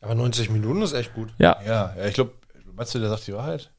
[0.00, 1.28] Aber 90 Minuten ist echt gut.
[1.38, 2.32] Ja, Ja, ja ich glaube,
[2.74, 3.70] meinst du, der sagt die Wahrheit?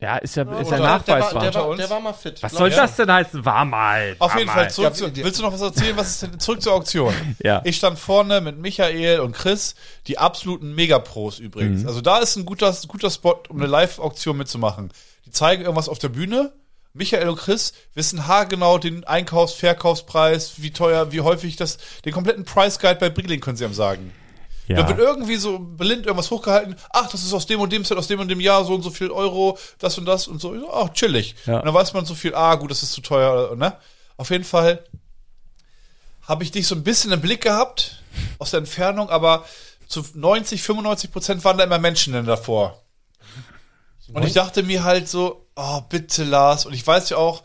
[0.00, 1.34] Ja, ist ja, ist ja der, nachweisbar.
[1.34, 1.90] war, der, war, Unter der uns?
[1.90, 2.40] war mal fit.
[2.40, 2.76] Was soll ich.
[2.76, 3.44] das denn heißen?
[3.44, 4.14] War mal.
[4.20, 4.54] Auf war jeden mal.
[4.54, 5.96] Fall, zurück Ja, zu, willst du noch was erzählen?
[5.96, 7.12] Was ist denn, zurück zur Auktion.
[7.42, 7.62] Ja.
[7.64, 9.74] Ich stand vorne mit Michael und Chris,
[10.06, 11.82] die absoluten Megapros übrigens.
[11.82, 11.88] Mhm.
[11.88, 14.92] Also da ist ein guter, guter Spot, um eine Live-Auktion mitzumachen.
[15.26, 16.52] Die zeigen irgendwas auf der Bühne.
[16.94, 22.44] Michael und Chris wissen haargenau den Einkaufs-, Verkaufspreis, wie teuer, wie häufig das, den kompletten
[22.44, 24.12] Price Guide bei Brieling können sie ihm sagen.
[24.68, 24.88] Da Ja.
[24.88, 26.76] wird irgendwie so blind irgendwas hochgehalten.
[26.90, 28.82] Ach, das ist aus dem und dem Set, aus dem und dem Jahr, so und
[28.82, 30.54] so viel Euro, das und das und so.
[30.70, 31.34] Ach, chillig.
[31.46, 31.58] Ja.
[31.60, 33.76] Und dann weiß man so viel, ah, gut, das ist zu teuer, ne?
[34.18, 34.84] Auf jeden Fall
[36.22, 38.02] habe ich dich so ein bisschen im Blick gehabt,
[38.38, 39.44] aus der Entfernung, aber
[39.86, 42.82] zu 90, 95 Prozent waren da immer Menschen denn davor.
[44.12, 46.66] Und ich dachte mir halt so, oh, bitte Lars.
[46.66, 47.42] Und ich weiß ja auch,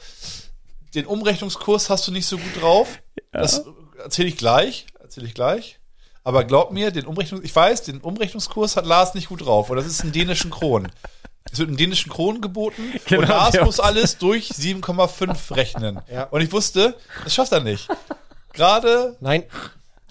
[0.95, 2.88] den Umrechnungskurs hast du nicht so gut drauf.
[3.32, 3.63] Das
[4.01, 5.80] erzähle ich gleich, erzähle ich gleich.
[6.24, 9.69] Aber glaub mir, den Umrechnungs ich weiß, den Umrechnungskurs hat Lars nicht gut drauf.
[9.69, 10.89] Und das ist ein dänischen Kron.
[11.51, 15.99] Es wird in dänischen Kronen geboten Genau, und Lars muss alles durch 7,5 rechnen.
[16.11, 16.24] Ja.
[16.24, 17.89] Und ich wusste, das schafft er nicht.
[18.53, 19.43] Gerade Nein.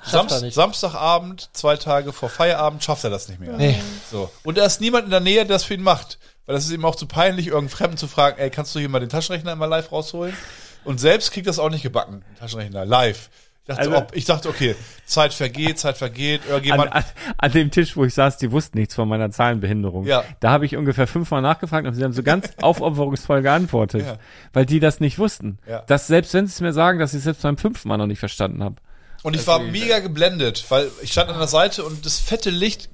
[0.04, 0.54] Samst er nicht.
[0.54, 3.52] Samstagabend, zwei Tage vor Feierabend, schafft er das nicht mehr.
[3.52, 3.80] Nee.
[4.10, 4.30] So.
[4.42, 6.18] Und da ist niemand in der Nähe, der das für ihn macht.
[6.44, 8.88] Weil das ist ihm auch zu peinlich, irgendeinen Fremden zu fragen, ey, kannst du hier
[8.88, 10.36] mal den Taschenrechner immer live rausholen?
[10.84, 13.30] Und selbst kriegt das auch nicht gebacken, den Taschenrechner, live.
[13.64, 16.92] Ich dachte, Also- ob, ich dachte okay, Zeit vergeht, Zeit vergeht, An, irgendjemand.
[16.92, 17.04] an,
[17.38, 20.04] an dem Tisch, wo ich saß, die wussten nichts von meiner Zahlenbehinderung.
[20.04, 20.24] Ja.
[20.40, 24.16] Da habe ich ungefähr fünfmal nachgefragt und sie haben so ganz aufopferungsvoll geantwortet, Ja.
[24.52, 25.58] weil die das nicht wussten.
[25.68, 25.82] Ja.
[25.86, 28.06] Dass selbst wenn sie es mir sagen, dass ich es selbst beim fünften Mal noch
[28.08, 28.76] nicht verstanden habe.
[29.22, 32.90] Und ich war mega geblendet, weil ich stand an der Seite und das fette Licht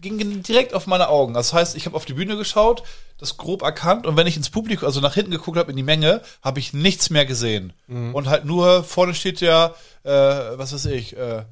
[0.00, 1.34] ging direkt auf meine Augen.
[1.34, 2.82] Das heißt, ich habe auf die Bühne geschaut,
[3.18, 5.82] das grob erkannt und wenn ich ins Publikum, also nach hinten geguckt habe in die
[5.82, 7.72] Menge, habe ich nichts mehr gesehen.
[8.12, 11.44] Und halt nur vorne steht ja, äh, was weiß ich, äh,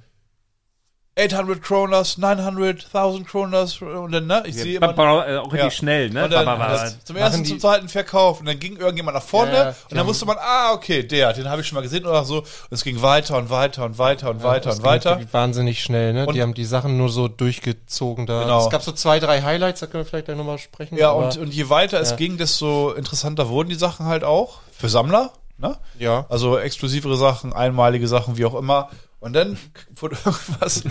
[1.17, 4.89] 800 Kronas, 900, 1000 Kronas und dann, ne, ich sehe immer
[5.29, 5.71] Äh, Auch richtig Ja.
[5.71, 6.25] schnell, ne?
[6.25, 6.91] und dann Ba, ba, ba.
[7.05, 9.99] zum ersten, zum zweiten Verkauf und dann ging irgendjemand nach vorne Ja, ja, und dann
[10.01, 12.39] haben- wusste man, ah, okay, der, den habe ich schon mal gesehen oder so.
[12.39, 15.21] Und es ging weiter und weiter und weiter und weiter und weiter.
[15.31, 16.27] Wahnsinnig schnell, ne?
[16.27, 18.43] Und- die haben die Sachen nur so durchgezogen da.
[18.43, 18.65] Genau.
[18.65, 20.97] Es gab so zwei, drei Highlights, da können wir vielleicht gleich nochmal sprechen.
[20.99, 22.17] Ja, aber- und, und je weiter es Ja.
[22.17, 24.59] ging, desto interessanter wurden die Sachen halt auch.
[24.77, 25.77] Für Sammler, ne?
[26.01, 26.27] ja.
[26.29, 28.91] Also exklusivere Sachen, einmalige Sachen, wie auch immer.
[29.25, 29.57] Und dann
[29.97, 30.85] wurde irgendwas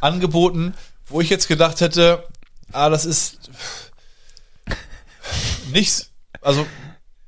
[0.00, 0.74] angeboten,
[1.06, 2.26] wo ich jetzt gedacht hätte,
[2.72, 3.48] ah, das ist
[5.70, 6.10] nichts,
[6.40, 6.66] also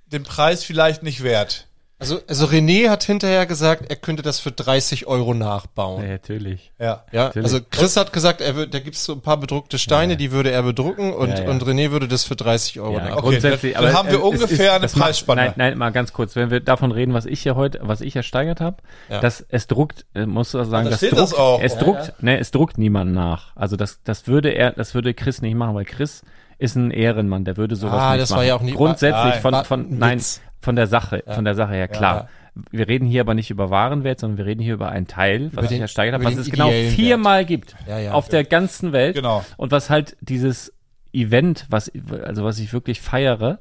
[0.07, 1.68] den Preis vielleicht nicht wert.
[2.01, 6.05] Also, also René hat hinterher gesagt, er könnte das für 30 Euro nachbauen.
[6.05, 6.71] Ja, natürlich.
[6.79, 7.05] Ja.
[7.11, 7.45] Ja, Natürlich.
[7.53, 10.53] also Chris hat gesagt, er wird, da gibt's so ein paar bedruckte Steine, die würde
[10.53, 11.51] er bedrucken und, Ja, ja.
[11.51, 13.19] und René würde das für 30 Euro Ja, nachbauen.
[13.19, 13.73] Okay, grundsätzlich.
[13.75, 15.41] dann- dann aber, haben wir äh, ungefähr ist, eine das macht- Preisspanne.
[15.43, 16.37] Nein, nein, mal ganz kurz.
[16.37, 18.77] Wenn wir davon reden, was ich hier heute, was ich ersteigert habe,
[19.11, 19.19] Ja.
[19.21, 21.61] dass es druckt, äh, musst du sagen, da das steht druckt, das auch.
[21.61, 23.57] es Ja, druckt, ne, es druckt niemand nach.
[23.57, 26.23] Also das, das würde er, das würde Chris nicht machen, weil Chris
[26.59, 28.39] ist ein Ehrenmann, der würde sowas Ah, nicht das machen.
[28.39, 30.41] war ja auch nie- grundsätzlich von, war von, ein nein, Witz.
[30.61, 32.29] Von der Sache, von der Sache her, klar.
[32.73, 35.69] Wir reden hier aber nicht über Warenwert, sondern wir reden hier über ein Teil, was
[35.69, 37.77] den- ich ersteigert habe, über was es genau viermal gibt.
[37.87, 38.13] Ja, ja.
[38.13, 39.15] auf der ganzen Welt.
[39.15, 39.45] Genau.
[39.57, 40.73] Und was halt dieses
[41.13, 41.91] Event, was,
[42.25, 43.61] also was ich wirklich feiere,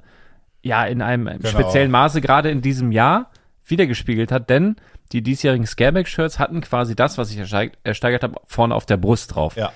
[0.63, 1.47] ja, in einem Genau.
[1.47, 3.29] speziellen Maße gerade in diesem Jahr
[3.65, 4.77] wiedergespiegelt hat, denn
[5.11, 9.35] die diesjährigen Scareback-Shirts hatten quasi das, was ich ersteigert, ersteigert habe, vorne auf der Brust
[9.35, 9.55] drauf.
[9.55, 9.71] Ja.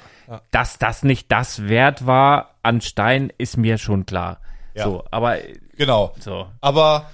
[0.49, 4.39] Dass das nicht das wert war an Stein, ist mir schon klar.
[4.73, 4.85] Ja.
[4.85, 5.37] So, aber
[5.81, 6.13] Genau.
[6.19, 6.47] so.
[6.61, 7.09] Aber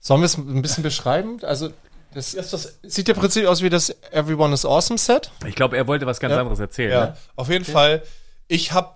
[0.00, 1.38] Sollen wir es ein bisschen beschreiben?
[1.42, 1.70] Also,
[2.12, 5.30] das ist das sieht ja prinzipiell aus wie das Everyone is Awesome Set.
[5.46, 6.90] Ich glaube, er wollte was ganz anderes erzählen.
[6.92, 7.16] Ja, Ne?
[7.36, 8.02] auf jeden Fall.
[8.46, 8.90] Ich habe,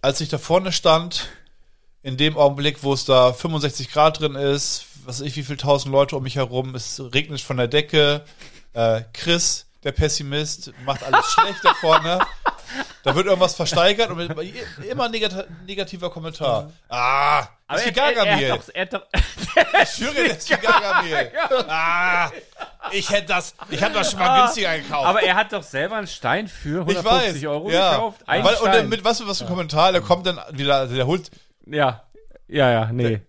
[0.00, 1.28] als ich da vorne stand,
[2.02, 5.58] in dem Augenblick, wo es da 65 Grad drin ist, was weiß ich, wie viel
[5.58, 8.24] tausend Leute um mich herum, es regnet von der Decke,
[8.72, 12.18] äh, Chris, der Pessimist, macht alles schlecht da vorne.
[13.02, 14.20] da wird irgendwas versteigert und
[14.88, 16.72] immer negati negativer Kommentar.
[16.88, 17.84] Ah, das
[18.90, 19.02] doch,
[19.82, 21.32] ich schwöre, das Gargamel.
[21.68, 22.30] Ah,
[22.92, 25.06] ich hätte das, ich habe das schon mal günstiger gekauft.
[25.06, 27.92] Aber er hat doch selber einen Stein für 150 ich weiß, Euro ja.
[27.92, 28.20] gekauft.
[28.26, 28.84] Ein Weil, Stein.
[28.84, 31.30] und mit was, was für ein Kommentar, der kommt dann wieder, der holt,
[31.66, 32.02] ja,
[32.48, 33.02] ja, ja, nee.
[33.08, 33.20] der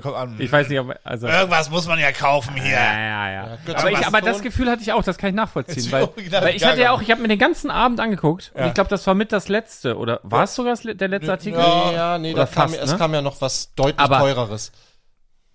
[0.00, 0.36] kommt an.
[0.38, 1.26] Ich weiß nicht, ob, also.
[1.28, 2.72] Irgendwas muss man ja kaufen hier.
[2.72, 3.58] Ja, ja, ja.
[3.74, 5.92] Aber, ich, aber das Gefühl hatte ich auch, das kann ich nachvollziehen.
[5.92, 8.60] Weil, original weil ich hatte ja auch, ich habe mir den ganzen Abend angeguckt und
[8.60, 8.66] Ja.
[8.68, 9.98] ich glaube, das war mit das letzte.
[9.98, 11.60] Oder war es sogar der letzte Artikel?
[11.60, 11.84] Ja.
[11.90, 12.98] Nee, ja, nee, da kam, fast, es ne?
[12.98, 14.72] kam ja noch was deutlich Aber- teureres.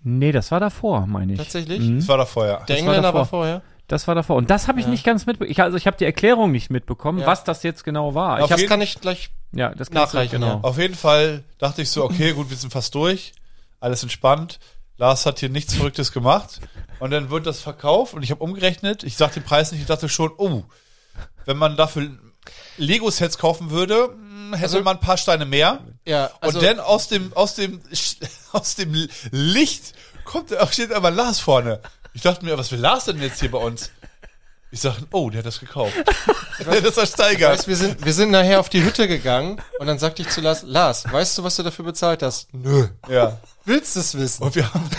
[0.03, 1.39] Nee, das war davor, meine ich.
[1.39, 1.79] Tatsächlich?
[1.79, 1.97] Mhm.
[1.97, 2.63] Das war doch vorher.
[2.67, 3.25] Der Engländer war, davor.
[3.25, 3.61] vorher.
[3.87, 4.35] Das war davor.
[4.35, 5.51] Und das habe ich nicht ganz mitbekommen.
[5.51, 7.27] Ich, also ich habe die Erklärung nicht mitbekommen, Ja.
[7.27, 8.41] was das jetzt genau war.
[8.41, 10.47] Ich Das kann ich gleich ja, das nachreichen, genau.
[10.47, 10.59] ja.
[10.61, 13.33] Auf jeden Fall dachte ich so, okay, gut, wir sind fast durch.
[13.79, 14.59] Alles entspannt.
[14.97, 16.59] Lars hat hier nichts Verrücktes gemacht.
[16.99, 19.03] Und dann wird das verkauft und ich habe umgerechnet.
[19.03, 20.63] Ich sag den Preis nicht, ich dachte schon, oh,
[21.45, 22.09] wenn man dafür
[22.77, 25.83] Lego-Sets kaufen würde, hm, hätte Also- man ein paar Steine mehr.
[26.05, 27.81] Ja, also, und dann aus dem, aus dem,
[28.51, 31.81] aus dem Licht kommt, steht aber Lars vorne.
[32.13, 33.91] Ich dachte mir, was will Lars denn jetzt hier bei uns?
[34.71, 35.93] Ich sag, oh, der hat das gekauft.
[36.59, 37.51] der hat das ersteigert.
[37.51, 40.41] weißt, wir sind, wir sind nachher auf die Hütte gegangen und dann sagte ich zu
[40.41, 42.53] Lars, Lars, weißt du, was du dafür bezahlt hast?
[42.53, 42.87] Nö.
[43.09, 43.39] Ja.
[43.65, 44.43] Willst du es wissen?
[44.43, 44.89] Und wir haben,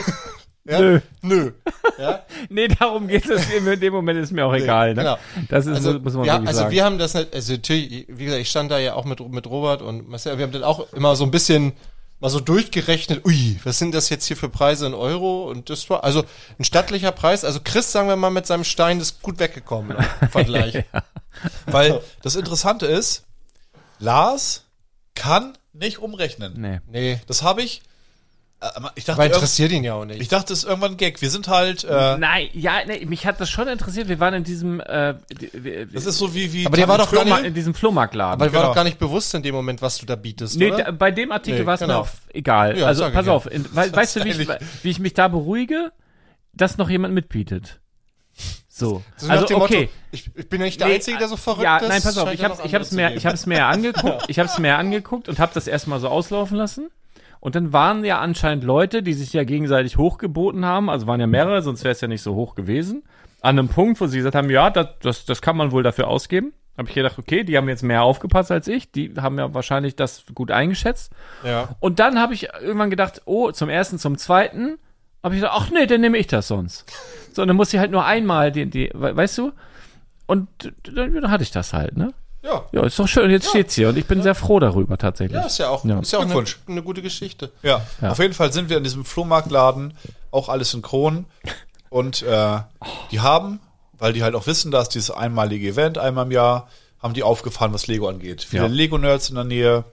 [0.68, 0.80] Ja?
[0.80, 1.00] Nö.
[1.22, 1.52] Nö.
[1.98, 2.24] Ja?
[2.50, 3.50] Nee, darum geht es.
[3.50, 4.94] In dem Moment ist mir auch egal.
[4.94, 5.02] Ne?
[5.02, 5.18] genau.
[5.48, 6.70] Das ist, Also, so, muss man wirklich also sagen.
[6.70, 9.46] wir haben das nicht, also natürlich, wie gesagt, ich stand da ja auch mit, mit
[9.46, 11.72] Robert und Marcel, wir haben dann auch immer so ein bisschen
[12.20, 15.48] mal so durchgerechnet, ui, was sind das jetzt hier für Preise in Euro?
[15.48, 16.24] Und das war, also
[16.58, 20.28] ein stattlicher Preis, also Chris, sagen wir mal, mit seinem Stein ist gut weggekommen im
[20.30, 20.84] Vergleich.
[21.66, 23.24] Weil das Interessante ist,
[23.98, 24.64] Lars
[25.14, 26.54] kann nicht umrechnen.
[26.60, 26.80] nee.
[26.88, 27.82] Nee, Das habe ich.
[28.60, 30.20] Äh, Ich dachte, aber interessiert ihn ja auch nicht.
[30.20, 31.20] ich dachte, es ist irgendwann ein Gag.
[31.22, 31.84] Wir sind halt.
[31.84, 34.08] Äh, Nein, ja, nee, mich hat das schon interessiert.
[34.08, 35.14] Wir waren in diesem, äh,
[35.92, 36.66] das ist so wie wie.
[36.66, 38.34] Aber der war doch Flohmarkt- in diesem Flohmarktladen.
[38.40, 38.68] aber war genau.
[38.70, 40.84] doch gar nicht bewusst in dem Moment, was du da bietest, Nee, oder?
[40.84, 42.00] da, bei dem Artikel Nee, war es mir genau.
[42.00, 42.76] auch egal.
[42.78, 43.32] Ja, also pass ja.
[43.32, 44.48] auf, in, we, weißt du, wie ich,
[44.82, 45.92] wie ich mich da beruhige,
[46.52, 47.78] dass noch jemand mitbietet.
[48.68, 49.54] So, So also okay.
[49.56, 51.88] Motto, ich, ich bin ja nicht der Nee, Einzige, der so verrückt ja, ist.
[51.88, 54.38] nein, pass auf, ich ja hab's, noch ich hab's mir, ich hab's mir angeguckt, ich
[54.38, 56.88] hab's mir angeguckt und hab das erstmal so auslaufen lassen.
[57.40, 61.26] Und dann waren ja anscheinend Leute, die sich ja gegenseitig hochgeboten haben, also waren ja
[61.26, 63.04] mehrere, sonst wäre es ja nicht so hoch gewesen.
[63.40, 66.08] An einem Punkt, wo sie gesagt haben, ja, das, das, das kann man wohl dafür
[66.08, 66.52] ausgeben.
[66.76, 69.96] Habe ich gedacht, okay, die haben jetzt mehr aufgepasst als ich, die haben ja wahrscheinlich
[69.96, 71.12] das gut eingeschätzt.
[71.44, 71.70] Ja.
[71.80, 74.78] Und dann habe ich irgendwann gedacht, oh, zum ersten, zum zweiten,
[75.22, 76.84] habe ich gedacht, ach nee, dann nehme ich das sonst.
[77.32, 79.52] So, und dann muss ich halt nur einmal die, die, we- weißt du?
[80.26, 80.48] Und
[80.84, 82.12] dann, dann hatte ich das halt, ne?
[82.48, 82.64] Ja.
[82.72, 85.36] Ja, ist doch schön, jetzt steht's hier und ich bin sehr froh darüber tatsächlich.
[85.38, 85.98] Ja, ist ja auch, Ja.
[86.00, 87.52] Ist ja auch eine, eine gute Geschichte.
[87.62, 88.10] Ja, Ja.
[88.12, 89.94] auf jeden Fall sind wir in diesem Flohmarktladen,
[90.30, 91.26] auch alles synchron.
[91.90, 92.58] Und äh,
[93.10, 93.60] die haben,
[93.98, 96.68] weil die halt auch wissen, dass dieses einmalige Event einmal im Jahr,
[97.02, 98.42] haben die aufgefahren, was Lego angeht.
[98.42, 98.68] Viele Ja.
[98.68, 99.84] Lego-Nerds in der Nähe.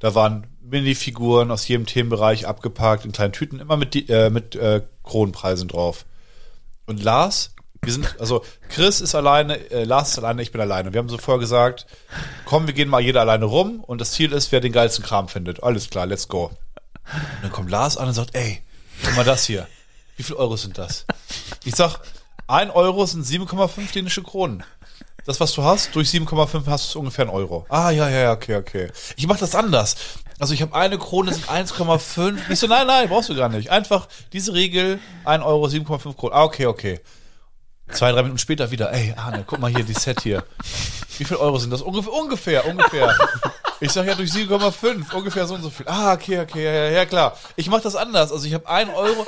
[0.00, 4.54] Da waren Minifiguren aus jedem Themenbereich abgepackt in kleinen Tüten, immer mit, die, äh, mit
[4.56, 6.04] äh, Kronpreisen drauf.
[6.86, 7.53] Und Lars,
[7.84, 10.92] wir sind, also Chris ist alleine, äh, Lars ist alleine, ich bin alleine.
[10.92, 11.86] Wir haben so vorher gesagt,
[12.44, 15.28] komm, wir gehen mal jeder alleine rum und das Ziel ist, wer den geilsten Kram
[15.28, 15.62] findet.
[15.62, 16.46] Alles klar, let's go.
[16.46, 18.62] Und dann kommt Lars an und sagt, ey,
[19.04, 19.66] guck mal das hier.
[20.16, 21.06] Wie viel Euro sind das?
[21.64, 22.00] Ich sag,
[22.46, 24.62] ein Euro sind 7,5 dänische Kronen.
[25.26, 27.64] Das, was du hast, durch 7,5 hast du ungefähr ein Euro.
[27.70, 28.90] Ah, ja, ja, ja, okay, okay.
[29.16, 29.96] Ich mach das anders.
[30.38, 32.50] Also ich habe eine Krone, sind 1,5.
[32.50, 33.70] Ich so, nein, nein, brauchst du gar nicht.
[33.70, 36.34] Einfach diese Regel, 1 Euro, 7,5 Kronen.
[36.34, 37.00] Ah, okay, okay.
[37.94, 40.42] Zwei, drei Minuten später wieder, ey, Arne, guck mal hier, die Set hier.
[41.16, 41.80] Wie viel Euro sind das?
[41.80, 43.16] Ungefähr, ungefähr, ungefähr.
[43.80, 45.86] Ich sag ja durch 7,5, ungefähr so und so viel.
[45.88, 47.36] Ah, okay, okay, ja, ja, ja klar.
[47.54, 48.32] Ich mach das anders.
[48.32, 49.24] Also ich habe 1 Euro,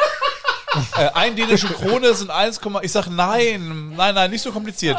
[0.97, 4.99] äh, ein dänische Krone sind 1, ich sag nein, nein, nein, nicht so kompliziert.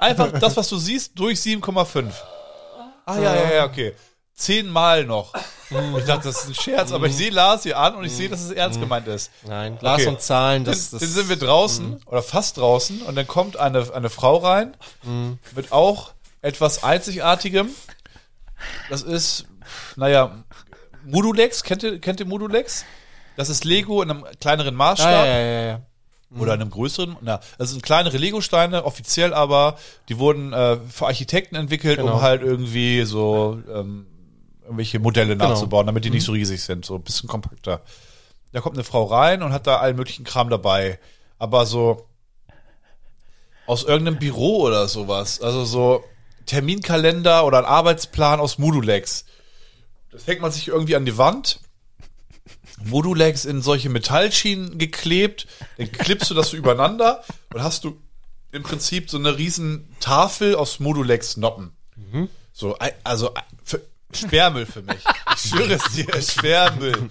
[0.00, 2.10] Einfach das, was du siehst, durch 7,5.
[3.06, 3.94] Ah, ja, ja, ja, okay.
[4.42, 5.32] Zehnmal noch.
[5.98, 8.28] Ich dachte, das ist ein Scherz, aber ich sehe Lars hier an und ich sehe,
[8.28, 9.30] dass es ernst gemeint ist.
[9.46, 10.08] Nein, Glas Okay.
[10.08, 13.56] und Zahlen, Dann, das, das dann sind wir draußen oder fast draußen und dann kommt
[13.56, 14.76] eine, eine Frau rein
[15.54, 16.12] mit auch
[16.42, 17.70] etwas Einzigartigem.
[18.90, 19.46] Das ist,
[19.96, 20.44] naja,
[21.04, 21.62] Modulex.
[21.62, 22.84] Kennt ihr, kennt ihr Modulex?
[23.36, 25.08] Das ist Lego in einem kleineren Maßstab.
[25.08, 25.80] Ah, ja, ja, ja.
[26.38, 27.16] Oder einem größeren.
[27.22, 29.76] Na, das sind kleinere Lego-Steine, offiziell aber,
[30.08, 32.14] die wurden äh, für Architekten entwickelt, Genau.
[32.16, 34.06] um halt irgendwie so ähm,
[34.72, 35.50] irgendwelche Modelle Genau.
[35.50, 37.82] nachzubauen, damit die nicht so riesig sind, so ein bisschen kompakter.
[38.52, 40.98] Da kommt eine Frau rein und hat da allen möglichen Kram dabei.
[41.38, 42.06] Aber so
[43.66, 45.40] aus irgendeinem Büro oder sowas.
[45.40, 46.04] Also so
[46.46, 49.24] Terminkalender oder ein Arbeitsplan aus Modulex.
[50.10, 51.60] Das hängt man sich irgendwie an die Wand.
[52.84, 55.46] Modulex in solche Metallschienen geklebt,
[55.78, 57.22] dann klippst du das so übereinander
[57.54, 57.96] und hast du
[58.50, 61.72] im Prinzip so eine riesen Tafel aus Modulex-Noppen.
[62.52, 63.30] So, also
[63.62, 63.80] für,
[64.12, 65.04] Sperrmüll für mich.
[65.34, 67.10] Ich schwöre es dir, Sperrmüll.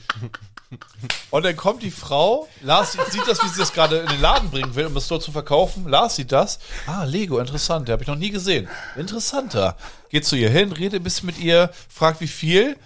[1.32, 4.50] Und dann kommt die Frau, Lars sieht das, wie sie das gerade in den Laden
[4.50, 5.88] bringen will, um das dort zu verkaufen.
[5.88, 6.60] Lars sieht das.
[6.88, 8.70] Ah, Lego, interessant, der habe ich noch nie gesehen.
[8.96, 9.76] Interessanter.
[10.10, 12.78] Geht zu ihr hin, redet ein bisschen mit ihr, fragt wie viel.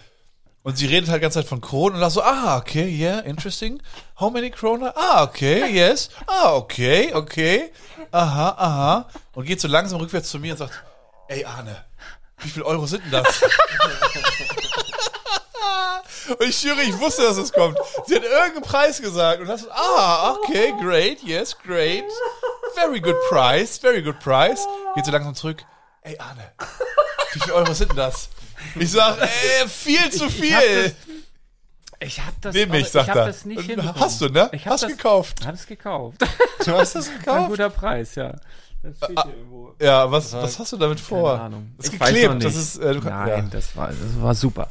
[0.63, 3.19] Und sie redet halt die ganze Zeit von Kronen und Lars so, ah, okay, yeah,
[3.19, 3.79] interesting.
[4.19, 4.91] How many Kronen?
[4.95, 6.09] Ah, okay, yes.
[6.25, 7.71] Ah, okay, okay.
[8.11, 9.09] Aha, aha.
[9.33, 10.83] Und geht so langsam rückwärts zu mir und sagt,
[11.27, 11.85] ey Arne,
[12.39, 13.41] wie viel Euro sind denn das?
[16.29, 17.77] und ich schwöre, ich wusste, dass es kommt.
[18.07, 22.03] Sie hat irgendeinen Preis gesagt und hast ah, okay, great, yes, great.
[22.75, 24.67] Very good price, very good price.
[24.95, 25.63] Geht so langsam zurück.
[26.01, 26.51] Ey, Arne,
[27.33, 28.29] wie viel Euro sind denn das?
[28.75, 30.95] Ich sag, ey, viel zu viel.
[31.99, 33.25] Ich hab das, Nehm mich, sagt ich hab er.
[33.27, 33.99] das nicht Und hinbekommen.
[33.99, 34.49] Hast du, ne?
[34.51, 35.45] Ich hab Hast das, gekauft.
[35.45, 36.17] Hab's gekauft.
[36.65, 37.49] Du hast das Ein gekauft?
[37.49, 38.33] guter Preis, ja.
[38.85, 39.73] Das steht hier irgendwo.
[39.81, 41.31] Ja, was, was hast du damit vor?
[41.33, 41.71] Keine Ahnung.
[41.77, 42.43] Das ist Ich weiß noch geklebt.
[42.45, 42.63] Das nicht.
[42.63, 43.41] ist, äh, du kann- Nein, ja.
[43.51, 44.67] das, war, das war super.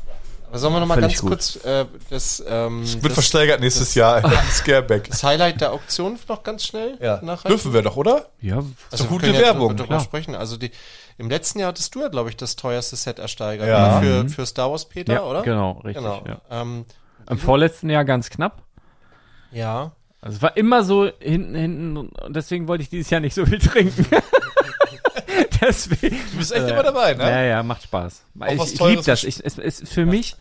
[0.48, 1.30] Aber sollen wir noch mal Völlig ganz gut.
[1.30, 4.22] kurz äh, das, ähm, Wird das, versteigert nächstes Jahr.
[4.52, 5.08] Scareback.
[5.10, 7.16] das Highlight der Auktion noch ganz schnell Ja.
[7.22, 7.48] nachreichen?
[7.48, 8.26] Dürfen wir doch, oder?
[8.40, 8.56] Ja,
[8.92, 10.00] doch wir gute können Werbung, Ja, drüber klar.
[10.00, 10.36] sprechen.
[10.36, 10.70] Also die,
[11.18, 14.00] im letzten Jahr hattest du ja, glaube ich, das teuerste Set ersteigert Ja.
[14.00, 14.28] ne?
[14.28, 15.42] für, für Star Wars Peter, ja oder?
[15.42, 15.96] genau, richtig.
[16.04, 16.22] Genau.
[16.26, 16.40] Ja.
[16.50, 16.84] Ähm,
[17.28, 18.62] Im vorletzten Jahr ganz knapp.
[19.50, 19.90] ja.
[20.24, 23.44] Also es war immer so hinten, hinten und deswegen wollte ich dieses Jahr nicht so
[23.44, 24.06] viel trinken.
[25.60, 26.16] deswegen.
[26.32, 27.24] Du bist echt immer dabei, ne?
[27.24, 28.24] Ja, ja, macht Spaß.
[28.40, 29.22] Auch ich ich liebe das.
[29.24, 30.34] Ich, es ist für mich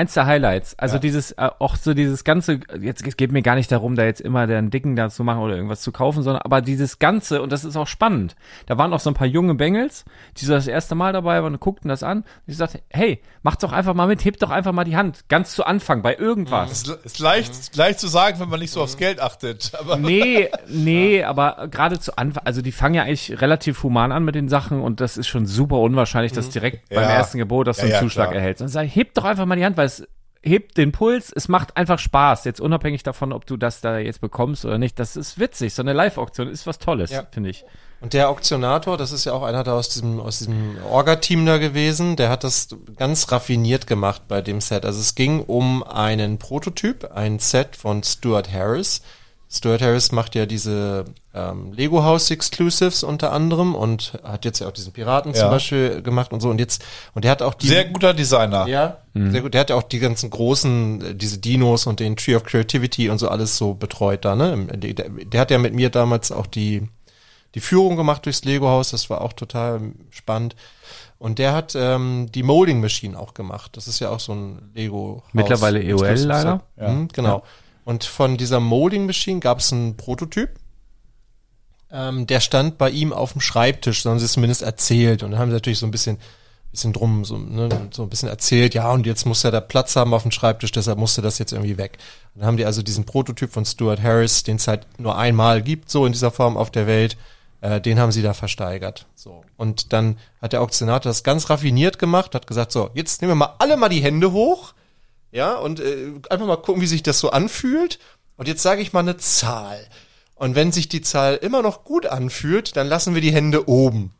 [0.00, 0.78] eins der Highlights.
[0.78, 1.00] Also Ja.
[1.00, 4.20] dieses, äh, auch so dieses ganze, jetzt es geht mir gar nicht darum, da jetzt
[4.20, 7.52] immer den Dicken da zu machen oder irgendwas zu kaufen, sondern aber dieses Ganze, und
[7.52, 8.36] das ist auch spannend.
[8.66, 10.04] Da waren auch so ein paar junge Bengels,
[10.38, 12.18] die so das erste Mal dabei waren und guckten das an.
[12.18, 15.28] Und ich sagte, hey, macht doch einfach mal mit, hebt doch einfach mal die Hand.
[15.28, 16.70] Ganz zu Anfang, bei irgendwas.
[16.72, 19.72] Ist, ist leicht, leicht zu sagen, wenn man nicht so aufs Geld achtet.
[19.78, 24.24] Aber Nee, nee, aber gerade zu Anfang, also die fangen ja eigentlich relativ human an
[24.24, 27.10] mit den Sachen und das ist schon super unwahrscheinlich, dass direkt beim Ja.
[27.10, 28.36] ersten Gebot, dass du Ja, einen ja, Zuschlag klar.
[28.40, 28.62] erhältst.
[28.62, 30.06] Und sag, ich, heb doch einfach mal die Hand, weil es
[30.42, 34.20] hebt den Puls, es macht einfach Spaß, jetzt unabhängig davon, ob du das da jetzt
[34.22, 34.98] bekommst oder nicht.
[34.98, 37.24] Das ist witzig, so eine Live-Auktion ist was Tolles, Ja.
[37.30, 37.64] finde ich.
[38.00, 41.58] Und der Auktionator, das ist ja auch einer da aus diesem, aus diesem Orga-Team da
[41.58, 44.86] gewesen, der hat das ganz raffiniert gemacht bei dem Set.
[44.86, 49.02] Also es ging um einen Prototyp, ein Set von Stuart Harris.
[49.52, 54.68] Stuart Harris macht ja diese ähm, Lego House Exclusives unter anderem und hat jetzt ja
[54.68, 55.40] auch diesen Piraten Ja.
[55.40, 56.48] zum Beispiel gemacht und so.
[56.50, 57.66] Und jetzt, und der hat auch die.
[57.66, 58.68] sehr guter Designer.
[58.68, 59.54] Ja, sehr gut.
[59.54, 63.10] Der hat ja auch die ganzen großen, äh, diese Dinos und den Tree of Creativity
[63.10, 64.66] und so alles so betreut da, ne?
[64.76, 66.88] Der, der, der hat ja mit mir damals auch die,
[67.56, 70.54] die Führung gemacht durchs Lego-Haus, das war auch total spannend.
[71.18, 73.76] Und der hat ähm, die Molding Machine auch gemacht.
[73.76, 75.24] Das ist ja auch so ein Lego.
[75.32, 76.62] Mittlerweile EOL leider.
[76.78, 76.88] Ja.
[76.88, 77.42] Mhm, genau.
[77.90, 80.50] Und von dieser Molding Machine gab es einen Prototyp.
[81.90, 85.24] Ähm, der stand bei ihm auf dem Schreibtisch, so haben sie es zumindest erzählt.
[85.24, 86.18] Und dann haben sie natürlich so ein bisschen,
[86.70, 89.96] bisschen drum, so, ne, so ein bisschen erzählt, ja, und jetzt muss er da Platz
[89.96, 91.98] haben auf dem Schreibtisch, deshalb musste das jetzt irgendwie weg.
[92.36, 95.60] Und dann haben die also diesen Prototyp von Stuart Harris, den es halt nur einmal
[95.60, 97.16] gibt, so in dieser Form auf der Welt,
[97.60, 99.06] äh, den haben sie da versteigert.
[99.16, 99.42] So.
[99.56, 103.46] Und dann hat der Auktionator das ganz raffiniert gemacht, hat gesagt, so, jetzt nehmen wir
[103.46, 104.74] mal alle mal die Hände hoch,
[105.32, 107.98] ja, und äh, einfach mal gucken, wie sich das so anfühlt.
[108.36, 109.78] Und jetzt sage ich mal eine Zahl.
[110.34, 114.12] Und wenn sich die Zahl immer noch gut anfühlt, dann lassen wir die Hände oben.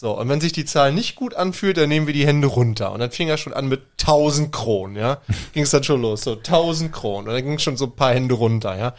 [0.00, 2.92] So, und wenn sich die Zahl nicht gut anfühlt, dann nehmen wir die Hände runter.
[2.92, 5.18] Und dann fing er schon an mit 1000 Kronen, ja.
[5.54, 7.26] Ging es dann schon los, so 1000 Kronen.
[7.26, 8.94] Und dann ging schon so ein paar Hände runter, ja.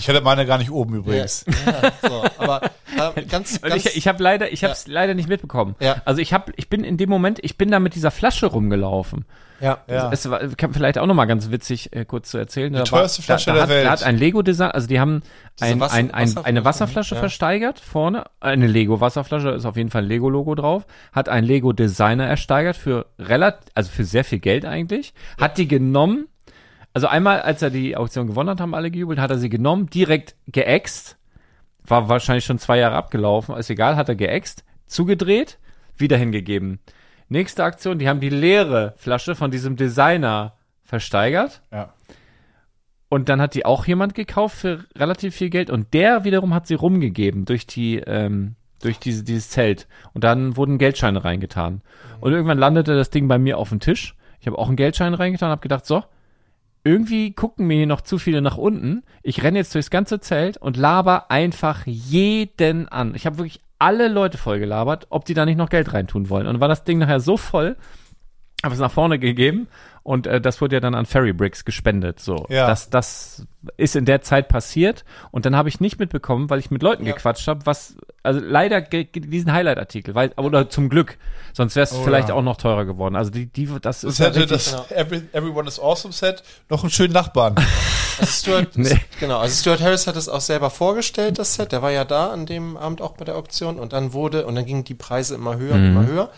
[0.00, 1.44] Ich hatte meine gar nicht oben übrigens.
[1.64, 2.62] Ja, so, aber
[3.14, 5.76] äh, ganz, ganz ich, ich habe leider, ich habe es leider nicht mitbekommen.
[5.78, 6.02] Ja.
[6.04, 9.26] Also ich habe, ich bin in dem Moment, ich bin da mit dieser Flasche rumgelaufen.
[9.60, 10.10] Ja, Ja.
[10.12, 10.40] Es war
[10.72, 12.72] vielleicht auch noch mal ganz witzig äh, kurz zu erzählen.
[12.72, 13.86] Die teuerste Flasche da, da der hat, Welt.
[13.86, 15.22] Da hat ein Lego-Design, also die haben
[15.60, 17.20] ein, Wasser- ein, ein, eine Wasserflasche, Wasserflasche ja.
[17.20, 22.76] versteigert vorne, eine Lego-Wasserflasche, ist auf jeden Fall ein Lego-Logo drauf, hat ein Lego-Designer ersteigert
[22.76, 26.26] für relativ, also für sehr viel Geld eigentlich, hat die genommen,
[26.92, 29.88] also einmal, als er die Auktion gewonnen hat, haben alle gejubelt, hat er sie genommen,
[29.90, 31.16] direkt geäxt,
[31.86, 35.58] war wahrscheinlich schon zwei Jahre abgelaufen, ist egal, hat er geäxt, zugedreht,
[35.96, 36.78] wieder hingegeben.
[37.30, 41.94] Nächste Aktion, die haben die leere Flasche von diesem Designer versteigert Ja.
[43.08, 46.66] und dann hat die auch jemand gekauft für relativ viel Geld und der wiederum hat
[46.66, 51.82] sie rumgegeben durch die ähm, durch diese, dieses Zelt und dann wurden Geldscheine reingetan
[52.20, 54.16] und irgendwann landete das Ding bei mir auf dem Tisch.
[54.40, 56.02] Ich habe auch einen Geldschein reingetan, habe gedacht so
[56.84, 59.02] irgendwie gucken mir hier noch zu viele nach unten.
[59.22, 63.14] Ich renne jetzt durchs ganze Zelt und laber einfach jeden an.
[63.14, 66.46] Ich habe wirklich alle Leute voll gelabert, ob die da nicht noch Geld reintun wollen.
[66.46, 67.76] Und war das Ding nachher so voll,
[68.62, 69.68] habe es nach vorne gegeben
[70.02, 72.20] Und äh, das wurde ja dann an Ferry Bricks gespendet.
[72.20, 72.66] So, Ja.
[72.66, 73.46] das, das
[73.76, 75.04] ist in der Zeit passiert.
[75.30, 77.12] Und dann habe ich nicht mitbekommen, weil ich mit Leuten Ja.
[77.12, 81.18] gequatscht habe, was, also leider diesen Highlight-Artikel, weil, oder zum Glück,
[81.52, 82.34] sonst wäre es Oh, vielleicht ja.
[82.34, 83.14] auch noch teurer geworden.
[83.14, 86.42] Also die, die, das Das ist ja hätte richtig, das Every, Everyone is Awesome Set
[86.70, 87.54] noch einen schönen Nachbarn.
[88.18, 89.00] Also Stuart, Nee.
[89.18, 91.72] Genau, also Stuart Harris hat es auch selber vorgestellt, das Set.
[91.72, 94.56] Der war ja da an dem Abend auch bei der Auktion und dann wurde, und
[94.56, 96.30] dann gingen die Preise immer höher und immer höher.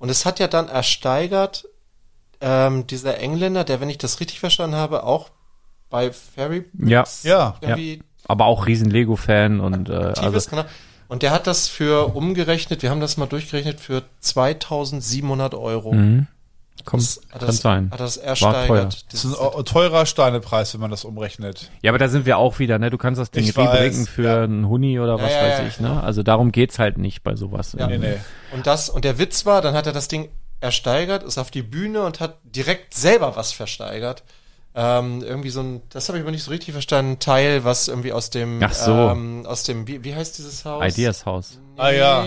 [0.00, 1.66] Und es hat ja dann ersteigert,
[2.40, 5.30] ähm, dieser Engländer, der, wenn ich das richtig verstanden habe, auch
[5.90, 7.56] bei Ferry ja, Ja.
[7.60, 10.64] irgendwie aber auch riesen Lego-Fan und äh, also ist, genau.
[11.08, 15.92] Und der hat das für umgerechnet, wir haben das mal durchgerechnet, für 2700 Euro.
[16.84, 17.90] kommt, Das kann das, sein.
[17.90, 18.26] Hat das teuer.
[18.26, 19.12] ersteigert.
[19.12, 21.70] Das ist ein teurer Steinepreis, wenn man das umrechnet.
[21.80, 22.90] Ja, aber da sind wir auch wieder, ne?
[22.90, 24.42] Du kannst das Ding rebringen für ja.
[24.42, 26.02] einen Huni oder was ja, weiß ja, ich, ne?
[26.02, 27.74] Also darum geht's halt nicht bei sowas.
[27.78, 27.86] Ja.
[27.86, 28.16] Nee, nee.
[28.52, 30.28] Und das, und der Witz war, dann hat er das Ding
[30.60, 34.22] ersteigert, ist auf die Bühne und hat direkt selber was versteigert.
[34.74, 38.12] Ähm, irgendwie so ein, das habe ich aber nicht so richtig verstanden, Teil, was irgendwie
[38.12, 38.92] aus dem, Ach so.
[38.92, 40.92] ähm, aus dem, wie, wie heißt dieses Haus?
[40.92, 41.58] Ideas Haus.
[41.76, 42.26] Nee, Ah, ja.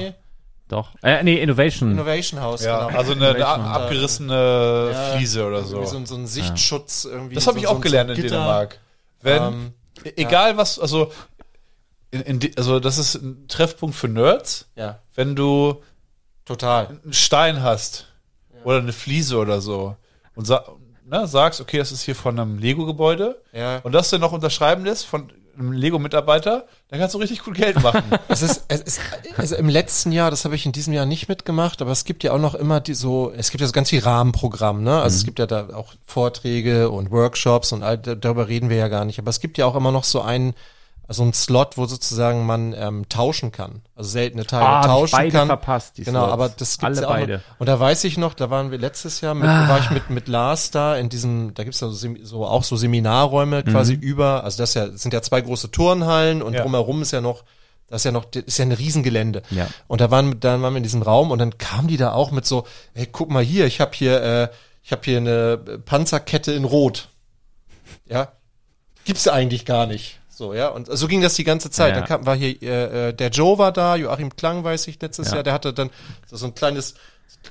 [0.67, 0.89] Doch.
[1.03, 1.91] Äh, nee, Innovation.
[1.91, 2.97] Innovation House, Ja, genau.
[2.97, 5.75] also eine, eine abgerissene Ja, Fliese oder so.
[5.75, 7.35] Irgendwie so, ein- so ein Sichtschutz irgendwie.
[7.35, 8.35] Das so, habe ich so auch ein- gelernt so ein in Gitter.
[8.37, 8.79] Dänemark.
[9.21, 9.73] Wenn, Ähm,
[10.05, 11.11] e- egal was, also,
[12.11, 15.81] in, in, also das ist ein Treffpunkt für Nerds, Ja, wenn du
[16.45, 16.87] total.
[17.03, 18.07] einen Stein hast
[18.63, 19.95] oder eine Fliese oder so
[20.35, 20.63] und sa
[21.05, 23.79] ne, sagst, okay, das ist hier von einem Lego-Gebäude Ja.
[23.83, 27.81] und das dann noch unterschreiben lässt von einem Lego-Mitarbeiter, dann kannst du richtig gut Geld
[27.83, 28.03] machen.
[28.29, 29.01] Es ist, es ist,
[29.35, 32.23] also im letzten Jahr, das habe ich in diesem Jahr nicht mitgemacht, aber es gibt
[32.23, 35.01] ja auch noch immer die so, es gibt ja so ganz viel Rahmenprogramm, ne?
[35.01, 38.87] Also es gibt ja da auch Vorträge und Workshops und all, darüber reden wir ja
[38.87, 39.19] gar nicht.
[39.19, 40.53] Aber es gibt ja auch immer noch so einen,
[41.13, 43.81] so einen Slot, wo sozusagen man ähm, tauschen kann.
[43.95, 45.47] Also seltene Teile Ah, tauschen beide kann.
[45.47, 46.33] verpasst, die genau, Slots.
[46.33, 47.33] aber das gibt's Alle ja auch beide.
[47.37, 47.59] Noch.
[47.59, 49.67] Und da weiß ich noch, da waren wir letztes Jahr mit, Ah.
[49.69, 52.75] war ich mit, mit Lars da in diesem, da gibt's ja so, so auch so
[52.75, 54.01] Seminarräume quasi Mhm.
[54.01, 56.61] über, also das ja, das sind ja zwei große Turnhallen und Ja.
[56.61, 57.43] drumherum ist ja noch
[57.87, 59.41] das ist ja noch, das ist ja ein Riesengelände.
[59.49, 59.67] Ja.
[59.89, 62.31] Und da waren, dann waren wir in diesem Raum und dann kamen die da auch
[62.31, 64.47] mit so, hey, guck mal hier, ich habe hier, äh,
[64.81, 67.09] ich habe hier eine Panzerkette in Rot.
[68.07, 68.29] Ja,
[69.03, 70.20] gibt's eigentlich gar nicht.
[70.41, 71.89] So, ja, und so ging das die ganze Zeit.
[71.93, 71.99] Ja.
[71.99, 75.27] Dann kam, war hier, äh, äh, der Joe war da, Joachim Klang, weiß ich, letztes
[75.29, 75.35] Ja.
[75.35, 75.91] Jahr, der hatte dann
[76.25, 76.95] so, so ein kleines,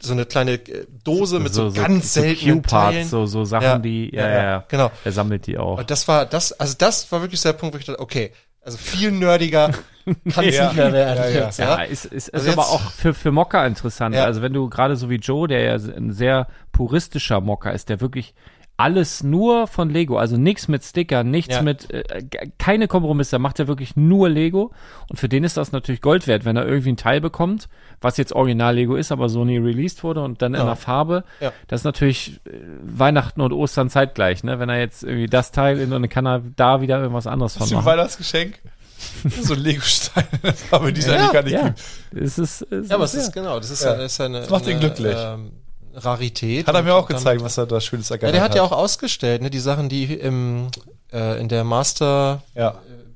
[0.00, 3.06] so eine kleine äh, Dose mit so, so, ganz so seltenen Teilen.
[3.06, 3.78] so, so Sachen, Ja.
[3.78, 4.90] die, ja, Ja, ja, genau.
[5.04, 5.78] Er sammelt die auch.
[5.78, 8.32] Und das war, das, also das war wirklich so der Punkt, wo ich dachte, okay,
[8.60, 9.70] also viel nerdiger
[10.34, 10.64] kann es Ja.
[10.64, 11.44] nicht mehr werden Ja, ja.
[11.46, 11.82] jetzt, Ja, ja.
[11.84, 14.16] ist, ist, ist Also aber jetzt- auch für, für Mocker interessant.
[14.16, 14.24] Ja.
[14.24, 18.00] Also wenn du gerade so wie Joe, der ja ein sehr puristischer Mocker ist, der
[18.00, 18.34] wirklich
[18.80, 21.62] alles nur von Lego, also nichts mit Stickern, nichts Ja.
[21.62, 22.02] mit, äh,
[22.58, 24.72] keine Kompromisse, macht er wirklich nur Lego
[25.08, 27.68] und für den ist das natürlich Gold wert, wenn er irgendwie ein Teil bekommt,
[28.00, 30.66] was jetzt Original Lego ist, aber so nie released wurde und dann in Ja.
[30.66, 31.52] der Farbe, Ja.
[31.68, 32.50] das ist natürlich äh,
[32.82, 34.58] Weihnachten und Ostern zeitgleich, ne?
[34.58, 37.52] Wenn er jetzt irgendwie das Teil in und dann kann er da wieder irgendwas anderes
[37.54, 37.86] Das von ist ein machen.
[37.86, 38.58] Weihnachtsgeschenk.
[39.42, 40.24] so ein Lego-Stein.
[40.70, 41.80] Aber die es eigentlich gar nicht Ja, gibt.
[42.22, 43.20] es ist, es Ja, aber es ja.
[43.20, 43.92] ist genau, das ist Ja.
[43.92, 45.16] ja, das ist eine, Das macht ihn glücklich.
[45.18, 45.52] Ähm,
[45.94, 46.66] Rarität.
[46.66, 48.62] Hat er mir auch dann- gezeigt, was er da Schönes Ja, ergattert der hat ja
[48.62, 50.68] auch ausgestellt, ne, die Sachen, die im,
[51.12, 52.74] äh, in der Master, Ja.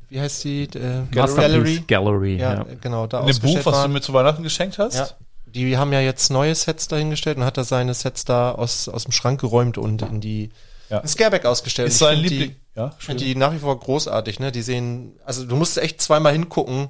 [0.08, 2.36] wie heißt die, äh, Masterpiece Gallery.
[2.36, 2.66] Ja, ja.
[2.80, 3.92] genau, da In dem Buch, ausgestellt was du waren.
[3.92, 4.94] mir zu Weihnachten geschenkt hast?
[4.96, 5.08] Ja.
[5.46, 9.04] Die haben ja jetzt neue Sets dahingestellt und hat er seine Sets da aus, aus
[9.04, 10.50] dem Schrank geräumt und in die
[10.90, 10.98] Ja.
[10.98, 11.88] in Scareback ausgestellt.
[11.88, 12.56] Ist sein Liebling.
[12.76, 14.50] Ja, Die, ich finde die nach wie vor großartig, ne?
[14.50, 16.88] Die sehen, also du musst echt zweimal hingucken,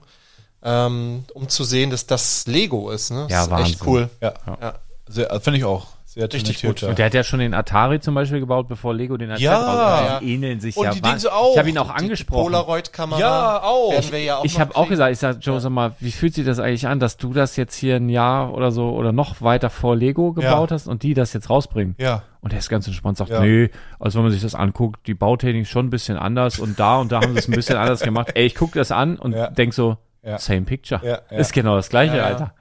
[0.62, 3.24] ähm, um zu sehen, dass das Lego ist, ne?
[3.28, 3.74] Das Ja, ist Wahnsinn.
[3.74, 4.08] echt cool.
[4.22, 4.32] Ja.
[4.46, 4.74] Ja.
[5.06, 5.88] Sehr- Finde ich auch.
[6.06, 6.80] Sehr Richtig gut.
[6.80, 6.88] ja.
[6.90, 9.56] Und der hat ja schon den Atari zum Beispiel gebaut, bevor Lego den Ja.
[9.56, 10.20] rausgebracht hat.
[10.22, 10.92] Die ähneln sich Und ja.
[10.92, 11.52] die Dings auch.
[11.54, 12.44] Ich habe ihn auch Die angesprochen.
[12.44, 13.18] Polaroid-Kamera.
[13.20, 13.92] Ja, auch.
[14.12, 16.46] Wir ja auch ich habe auch gesagt, ich sag, Joe, sag mal, wie fühlt sich
[16.46, 19.70] das eigentlich an, dass du das jetzt hier ein Jahr oder so oder noch weiter
[19.70, 21.96] vor Lego gebaut hast und die das jetzt rausbringen?
[21.98, 22.22] Ja.
[22.40, 23.40] Und er ist ganz entspannt, sagt, Ja.
[23.40, 26.78] nee, also wenn man sich das anguckt, die Bautechnik ist schon ein bisschen anders und
[26.78, 28.30] da und da haben sie es ein bisschen anders gemacht.
[28.34, 29.48] Ey, ich gucke das an und Ja.
[29.50, 30.38] denk so, Ja.
[30.38, 31.00] same picture.
[31.04, 31.38] Ja, ja.
[31.38, 32.26] Ist genau das gleiche, Ja, ja.
[32.28, 32.54] Alter.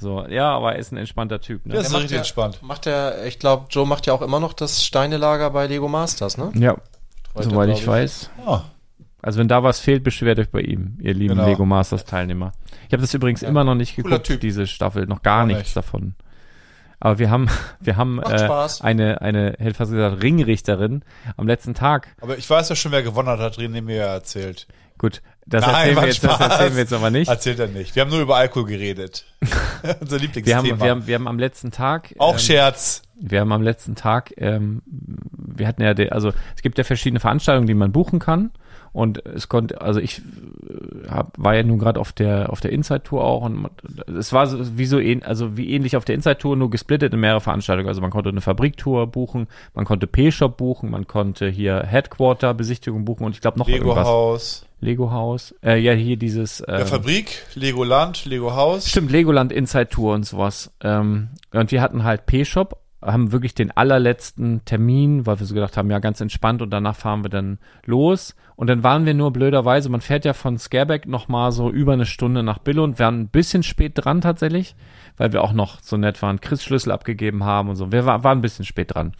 [0.00, 1.72] So, ja, aber er ist ein entspannter Typ, ne?
[1.72, 2.60] Der ist richtig ja- entspannt.
[2.62, 6.36] Macht er, ich glaube, Joe macht ja auch immer noch das Steinelager bei Lego Masters,
[6.36, 6.50] ne?
[6.54, 6.76] Ja,
[7.34, 8.30] Heute, soweit glaub ich weiß.
[8.46, 8.62] Ah.
[9.22, 11.46] Also wenn da was fehlt, beschwert euch bei ihm, ihr lieben Genau.
[11.48, 12.52] Lego Masters Teilnehmer.
[12.86, 14.40] Ich habe das übrigens immer noch nicht geguckt, Typ.
[14.40, 15.76] diese Staffel, noch gar nichts nicht.
[15.76, 16.14] davon.
[17.00, 17.48] Aber wir haben,
[17.80, 18.80] wir haben Macht äh, Spaß.
[18.82, 21.04] eine, eine, hätte fast gesagt, Ringrichterin
[21.36, 22.08] am letzten Tag.
[22.20, 24.66] Aber ich weiß ja schon, wer gewonnen hat, hat René mir ja erzählt.
[24.98, 27.28] Gut, das Nein, erzählen wir jetzt, das erzählen wir jetzt aber nicht.
[27.28, 27.94] Erzählt er nicht.
[27.94, 29.24] Wir haben nur über Alkohol geredet.
[30.00, 30.62] Unser Lieblingsthema.
[30.62, 33.02] Wir haben, wir haben, wir haben am letzten Tag, auch ähm, Scherz.
[33.20, 37.20] wir haben am letzten Tag, ähm, wir hatten ja, de, also es gibt ja verschiedene
[37.20, 38.52] Veranstaltungen, die man buchen kann.
[38.94, 42.70] Und es konnte, also ich äh, hab, war ja nun gerade auf der auf der
[42.70, 43.68] Inside Tour auch und
[44.06, 47.12] es war so, wie so ähn, also wie ähnlich auf der Inside Tour, nur gesplittet
[47.12, 47.88] in mehrere Veranstaltungen.
[47.88, 53.04] Also man konnte eine Fabriktour buchen, man konnte P-Shop buchen, man konnte hier Headquarter Besichtigung
[53.04, 54.06] buchen und ich glaube noch Lego irgendwas.
[54.06, 54.66] Haus.
[54.84, 55.54] Lego Haus.
[55.64, 56.60] Äh, ja, hier dieses.
[56.60, 58.88] Ja, Ähm, Fabrik, Legoland, Lego Haus.
[58.88, 60.72] Stimmt, Legoland Inside Tour und sowas.
[60.82, 65.76] Ähm, und wir hatten halt P-Shop, haben wirklich den allerletzten Termin, weil wir so gedacht
[65.76, 68.34] haben, ja, ganz entspannt und danach fahren wir dann los.
[68.56, 71.94] Und dann waren wir nur blöderweise, man fährt ja von Scareback noch mal so über
[71.94, 74.76] eine Stunde nach Billund, waren ein bisschen spät dran tatsächlich,
[75.16, 77.90] weil wir auch noch so nett waren, Chris Schlüssel abgegeben haben und so.
[77.90, 79.12] Wir war, waren ein bisschen spät dran.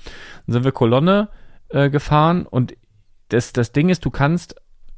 [0.46, 1.30] Dann sind wir Kolonne
[1.68, 2.74] äh, gefahren und
[3.30, 4.54] das, das Ding ist, du kannst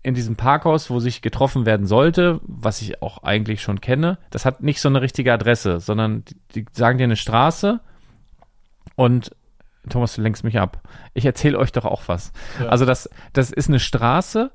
[0.06, 4.44] in diesem Parkhaus, wo sich getroffen werden sollte, was ich auch eigentlich schon kenne, das
[4.44, 7.80] hat nicht so eine richtige Adresse, sondern die, die sagen dir eine Straße
[8.94, 9.34] und
[9.88, 10.80] Thomas, du lenkst mich ab.
[11.12, 12.32] Ich erzähle euch doch auch was.
[12.68, 14.52] Also das, das ist eine Straße,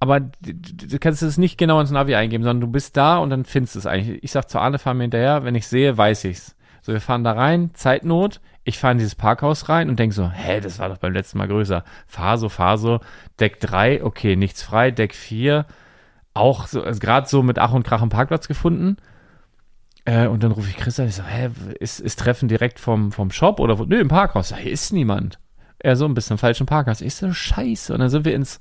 [0.00, 3.28] aber du, du kannst es nicht genau ins Navi eingeben, sondern du bist da und
[3.28, 4.24] dann findest du es eigentlich.
[4.24, 6.56] Ich sag zu Arne, fahr mir hinterher, wenn ich sehe, weiß ich's.
[6.80, 10.28] So, wir fahren da rein, Zeitnot, ich fahre in dieses Parkhaus rein und denk so,
[10.28, 11.84] hä, das war doch beim letzten Mal größer.
[12.06, 13.00] Fahr so, fahr so,
[13.40, 15.64] Deck 3, okay, nichts frei, Deck 4,
[16.34, 18.98] auch so, also gerade so mit Ach und Krach einen Parkplatz gefunden.
[20.04, 21.48] Äh, und dann rufe ich Chris an, ich so, hä,
[21.80, 23.84] ist, ist Treffen direkt vom, vom Shop oder wo?
[23.84, 24.54] Nö, im Parkhaus.
[24.54, 25.38] Hier ist niemand.
[25.78, 27.00] Er so ein bisschen im falschen Parkhaus.
[27.00, 27.94] Ich so, scheiße.
[27.94, 28.60] Und dann sind wir ins,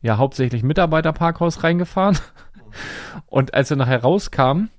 [0.00, 2.18] ja, hauptsächlich Mitarbeiterparkhaus reingefahren.
[3.26, 4.70] Und als wir nachher rauskamen,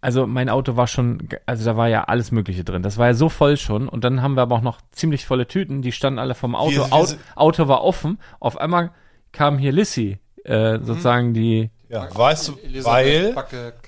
[0.00, 2.82] also mein Auto war schon, also da war ja alles Mögliche drin.
[2.82, 3.88] Das war ja so voll schon.
[3.88, 6.70] Und dann haben wir aber auch noch ziemlich volle Tüten, die standen alle vom Auto.
[6.72, 8.18] Wir- wir Auto, Auto war offen.
[8.40, 8.90] Auf einmal
[9.32, 12.52] kam hier Lissy, äh, sozusagen die Ja, weißt du,
[12.84, 13.34] weil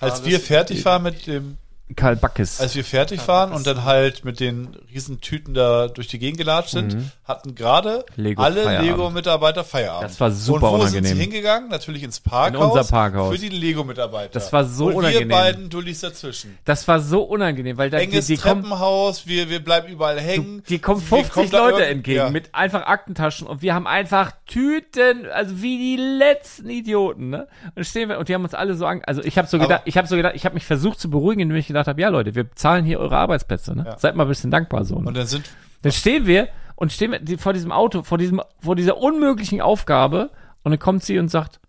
[0.00, 1.56] als wir fertig waren mit dem,
[1.94, 2.58] Karl Backes.
[2.60, 6.38] als wir fertig waren und dann halt mit den riesen Tüten da durch die Gegend
[6.38, 8.22] gelatscht sind, hatten gerade Mhm.
[8.22, 8.80] Lego alle.
[8.80, 10.10] Lego-Mitarbeiter Feierabend.
[10.10, 11.16] Das war super und wo sind unangenehm.
[11.16, 11.68] sie hingegangen?
[11.68, 12.62] Natürlich ins Parkhaus.
[12.64, 13.32] In unser Parkhaus.
[13.34, 14.30] Für die Lego-Mitarbeiter.
[14.32, 15.28] Das war so und unangenehm.
[15.28, 16.56] wir beiden Dullis dazwischen.
[16.64, 20.18] das war so unangenehm, weil da die, Enges die kommen, Treppenhaus, wir, wir bleiben überall
[20.18, 20.62] hängen.
[20.70, 22.30] die kommen Wir 50 kommen da Leute entgegen ja.
[22.30, 27.48] mit einfach Aktentaschen und wir haben einfach Tüten, also wie die letzten Idioten, ne?
[27.74, 29.66] Und stehen wir und die haben uns alle so an, also ich habe so Aber-
[29.66, 32.00] gedacht, ich habe so gedacht, ich habe mich versucht zu beruhigen, indem ich gedacht habe,
[32.00, 33.84] ja Leute, wir zahlen hier eure Arbeitsplätze, ne?
[33.86, 33.98] Ja.
[33.98, 34.98] Seid mal ein bisschen dankbar so.
[34.98, 35.08] Ne?
[35.08, 35.50] Und dann sind
[35.82, 40.30] Dann stehen wir und stehen wir vor diesem Auto, vor diesem, vor dieser unmöglichen Aufgabe
[40.62, 41.60] und dann kommt sie und sagt,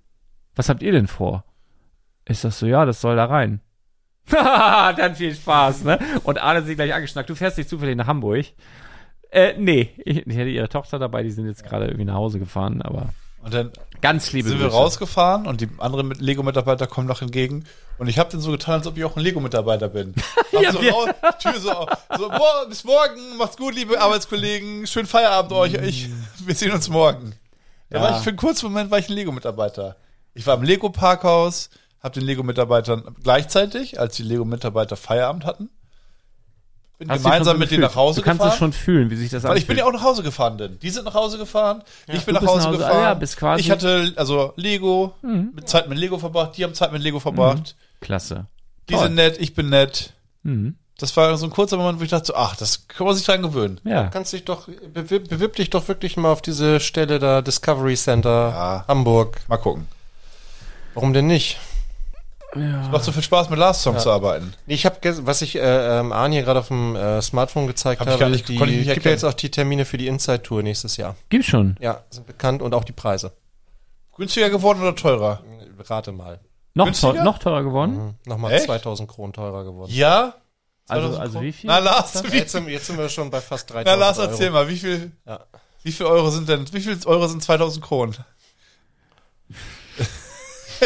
[0.56, 1.44] was habt ihr denn vor?
[2.26, 3.62] Ist das so, ja, das soll da rein.
[4.30, 6.00] dann viel Spaß, ne?
[6.24, 8.46] Und hat sich gleich angeschnackt, du fährst nicht zufällig nach Hamburg.
[9.32, 12.40] Äh, nee, ich, ich hätte ihre Tochter dabei, die sind jetzt gerade irgendwie nach Hause
[12.40, 13.10] gefahren, aber
[13.44, 13.72] und dann
[14.04, 14.78] ganz liebe sind wir Grüße.
[14.78, 17.66] rausgefahren und die anderen mit- Lego-Mitarbeiter kommen noch entgegen.
[17.98, 20.14] Und ich habe dann so getan, als ob ich auch ein Lego-Mitarbeiter bin.
[20.52, 21.10] Ja, so wir- raus,
[21.42, 26.10] Tür so, auf, so boah, bis morgen, macht's gut, liebe Arbeitskollegen, schönen Feierabend euch, ich,
[26.46, 27.34] wir sehen uns morgen.
[27.90, 28.04] Da Ja.
[28.04, 29.96] war ich für einen kurzen Moment war ich ein Lego-Mitarbeiter.
[30.36, 31.70] Ich war im Lego-Parkhaus,
[32.04, 35.70] habe den Lego-Mitarbeitern gleichzeitig, als die Lego-Mitarbeiter Feierabend hatten,
[37.04, 38.54] bin Hast gemeinsam mit denen nach Hause Du kannst gefahren.
[38.54, 39.96] es schon fühlen, wie sich das Weil ich bin ja anfühlt.
[40.02, 42.66] auch nach Hause gefahren, denn die sind nach Hause gefahren, ich bin nach Hause, nach
[42.68, 42.96] Hause, gefahren.
[42.98, 43.66] ah ja, bist quasi- Mhm.
[43.66, 47.76] Ich hatte also Lego, mit Zeit mit Lego verbracht, die haben Zeit mit Lego verbracht.
[48.02, 48.46] Klasse.
[48.90, 49.04] Die Toll.
[49.04, 50.14] sind nett, ich bin nett.
[50.44, 50.76] Mhm.
[50.98, 53.26] Das war so ein kurzer Moment, wo ich dachte, so, ach, das kann man sich
[53.26, 53.80] dran gewöhnen.
[53.84, 54.08] Ja.
[54.10, 58.50] kannst dich doch, bewirb, bewirb dich doch wirklich mal auf diese Stelle da, Discovery Center,
[58.50, 58.86] Ja.
[58.88, 59.42] Hamburg.
[59.48, 59.88] Mal gucken.
[60.94, 61.58] Warum denn nicht?
[62.56, 64.54] Macht so viel Spaß, mit Last Song zu arbeiten.
[64.68, 68.00] Nee, Ich habe, was ich äh, ähm, Arne hier gerade auf dem äh, Smartphone gezeigt
[68.02, 69.86] Hab ich habe, gar nicht- die, konnte ich nicht gibt ja jetzt auch die Termine
[69.86, 71.16] für die Inside Tour nächstes Jahr.
[71.30, 71.76] Gibt's schon.
[71.80, 73.32] Ja, sind bekannt und auch die Preise.
[74.16, 75.42] Günstiger geworden oder teurer?
[75.80, 76.40] Rate mal.
[76.76, 77.98] Noch, teuer, noch teurer geworden?
[77.98, 78.16] Mhm.
[78.26, 78.66] Nochmal Echt?
[78.66, 79.92] 2000 Kronen teurer geworden.
[79.92, 80.36] Ja?
[80.88, 81.48] Also, 2000 also Kronen?
[81.48, 81.68] wie viel?
[81.68, 84.20] Na, Lars, Ja, wie, Jetzt sind, jetzt sind wir schon bei fast 3000 na, Lars,
[84.20, 84.30] Euro.
[84.32, 85.40] erzähl mal, wie viel, Ja.
[85.84, 88.16] wie viel Euro sind denn, wie viel Euro sind 2000 Kronen?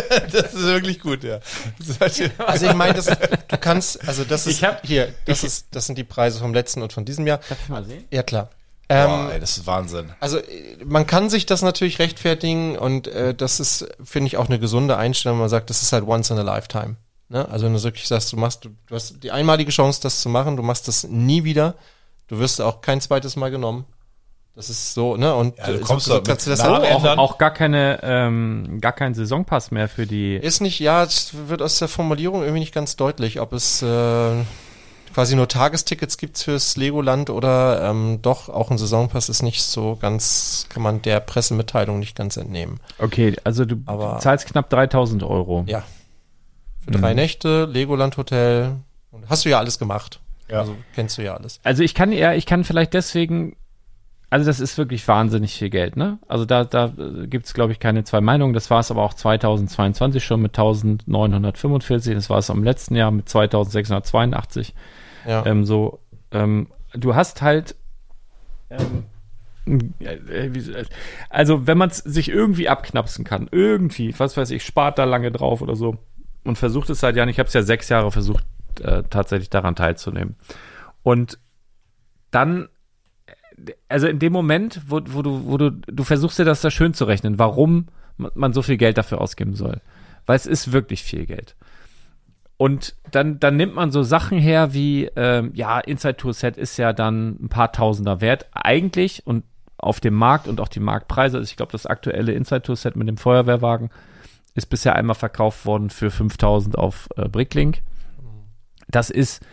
[0.31, 1.39] das ist wirklich gut, ja.
[1.79, 5.13] Das ist halt- Also ich meine, das, du kannst, also das ist Ich hab- hier,
[5.25, 7.39] das ist, das sind die Preise vom letzten und von diesem Jahr.
[7.49, 8.05] Darf ich mal sehen?
[8.11, 8.49] Ja klar.
[8.89, 10.13] Ähm, Boah, ey, das ist Wahnsinn.
[10.21, 14.47] Also äh, man kann sich das natürlich rechtfertigen und äh, das ist, finde ich, auch
[14.47, 16.95] eine gesunde Einstellung, wenn man sagt, das ist halt once in a lifetime.
[17.27, 17.45] Ne?
[17.49, 20.29] Also wenn du wirklich sagst, du machst, du, du hast die einmalige Chance, das zu
[20.29, 21.75] machen, du machst das nie wieder,
[22.29, 23.85] du wirst auch kein zweites Mal genommen.
[24.57, 25.35] Das ist so, ne?
[25.35, 28.79] Und Ja, du äh, kommst so, kannst du das auch, Auch, auch gar keine, ähm,
[28.81, 30.35] gar kein Saisonpass mehr für die.
[30.35, 34.31] ist nicht, ja, es wird aus der Formulierung irgendwie nicht ganz deutlich, ob es äh,
[35.13, 39.95] quasi nur Tagestickets gibt fürs Legoland oder ähm, doch auch ein Saisonpass ist nicht so
[40.01, 42.79] ganz, kann man der Pressemitteilung nicht ganz entnehmen.
[42.97, 45.65] Okay, also du Aber- zahlst knapp 3000 Euro.
[45.67, 45.83] Ja.
[46.83, 48.77] Für drei Nächte, Legoland Hotel.
[49.11, 50.19] Und Hast du ja alles gemacht.
[50.49, 50.61] Ja.
[50.61, 51.59] Also kennst du ja alles.
[51.63, 53.55] Also ich kann ja, ich kann vielleicht deswegen
[54.29, 56.19] also das ist wirklich wahnsinnig viel Geld, ne?
[56.27, 56.91] Also da, da
[57.25, 58.53] gibt es, glaube ich, keine zwei Meinungen.
[58.53, 62.13] Das war es aber auch 2022 schon mit 1945.
[62.13, 64.73] Das war es am letzten Jahr mit 2682.
[65.25, 65.45] Ja.
[65.45, 65.99] Ähm, so,
[66.31, 67.75] ähm, du hast halt
[68.69, 69.03] ähm,
[71.29, 75.31] also wenn man es sich irgendwie abknapsen kann, irgendwie, was weiß ich, spart da lange
[75.31, 75.97] drauf oder so
[76.43, 78.45] und versucht es seit Jahren, ich habe es ja sechs Jahre versucht,
[78.81, 80.35] äh, tatsächlich daran teilzunehmen.
[81.03, 81.39] Und
[82.31, 82.69] dann,
[83.89, 86.93] also in dem Moment, wo, wo du, wo du, du versuchst dir das da schön
[86.93, 89.81] zu rechnen, warum man so viel Geld dafür ausgeben soll.
[90.25, 91.55] Weil es ist wirklich viel Geld.
[92.57, 96.77] Und dann, dann nimmt man so Sachen her wie, ähm, ja, Inside Tour Set ist
[96.77, 98.47] ja dann ein paar Tausender wert.
[98.51, 99.43] Eigentlich, und
[99.77, 101.37] auf dem Markt und auch die Marktpreise.
[101.37, 103.89] Also ich glaube, das aktuelle Inside Tour Set mit dem Feuerwehrwagen
[104.55, 107.81] ist bisher einmal verkauft worden für 5000 auf äh, Bricklink.
[108.87, 109.45] Das ist,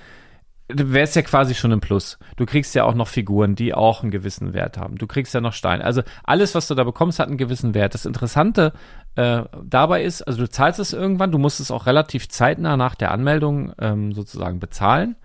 [0.68, 2.18] wäre es ja quasi schon ein Plus.
[2.36, 4.96] Du kriegst ja auch noch Figuren, die auch einen gewissen Wert haben.
[4.96, 5.84] Du kriegst ja noch Steine.
[5.84, 7.94] Also alles, was du da bekommst, hat einen gewissen Wert.
[7.94, 8.72] Das Interessante
[9.14, 12.94] äh, dabei ist, also du zahlst es irgendwann, du musst es auch relativ zeitnah nach
[12.94, 15.16] der Anmeldung ähm, sozusagen bezahlen.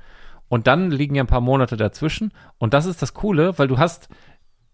[0.50, 2.34] Und dann liegen ja ein paar Monate dazwischen.
[2.58, 4.10] Und das ist das Coole, weil du hast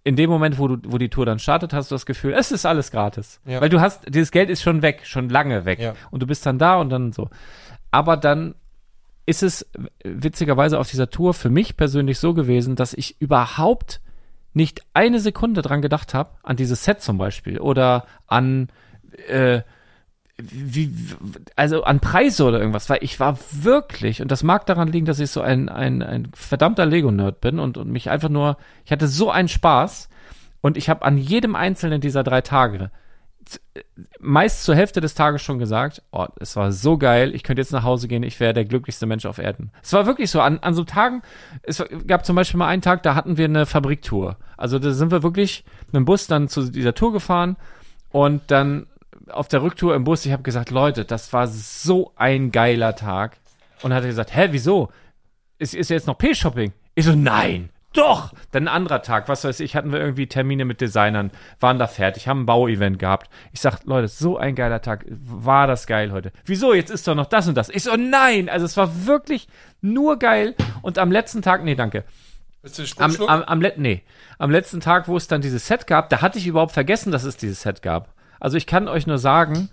[0.03, 2.51] in dem Moment, wo du, wo die Tour dann startet, hast du das Gefühl, es
[2.51, 3.41] ist alles gratis.
[3.45, 3.59] Ja.
[3.59, 5.79] Weil du hast, dieses Geld ist schon weg, schon lange weg.
[5.79, 5.95] Ja.
[6.11, 7.29] Und du bist dann da und dann so.
[7.91, 8.55] Aber dann
[9.25, 9.65] ist es
[10.03, 14.01] witzigerweise auf dieser Tour für mich persönlich so gewesen, dass ich überhaupt
[14.53, 18.69] nicht eine Sekunde dran gedacht habe, an dieses Set zum Beispiel oder an
[19.27, 19.61] äh,
[20.37, 20.93] wie,
[21.55, 25.19] also an Preise oder irgendwas, weil ich war wirklich, und das mag daran liegen, dass
[25.19, 29.07] ich so ein, ein, ein verdammter Lego-Nerd bin und, und mich einfach nur, ich hatte
[29.07, 30.09] so einen Spaß
[30.61, 32.91] und ich habe an jedem einzelnen dieser drei Tage
[34.19, 37.71] meist zur Hälfte des Tages schon gesagt, oh, es war so geil, ich könnte jetzt
[37.71, 39.71] nach Hause gehen, ich wäre der glücklichste Mensch auf Erden.
[39.81, 41.21] Es war wirklich so, an, an so Tagen,
[41.63, 44.37] es gab zum Beispiel mal einen Tag, da hatten wir eine Fabriktour.
[44.57, 47.57] Also da sind wir wirklich mit dem Bus dann zu dieser Tour gefahren
[48.09, 48.87] und dann
[49.29, 53.37] auf der Rücktour im Bus, ich habe gesagt, Leute, das war so ein geiler Tag.
[53.81, 54.89] Und dann hat er gesagt, hä, wieso?
[55.57, 56.73] Ist, ist jetzt noch P-Shopping?
[56.95, 58.33] Ich so, nein, doch.
[58.51, 61.87] Dann ein anderer Tag, was weiß ich, hatten wir irgendwie Termine mit Designern, waren da
[61.87, 63.29] fertig, haben ein Bauevent gehabt.
[63.51, 66.31] Ich sag, Leute, so ein geiler Tag, war das geil heute.
[66.45, 67.69] Wieso, jetzt ist doch noch das und das.
[67.69, 69.47] Ich so, nein, also es war wirklich
[69.81, 70.55] nur geil.
[70.81, 72.03] Und am letzten Tag, nee, danke.
[72.97, 74.01] Am, am, am, nee.
[74.39, 77.23] am letzten Tag, wo es dann dieses Set gab, da hatte ich überhaupt vergessen, dass
[77.23, 78.13] es dieses Set gab.
[78.39, 79.69] Also ich kann euch nur sagen,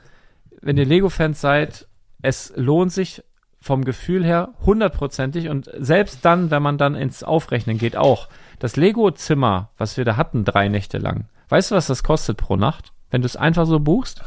[0.61, 1.87] wenn ihr Lego-Fans seid,
[2.21, 3.23] es lohnt sich
[3.63, 8.29] vom Gefühl her hundertprozentig und selbst dann, wenn man dann ins Aufrechnen geht, auch.
[8.59, 11.27] Das Lego-Zimmer, was wir da hatten, drei Nächte lang.
[11.49, 12.93] Weißt du, was das kostet pro Nacht?
[13.11, 14.23] Wenn du es einfach so buchst?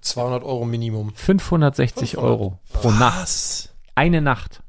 [0.00, 1.12] 200 Euro Minimum.
[1.14, 2.30] 560 500.
[2.30, 2.98] Euro pro was?
[2.98, 3.74] Nacht.
[3.94, 4.62] Eine Nacht.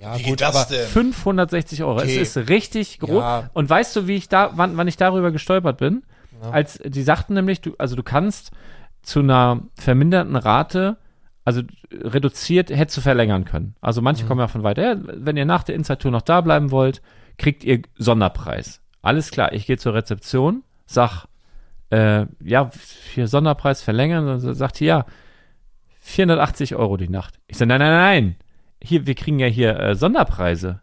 [0.00, 0.86] Ja, wie gut, das denn?
[0.86, 1.98] 560 Euro.
[1.98, 2.20] Okay.
[2.20, 3.22] Es ist richtig groß.
[3.22, 3.50] Ja.
[3.54, 6.02] Und weißt du, wie ich da, wann, wann ich darüber gestolpert bin?
[6.42, 6.50] Ja.
[6.50, 8.50] Als die sagten nämlich, du, also du kannst
[9.02, 10.98] zu einer verminderten Rate,
[11.44, 11.62] also
[11.92, 13.76] reduziert, hättest du verlängern können.
[13.80, 14.28] Also manche mhm.
[14.28, 14.82] kommen ja von weiter.
[14.82, 17.02] Ja, wenn ihr nach der Inside-Tour noch da bleiben wollt,
[17.36, 18.80] kriegt ihr Sonderpreis.
[19.02, 21.26] Alles klar, ich gehe zur Rezeption, sag,
[21.90, 22.70] äh, ja,
[23.12, 25.04] hier Sonderpreis verlängern, dann sagt die, ja,
[26.00, 27.38] 480 Euro die Nacht.
[27.46, 28.36] Ich sage, nein, nein, nein,
[28.82, 30.80] hier, wir kriegen ja hier äh, Sonderpreise.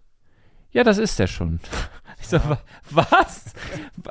[0.72, 1.60] Ja, das ist der schon.
[2.20, 2.60] Ich so, ja.
[2.92, 3.56] was?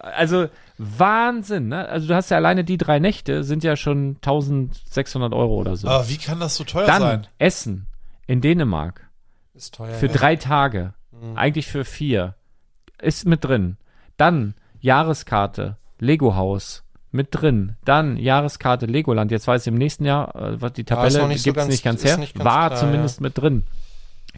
[0.02, 0.48] Also
[0.82, 1.86] Wahnsinn, ne?
[1.88, 5.86] Also du hast ja alleine die drei Nächte sind ja schon 1600 Euro oder so.
[5.86, 7.26] Aber wie kann das so teuer Dann sein?
[7.38, 7.86] Essen
[8.26, 9.10] in Dänemark.
[9.52, 9.92] Ist teuer.
[9.92, 10.12] Für ja.
[10.12, 10.94] drei Tage.
[11.12, 11.36] Mhm.
[11.36, 12.34] Eigentlich für vier.
[12.98, 13.76] Ist mit drin.
[14.16, 17.76] Dann Jahreskarte, Lego Haus mit drin.
[17.84, 19.30] Dann Jahreskarte Legoland.
[19.30, 21.84] Jetzt weiß ich im nächsten Jahr, äh, was die Tabelle ja, gibt es so nicht
[21.84, 22.16] ganz her.
[22.16, 23.24] Nicht ganz war klar, zumindest ja.
[23.24, 23.64] mit drin.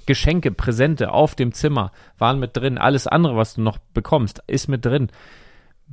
[0.07, 2.79] Geschenke, Präsente auf dem Zimmer waren mit drin.
[2.79, 5.09] Alles andere, was du noch bekommst, ist mit drin.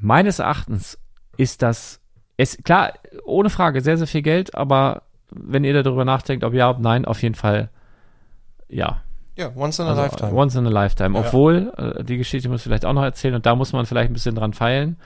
[0.01, 0.97] Meines Erachtens
[1.37, 1.99] ist das,
[2.37, 2.93] es, klar,
[3.25, 7.05] ohne Frage, sehr, sehr viel Geld, aber wenn ihr darüber nachdenkt, ob ja, ob nein,
[7.05, 7.69] auf jeden Fall,
[8.67, 9.01] ja.
[9.35, 10.33] Ja, once in a also, lifetime.
[10.33, 11.17] Once in a lifetime.
[11.17, 11.25] Ja.
[11.25, 14.09] Obwohl, äh, die Geschichte muss ich vielleicht auch noch erzählen und da muss man vielleicht
[14.09, 14.97] ein bisschen dran feilen.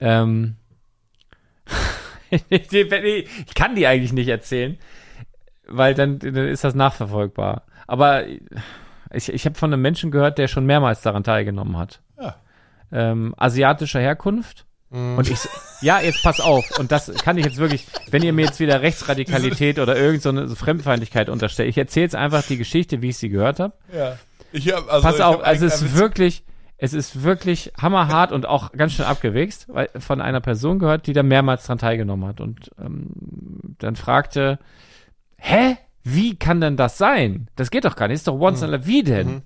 [0.00, 0.56] Ähm,
[2.48, 4.78] ich kann die eigentlich nicht erzählen,
[5.66, 7.62] weil dann, dann ist das nachverfolgbar.
[7.86, 8.24] Aber
[9.12, 12.00] ich, ich habe von einem Menschen gehört, der schon mehrmals daran teilgenommen hat.
[12.92, 14.66] Ähm, asiatischer Herkunft.
[14.90, 15.16] Mm.
[15.16, 15.38] Und ich,
[15.80, 16.78] ja, jetzt pass auf.
[16.78, 20.54] Und das kann ich jetzt wirklich, wenn ihr mir jetzt wieder Rechtsradikalität oder irgendeine so
[20.54, 23.74] Fremdfeindlichkeit unterstellt, ich erzähle jetzt einfach die Geschichte, wie ich sie gehört habe.
[23.94, 24.18] Ja.
[24.52, 26.44] Ich hab, also pass auf, also es ist wirklich,
[26.76, 31.14] es ist wirklich hammerhart und auch ganz schön abgewichst, weil von einer Person gehört, die
[31.14, 33.08] da mehrmals dran teilgenommen hat und ähm,
[33.78, 34.58] dann fragte,
[35.38, 35.78] hä?
[36.04, 37.48] wie kann denn das sein?
[37.56, 38.16] Das geht doch gar nicht.
[38.16, 38.68] Ist doch once mhm.
[38.68, 39.26] in a wie denn?
[39.26, 39.42] Mhm.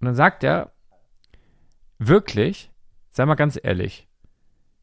[0.00, 0.72] Und dann sagt er,
[2.00, 2.70] wirklich,
[3.12, 4.08] sei mal ganz ehrlich,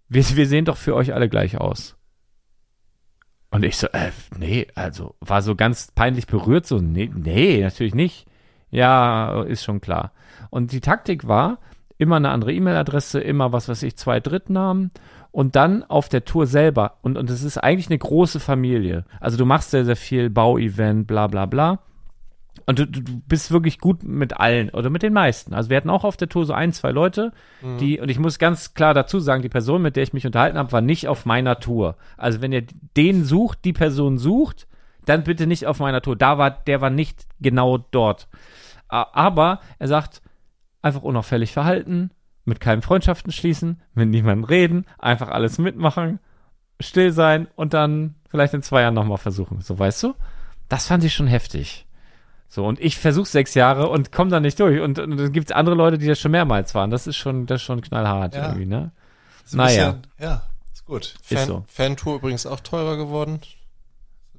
[0.08, 1.98] wir, wir sehen doch für euch alle gleich aus.
[3.50, 7.96] Und ich so, äh, nee, also war so ganz peinlich berührt, so, nee, nee, natürlich
[7.96, 8.28] nicht.
[8.70, 10.12] Ja, ist schon klar.
[10.50, 11.60] Und die Taktik war,
[11.98, 14.92] immer eine andere E-Mail-Adresse, immer was weiß ich, zwei Drittnamen
[15.32, 16.98] und dann auf der Tour selber.
[17.02, 19.06] Und, und es ist eigentlich eine große Familie.
[19.20, 21.80] Also du machst sehr, sehr viel Bauevent, bla bla bla.
[22.66, 25.54] Und du, du bist wirklich gut mit allen oder mit den meisten.
[25.54, 27.32] Also wir hatten auch auf der Tour so ein, zwei Leute,
[27.62, 27.78] mhm.
[27.78, 30.58] die, und ich muss ganz klar dazu sagen, die Person, mit der ich mich unterhalten
[30.58, 31.96] habe, war nicht auf meiner Tour.
[32.18, 32.66] Also wenn ihr
[32.96, 34.68] den sucht, die Person sucht,
[35.06, 36.16] dann bitte nicht auf meiner Tour.
[36.16, 38.28] Da war, der war nicht genau dort.
[38.88, 40.22] Aber er sagt,
[40.82, 42.12] einfach unauffällig verhalten,
[42.46, 46.20] mit keinen Freundschaften schließen, mit niemandem reden, einfach alles mitmachen,
[46.80, 49.62] still sein und dann vielleicht in zwei Jahren nochmal versuchen.
[49.62, 50.14] So, weißt du?
[50.70, 51.87] Das fand ich schon heftig.
[52.50, 54.82] So, und ich versuche sechs Jahre und komme da nicht durch.
[54.82, 56.90] Und, und dann gibt es andere Leute, die das schon mehrmals waren.
[56.90, 58.48] Das ist schon, das ist schon knallhart ja.
[58.48, 58.92] irgendwie, ne?
[59.52, 59.92] Naja.
[59.92, 60.44] Bisschen, ja,
[60.74, 61.16] ist gut.
[61.22, 61.64] Fan, ist so.
[61.68, 63.42] Fantour übrigens auch teurer geworden.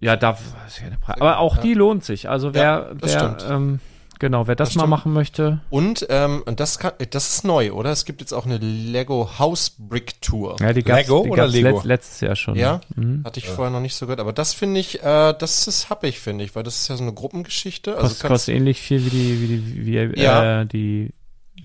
[0.00, 1.20] Ja, da ist keine Preis.
[1.20, 1.62] Aber auch ja.
[1.62, 2.28] die lohnt sich.
[2.28, 3.80] Also wer, ja, wer ähm,
[4.18, 5.60] Genau, wer das, das mal machen möchte.
[5.70, 7.90] Und, ähm, und das, kann, das ist neu, oder?
[7.90, 10.56] Es gibt jetzt auch eine Lego House Brick Tour.
[10.60, 11.68] Ja, die gab's, Lego die oder Lego?
[11.68, 12.56] Letzt, letztes Jahr schon.
[12.56, 13.22] Ja, mhm.
[13.24, 13.52] hatte ich ja.
[13.52, 14.20] vorher noch nicht so gehört.
[14.20, 17.04] Aber das finde ich, äh, das ist happig, finde ich, weil das ist ja so
[17.04, 17.96] eine Gruppengeschichte.
[17.96, 20.62] Also kostet, kostet ähnlich viel wie die, wie die, wie, ja.
[20.62, 21.12] äh, die,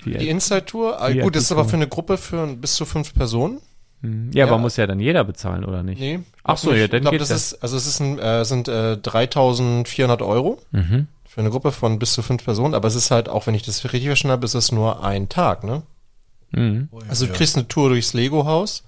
[0.06, 1.02] die, die Inside Tour.
[1.02, 3.62] Ah, gut, das ist aber für eine Gruppe für bis zu fünf Personen.
[4.02, 4.30] Mhm.
[4.32, 6.00] Ja, ja, aber muss ja dann jeder bezahlen, oder nicht?
[6.00, 6.20] Nee.
[6.44, 6.82] Ach so, nicht.
[6.82, 7.54] ja, dann ich glaub, das, das.
[7.54, 10.60] Ist, also es ist ein, äh, sind äh, 3.400 Euro.
[10.72, 13.56] Mhm für eine Gruppe von bis zu fünf Personen, aber es ist halt, auch wenn
[13.56, 15.82] ich das richtig verstanden habe, ist es nur ein Tag, ne?
[16.52, 16.90] Mhm.
[17.08, 18.84] Also du kriegst eine Tour durchs Lego-Haus,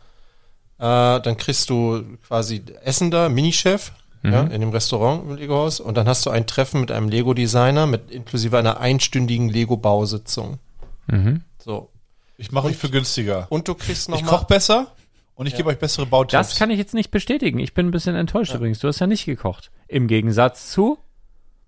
[0.78, 4.32] äh, dann kriegst du quasi Essen da, Minichef, mhm.
[4.32, 7.88] ja, in dem Restaurant im Lego-Haus und dann hast du ein Treffen mit einem Lego-Designer
[7.88, 10.60] mit inklusive einer einstündigen Lego-Bausitzung.
[11.08, 11.42] Mhm.
[11.58, 11.90] So.
[12.38, 13.48] Ich mache euch für günstiger.
[13.50, 14.94] Und du kriegst noch Ich koch besser
[15.34, 15.58] und ich ja.
[15.58, 16.50] gebe euch bessere Bautipps.
[16.50, 17.58] Das kann ich jetzt nicht bestätigen.
[17.58, 18.58] Ich bin ein bisschen enttäuscht ja.
[18.58, 18.78] übrigens.
[18.78, 19.72] Du hast ja nicht gekocht.
[19.88, 21.00] Im Gegensatz zu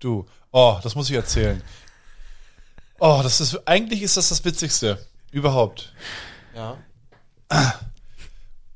[0.00, 1.62] Du, Oh, das muss ich erzählen.
[2.98, 5.92] Oh, das ist eigentlich ist das das Witzigste überhaupt.
[6.54, 6.76] Ja.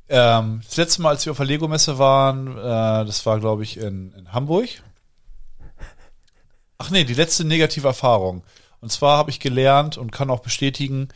[0.08, 2.60] Ähm, das letzte Mal, als wir auf der Lego-Messe waren, äh,
[3.06, 4.68] das war, glaube ich, in, in Hamburg.
[6.76, 8.44] Ach nee, die letzte negative Erfahrung.
[8.80, 11.08] Und zwar habe ich gelernt und kann auch bestätigen,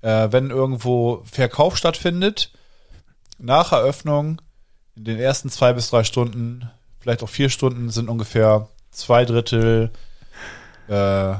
[0.00, 2.52] äh, wenn irgendwo Verkauf stattfindet,
[3.38, 4.40] nach Eröffnung,
[4.96, 9.90] in den ersten zwei bis drei Stunden, vielleicht auch vier Stunden, sind ungefähr zwei Drittel,
[10.88, 11.34] äh,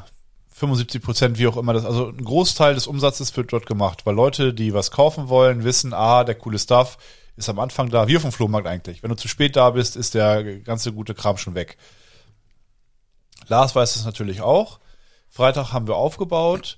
[0.50, 4.14] 75 Prozent, wie auch immer das, also ein Großteil des Umsatzes wird dort gemacht, weil
[4.14, 6.98] Leute, die was kaufen wollen, wissen, ah, der coole Stuff
[7.36, 9.02] ist am Anfang da, wie auf dem Flohmarkt eigentlich.
[9.02, 11.78] Wenn du zu spät da bist, ist der ganze gute Kram schon weg.
[13.48, 14.80] Lars weiß es natürlich auch.
[15.30, 16.76] Freitag haben wir aufgebaut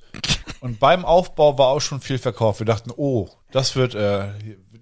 [0.60, 2.60] und beim Aufbau war auch schon viel verkauft.
[2.60, 4.28] Wir dachten, oh, das wird, äh,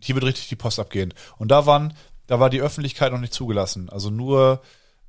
[0.02, 1.14] hier wird richtig die Post abgehen.
[1.38, 1.94] Und da waren,
[2.26, 3.88] da war die Öffentlichkeit noch nicht zugelassen.
[3.88, 4.60] Also nur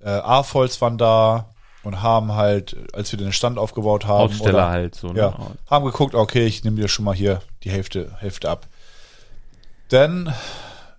[0.04, 1.50] äh, AFOLs waren da
[1.84, 5.08] und haben halt, als wir den Stand aufgebaut haben, Aussteller oder, halt so.
[5.08, 5.20] Ne?
[5.20, 5.38] Ja,
[5.70, 8.68] haben geguckt, okay, ich nehme dir schon mal hier die Hälfte, Hälfte ab.
[9.92, 10.34] Denn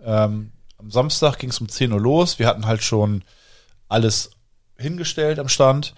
[0.05, 2.39] ähm, am Samstag ging es um 10 Uhr los.
[2.39, 3.23] Wir hatten halt schon
[3.89, 4.31] alles
[4.77, 5.95] hingestellt am Stand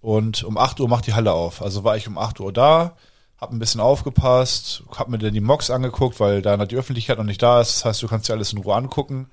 [0.00, 1.62] und um 8 Uhr macht die Halle auf.
[1.62, 2.96] Also war ich um 8 Uhr da,
[3.40, 7.24] hab ein bisschen aufgepasst, hab mir dann die Mocks angeguckt, weil da die Öffentlichkeit noch
[7.24, 7.76] nicht da ist.
[7.76, 9.30] Das heißt, du kannst dir alles in Ruhe angucken.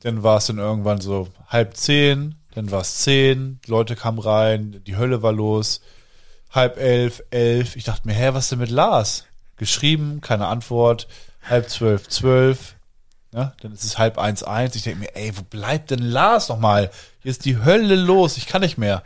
[0.00, 4.82] Dann war es dann irgendwann so halb zehn, dann war es zehn, Leute kamen rein,
[4.86, 5.80] die Hölle war los.
[6.50, 7.76] Halb elf, elf.
[7.76, 9.26] Ich dachte mir, hä, was denn mit Lars?
[9.56, 11.06] Geschrieben, keine Antwort.
[11.42, 12.76] Halb zwölf, zwölf.
[13.32, 14.74] Ja, dann ist es halb eins, eins.
[14.76, 16.90] Ich denke mir, ey, wo bleibt denn Lars nochmal?
[17.20, 19.02] Hier ist die Hölle los, ich kann nicht mehr.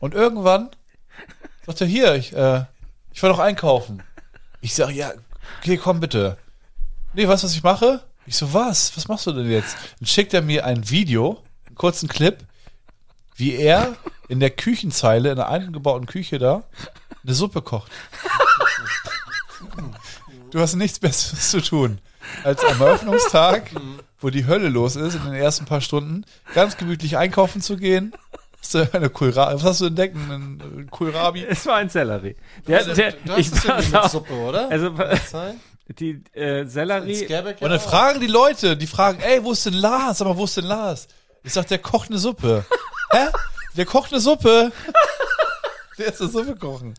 [0.00, 0.70] Und irgendwann
[1.64, 2.64] sagt er, hier, ich, äh,
[3.12, 4.02] ich war noch einkaufen.
[4.60, 5.12] Ich sage, ja,
[5.60, 6.36] okay, komm bitte.
[7.14, 8.02] Nee, weißt du, was ich mache?
[8.26, 8.96] Ich so, was?
[8.96, 9.76] Was machst du denn jetzt?
[9.98, 12.38] Dann schickt er mir ein Video, einen kurzen Clip,
[13.36, 13.96] wie er
[14.28, 16.62] in der Küchenzeile, in der eingebauten Küche da,
[17.24, 17.90] eine Suppe kocht.
[20.50, 21.98] Du hast nichts Besseres zu tun,
[22.44, 23.70] als am Eröffnungstag,
[24.20, 26.24] wo die Hölle los ist, in den ersten paar Stunden,
[26.54, 28.12] ganz gemütlich einkaufen zu gehen.
[28.60, 29.56] Hast du eine Kohlrabi?
[29.56, 30.14] Was hast du entdeckt?
[30.14, 31.44] Ein Kohlrabi?
[31.44, 32.36] Es war ein Sellerie.
[32.68, 34.70] Der, der, hast ich, es mit Suppe, oder?
[34.70, 34.94] Also,
[35.88, 37.26] die äh, Sellerie.
[37.60, 40.20] Und dann fragen die Leute, die fragen, ey, wo ist denn Lars?
[40.20, 41.08] Aber wo ist denn Lars?
[41.42, 42.64] Ich sag, der kocht eine Suppe.
[43.10, 43.28] Hä?
[43.76, 44.72] Der kocht eine Suppe.
[45.98, 46.94] der ist eine Suppe kochen.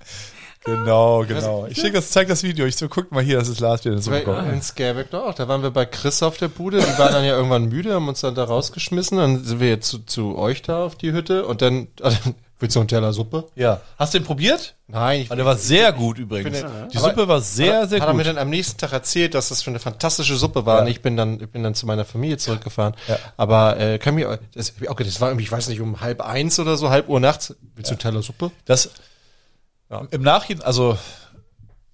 [0.65, 1.67] Genau, genau.
[1.67, 2.65] Ich schicke das, zeig das Video.
[2.65, 4.47] Ich so, guck mal hier, das ist Lars, der eine Suppe kocht.
[4.47, 5.33] In Scareback doch.
[5.33, 6.77] Da waren wir bei Chris auf der Bude.
[6.77, 9.17] Die waren dann ja irgendwann müde, haben uns dann da rausgeschmissen.
[9.17, 11.87] Dann sind wir jetzt zu, zu euch da auf die Hütte und dann,
[12.59, 13.45] Willst du einen Teller Suppe?
[13.55, 13.81] Ja.
[13.97, 14.75] Hast du den probiert?
[14.87, 16.59] Nein, ich Ah, der war sehr gut übrigens.
[16.59, 18.27] finde- Die aber- Suppe war sehr, hat, sehr hat er mir gut.
[18.27, 20.81] dann am nächsten Tag erzählt, dass das für eine fantastische Suppe war Ja.
[20.83, 22.93] und ich bin dann, ich bin dann zu meiner Familie zurückgefahren.
[23.07, 23.17] Ja.
[23.35, 26.57] Aber äh, kann mir, das, okay, das war irgendwie, ich weiß nicht, um halb eins
[26.59, 27.53] oder so, halb Uhr nachts.
[27.75, 28.51] Willst du einen Teller Suppe?
[28.65, 28.91] Das
[30.11, 30.97] im Nachhinein, also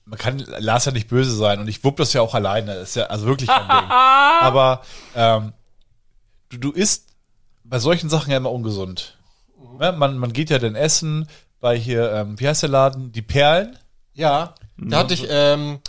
[0.06, 2.76] man kann Lars ja nicht böse sein und ich wupp das ja auch alleine.
[2.76, 3.90] Das ist ja also wirklich kein Ding.
[4.42, 4.82] Aber
[5.16, 5.54] ähm,
[6.50, 7.08] du, du isst
[7.64, 9.16] bei solchen Sachen ja immer ungesund.
[9.78, 9.92] Ne?
[9.92, 11.28] Man, man geht ja dann essen
[11.60, 13.12] bei hier, ähm, wie heißt der Laden?
[13.12, 13.78] Die Perlen.
[14.14, 14.56] Ja.
[14.78, 15.80] Da hatte ich ähm,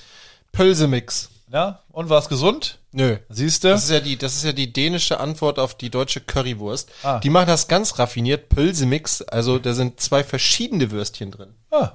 [0.52, 1.31] Pölsemix.
[1.52, 1.81] Ja?
[1.90, 2.78] Und war es gesund?
[2.93, 3.16] Nö.
[3.28, 3.69] Siehst du?
[3.69, 6.90] Das ist ja die, das ist ja die dänische Antwort auf die deutsche Currywurst.
[7.02, 7.19] Ah.
[7.20, 9.23] Die machen das ganz raffiniert, Pölsemix.
[9.23, 11.55] Also da sind zwei verschiedene Würstchen drin.
[11.70, 11.93] Ah.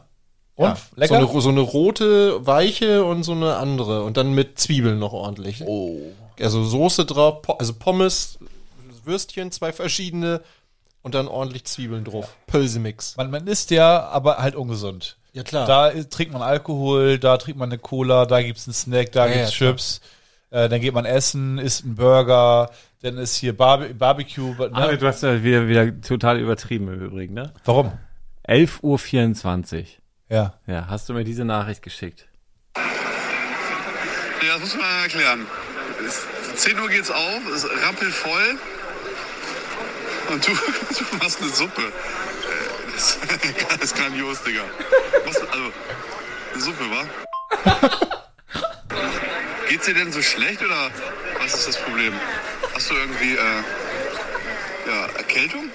[0.56, 0.68] Und?
[0.68, 1.20] Ja, Lecker?
[1.22, 4.04] So eine, so eine rote, weiche und so eine andere.
[4.04, 5.62] Und dann mit Zwiebeln noch ordentlich.
[5.66, 6.00] oh.
[6.38, 8.40] Also Soße drauf, also Pommes,
[9.06, 10.42] Würstchen, zwei verschiedene
[11.06, 12.36] und dann ordentlich Zwiebeln drauf.
[12.48, 13.16] Pölsemix.
[13.16, 15.18] Man, man isst ja, aber halt ungesund.
[15.34, 15.68] Ja klar.
[15.68, 19.34] Da trinkt man Alkohol, da trinkt man eine Cola, da gibt's einen Snack, da Ja,
[19.34, 19.68] gibt's ja.
[19.68, 20.02] Chips.
[20.50, 22.72] Äh, dann geht man essen, isst einen Burger,
[23.04, 24.56] dann ist hier Barbe Barbecue.
[24.56, 24.70] Ne?
[24.74, 27.54] Aber du hast ja wieder, wieder total übertrieben im Übrigen, ne?
[27.66, 27.92] Warum?
[28.48, 29.86] 11.24 Uhr.
[30.30, 30.54] Ja.
[30.66, 32.26] Ja, hast du mir diese Nachricht geschickt?
[32.76, 32.82] Ja,
[34.54, 35.46] das muss man erklären.
[36.08, 36.26] Es-
[36.64, 38.58] 10 Uhr geht's auf, es rappelt voll.
[40.30, 40.52] Und du,
[41.12, 41.82] du machst eine Suppe.
[41.82, 43.18] Äh, Das
[43.70, 44.62] das ist grandios, Digga.
[45.26, 45.72] Was, also,
[46.54, 47.06] eine Suppe, wa?
[49.70, 50.90] Geht's dir denn so schlecht oder
[51.42, 52.14] was ist das Problem?
[52.74, 53.64] Hast du irgendwie, äh,
[54.88, 55.70] ja, Erkältung?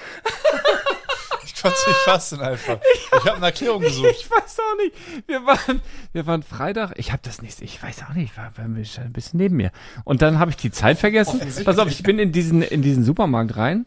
[1.43, 2.79] Ich konnte nicht fassen einfach.
[3.17, 4.09] Ich habe eine Erklärung gesucht.
[4.11, 4.95] Ich weiß auch nicht.
[5.27, 5.81] Wir waren,
[6.13, 6.93] wir waren Freitag.
[6.95, 7.61] Ich habe das nicht.
[7.61, 8.35] Ich weiß auch nicht.
[8.35, 9.71] War, war ein bisschen ein bisschen neben mir.
[10.03, 11.39] Und dann habe ich die Zeit vergessen.
[11.63, 13.85] Pass auf, ich bin in diesen in diesen Supermarkt rein.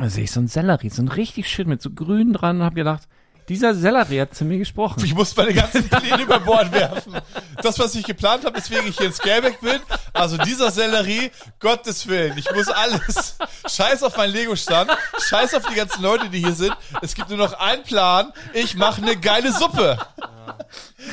[0.00, 2.62] Da sehe ich so einen Sellerie, so ein richtig schön mit so grün dran und
[2.62, 3.06] habe gedacht,
[3.50, 5.04] dieser Sellerie hat zu mir gesprochen.
[5.04, 7.14] Ich muss meine ganzen Pläne über Bord werfen.
[7.62, 9.80] Das, was ich geplant habe, weswegen ich hier in Skelbeck bin,
[10.12, 13.36] also dieser Sellerie, Gottes Willen, ich muss alles.
[13.68, 14.90] Scheiß auf mein Lego-Stand,
[15.28, 16.74] scheiß auf die ganzen Leute, die hier sind.
[17.02, 19.98] Es gibt nur noch einen Plan, ich mache eine geile Suppe.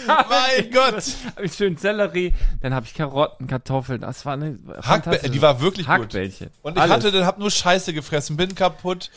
[0.07, 1.03] mein Gott.
[1.35, 4.01] Habe ich schön Sellerie, dann habe ich Karotten, Kartoffeln.
[4.01, 5.95] Das war eine fantastische- die war wirklich gut.
[5.95, 6.49] Hackbällchen.
[6.61, 6.93] Und ich Alles.
[6.97, 9.09] hatte, dann hab nur Scheiße gefressen, bin kaputt.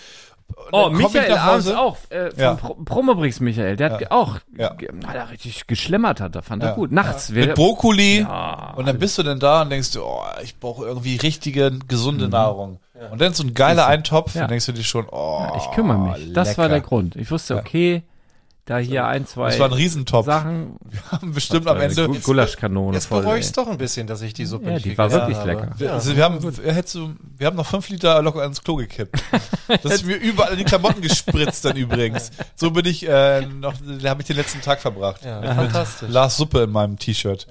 [0.72, 2.55] Oh, Michael abends auch, äh, vom Ja.
[2.55, 4.10] Pro Promobrix Michael, der hat Ja.
[4.10, 4.70] auch, Ja.
[5.06, 6.74] hat er richtig geschlemmert hat, da fand er Ja.
[6.77, 6.93] gut.
[6.93, 8.27] Nachts, Mit wir, Brokkoli.
[8.77, 12.28] und dann bist du dann da und denkst du, oh, ich brauche irgendwie richtige, gesunde
[12.28, 12.78] Nahrung.
[13.10, 14.43] Und dann so ein geiler Eintopf, Ja.
[14.43, 16.32] dann denkst du dir schon, oh, ich kümmere mich.
[16.35, 17.16] Das war der Grund.
[17.16, 18.02] Ich wusste, okay,
[18.66, 20.27] da hier ein, zwei Das war ein Riesentopf.
[20.27, 20.77] Sachen,
[21.11, 22.07] haben bestimmt am Ende.
[22.07, 23.23] Gu- Gulaschkanone Jetzt voll.
[23.23, 25.37] bereue ich es doch ein bisschen, dass ich die Suppe Ja, nicht die war wirklich
[25.39, 25.49] habe.
[25.51, 25.70] lecker.
[25.77, 29.23] Wir, also wir haben, hättest du, wir haben noch fünf Liter locker ins Klo gekippt.
[29.85, 32.32] Das ist mir überall in die Klamotten gespritzt dann übrigens.
[32.57, 35.24] So bin ich äh, noch, da habe ich den letzten Tag verbracht.
[35.24, 36.09] Ja, fantastisch.
[36.11, 37.47] Lars Suppe in meinem T-Shirt.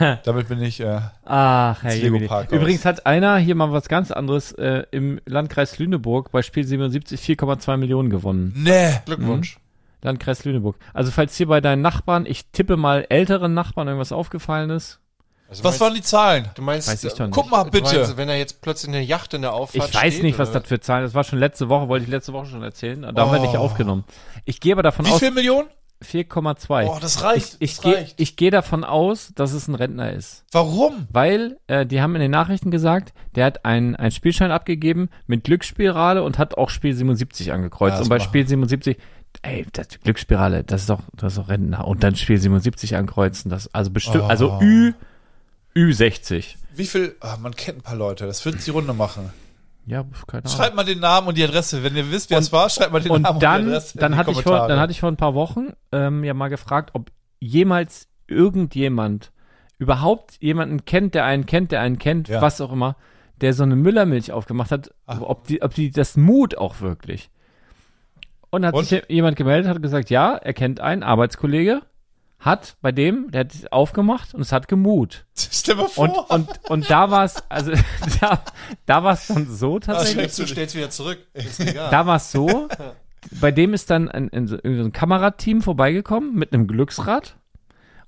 [0.00, 0.16] Ja.
[0.24, 0.80] Damit bin ich.
[0.80, 2.20] Äh, Ach, Herr Jemini.
[2.20, 2.52] Lego-Parkhaus.
[2.52, 7.20] Übrigens hat einer hier mal was ganz anderes äh, im Landkreis Lüneburg bei Spiel 77
[7.20, 8.54] 4,2 Millionen gewonnen.
[8.56, 8.94] nee.
[9.04, 9.58] Glückwunsch.
[10.02, 10.76] Landkreis Lüneburg.
[10.94, 15.00] Also falls hier bei deinen Nachbarn, ich tippe mal älteren Nachbarn irgendwas aufgefallen ist.
[15.50, 16.50] Also Was waren die Zahlen?
[16.54, 17.30] Du meinst, Weiß ich doch nicht.
[17.34, 17.96] Guck mal du bitte.
[17.96, 20.52] meinst, wenn er jetzt plötzlich eine Yacht in der Auffahrt Ich weiß steht, nicht, was
[20.52, 21.04] das für Zahlen.
[21.04, 23.00] Das war schon letzte Woche, wollte ich letzte Woche schon erzählen.
[23.00, 23.60] Da haben wir nicht Oh.
[23.62, 24.04] aufgenommen.
[24.44, 25.68] Ich gehe aber davon Wie aus, viel Millionen?
[26.04, 26.86] 4,2.
[26.88, 27.56] Oh, das reicht.
[27.58, 28.20] ich ich das gehe reicht.
[28.20, 30.44] ich gehe davon aus, dass es ein Rentner ist.
[30.52, 31.08] Warum?
[31.10, 35.44] Weil äh, die haben in den Nachrichten gesagt, der hat einen, einen Spielschein abgegeben mit
[35.44, 37.96] Glücksspirale und hat auch Spiel 77 angekreuzt.
[37.96, 38.96] Ja, und bei Spiel 77,
[39.48, 41.86] ey, das Glücksspirale, das ist doch, das ist doch Rentner.
[41.86, 44.28] Und dann Spiel 77 ankreuzen, das, also bestimmt, Oh.
[44.28, 44.92] also Ü,
[45.76, 46.56] Ü60.
[46.74, 47.16] Wie viel?
[47.20, 48.26] Ah, man kennt ein paar Leute.
[48.26, 49.30] Das wird die Runde machen.
[49.86, 50.56] Ja, keine Ahnung.
[50.56, 51.82] Schreibt mal den Namen und die Adresse.
[51.82, 53.94] Wenn ihr wisst, wer es war, schreibt mal den und Namen dann, und die Adresse.
[53.94, 56.34] in dann die hatte ich vor, dann hatte ich vor ein paar Wochen ähm, ja
[56.34, 57.10] mal gefragt, ob
[57.40, 59.32] jemals irgendjemand
[59.78, 62.42] überhaupt jemanden kennt, der einen kennt, der einen kennt, Ja.
[62.42, 62.96] was auch immer,
[63.40, 65.20] der so eine Müllermilch aufgemacht hat, Ach.
[65.20, 67.30] ob die, ob die das Mut auch wirklich.
[68.50, 68.84] Und hat Und?
[68.86, 71.82] sich jemand gemeldet, hat gesagt, ja, er kennt einen Arbeitskollege,
[72.38, 75.26] hat bei dem, der hat es aufgemacht und es hat gemut.
[75.36, 76.30] Stell mal Und, vor.
[76.30, 77.72] und, und da war es, also
[78.20, 78.42] da,
[78.86, 80.34] da war es dann so tatsächlich.
[80.34, 81.18] Du stellst wieder zurück.
[81.34, 81.88] Ist egal.
[81.90, 82.68] Da war es so,
[83.40, 87.36] bei dem ist dann ein, ein, ein Kamerateam vorbeigekommen mit einem Glücksrad.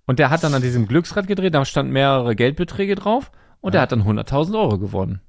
[0.06, 3.30] Und der hat dann an diesem Glücksrad gedreht, da standen mehrere Geldbeträge drauf
[3.60, 5.20] und der hat dann 100.000 Euro gewonnen.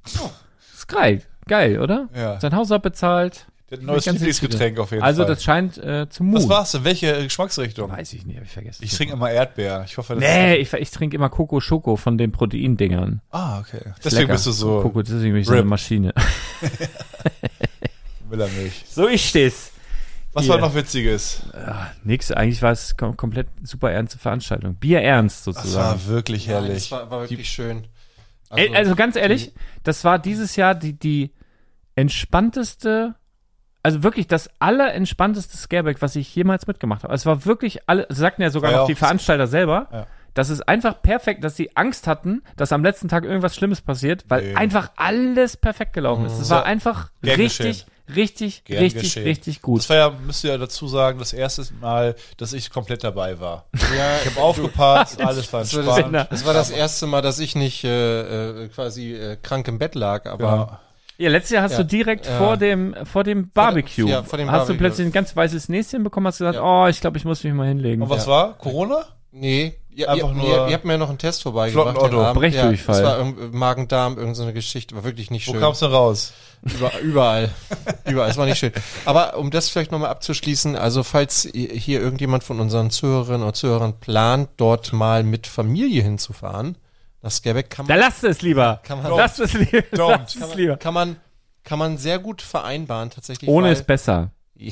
[0.73, 2.07] ist geil, geil, oder?
[2.15, 2.39] Ja.
[2.39, 3.47] Sein Haus abbezahlt.
[3.72, 5.34] Ein neues Lieblingsgetränk auf jeden Also Fall.
[5.34, 6.41] das scheint äh, zu Mut.
[6.41, 6.84] Was war's denn?
[6.84, 7.89] Welche Geschmacksrichtung?
[7.89, 8.84] Weiß ich nicht, hab ich vergessen.
[8.84, 9.84] Ich trinke immer Erdbeer.
[9.88, 13.22] Ich hoffe, das Nee, ich, ich trinke immer Coco Schoko von den Proteindingern.
[13.31, 13.77] Ah, okay.
[13.77, 14.34] Ist Deswegen lecker.
[14.34, 15.64] bist du so Coco, deswegen bin ich so eine.
[15.64, 16.14] Maschine.
[18.30, 18.84] Müllermilch.
[18.89, 19.72] So ist es.
[20.34, 20.53] Was Hier.
[20.53, 21.41] war noch Witziges?
[22.03, 24.76] Nix, eigentlich war es kom komplett super ernste Veranstaltung.
[24.76, 25.99] Bier ernst Das sozusagen.
[25.99, 26.89] war wirklich herrlich.
[26.89, 27.88] Das war, war wirklich schön.
[28.49, 29.53] Also, also ganz ehrlich,
[29.84, 31.34] das war dieses Jahr die, die
[31.95, 33.15] entspannteste,
[33.84, 37.14] also wirklich das allerentspannteste Scareback, was ich jemals mitgemacht habe.
[37.14, 39.88] Es war wirklich alle, das sagten ja sogar ja noch auch die Veranstalter selber.
[39.91, 40.08] Ja.
[40.34, 44.24] Das ist einfach perfekt, dass sie Angst hatten, dass am letzten Tag irgendwas Schlimmes passiert,
[44.30, 44.56] weil Nee.
[44.56, 46.40] einfach alles perfekt gelaufen ist.
[46.40, 47.86] Es war einfach Gern richtig,
[48.16, 49.24] richtig, Gern richtig, geschehen.
[49.24, 49.80] richtig gut.
[49.82, 53.41] Das war ja, müsst ihr ja dazu sagen, das erste Mal, dass ich komplett dabei
[53.41, 53.66] war.
[53.74, 56.14] ja, Ich habe aufgepasst, alles war entspannt.
[56.14, 59.80] das, das war das erste Mal, dass ich nicht äh, äh, quasi äh, krank im
[59.80, 60.80] Bett lag, aber Ja.
[61.22, 61.77] Ja, letztes Jahr hast Ja.
[61.80, 62.38] du direkt Ja.
[62.38, 64.77] vor dem vor dem Barbecue, ja, vor dem hast du Barbecue.
[64.77, 66.85] plötzlich ein ganz weißes Näschen bekommen, hast gesagt, Ja.
[66.85, 68.02] oh, ich glaube, ich muss mich mal hinlegen.
[68.02, 68.57] Und was war?
[68.57, 69.06] Corona?
[69.31, 71.98] nee, ihr, Einfach ihr, nur ihr, ihr habt mir noch einen Test vorbeigebracht.
[71.98, 72.34] Otto.
[72.34, 73.03] Brechdurchfall.
[73.03, 75.61] Ja, das war Magen-Darm, irgendeine so Geschichte, war wirklich nicht Wo schön.
[75.61, 76.34] kam's denn raus?
[76.64, 77.49] Über, überall.
[78.07, 78.30] überall.
[78.30, 78.72] Es war nicht schön.
[79.06, 83.99] Aber um das vielleicht nochmal abzuschließen, also falls hier irgendjemand von unseren Zuhörerinnen oder Zuhörern
[83.99, 86.77] plant, dort mal mit Familie hinzufahren,
[87.22, 88.80] nach Scareback kann Da man, lasst es lieber.
[88.84, 89.80] Kann man- lasst es lieber.
[89.93, 90.19] Don't.
[90.19, 90.77] Lasst es lieber.
[90.77, 91.18] kann man,
[91.64, 93.49] kann man sehr gut vereinbaren, tatsächlich.
[93.49, 94.31] Ohne weil, ist besser.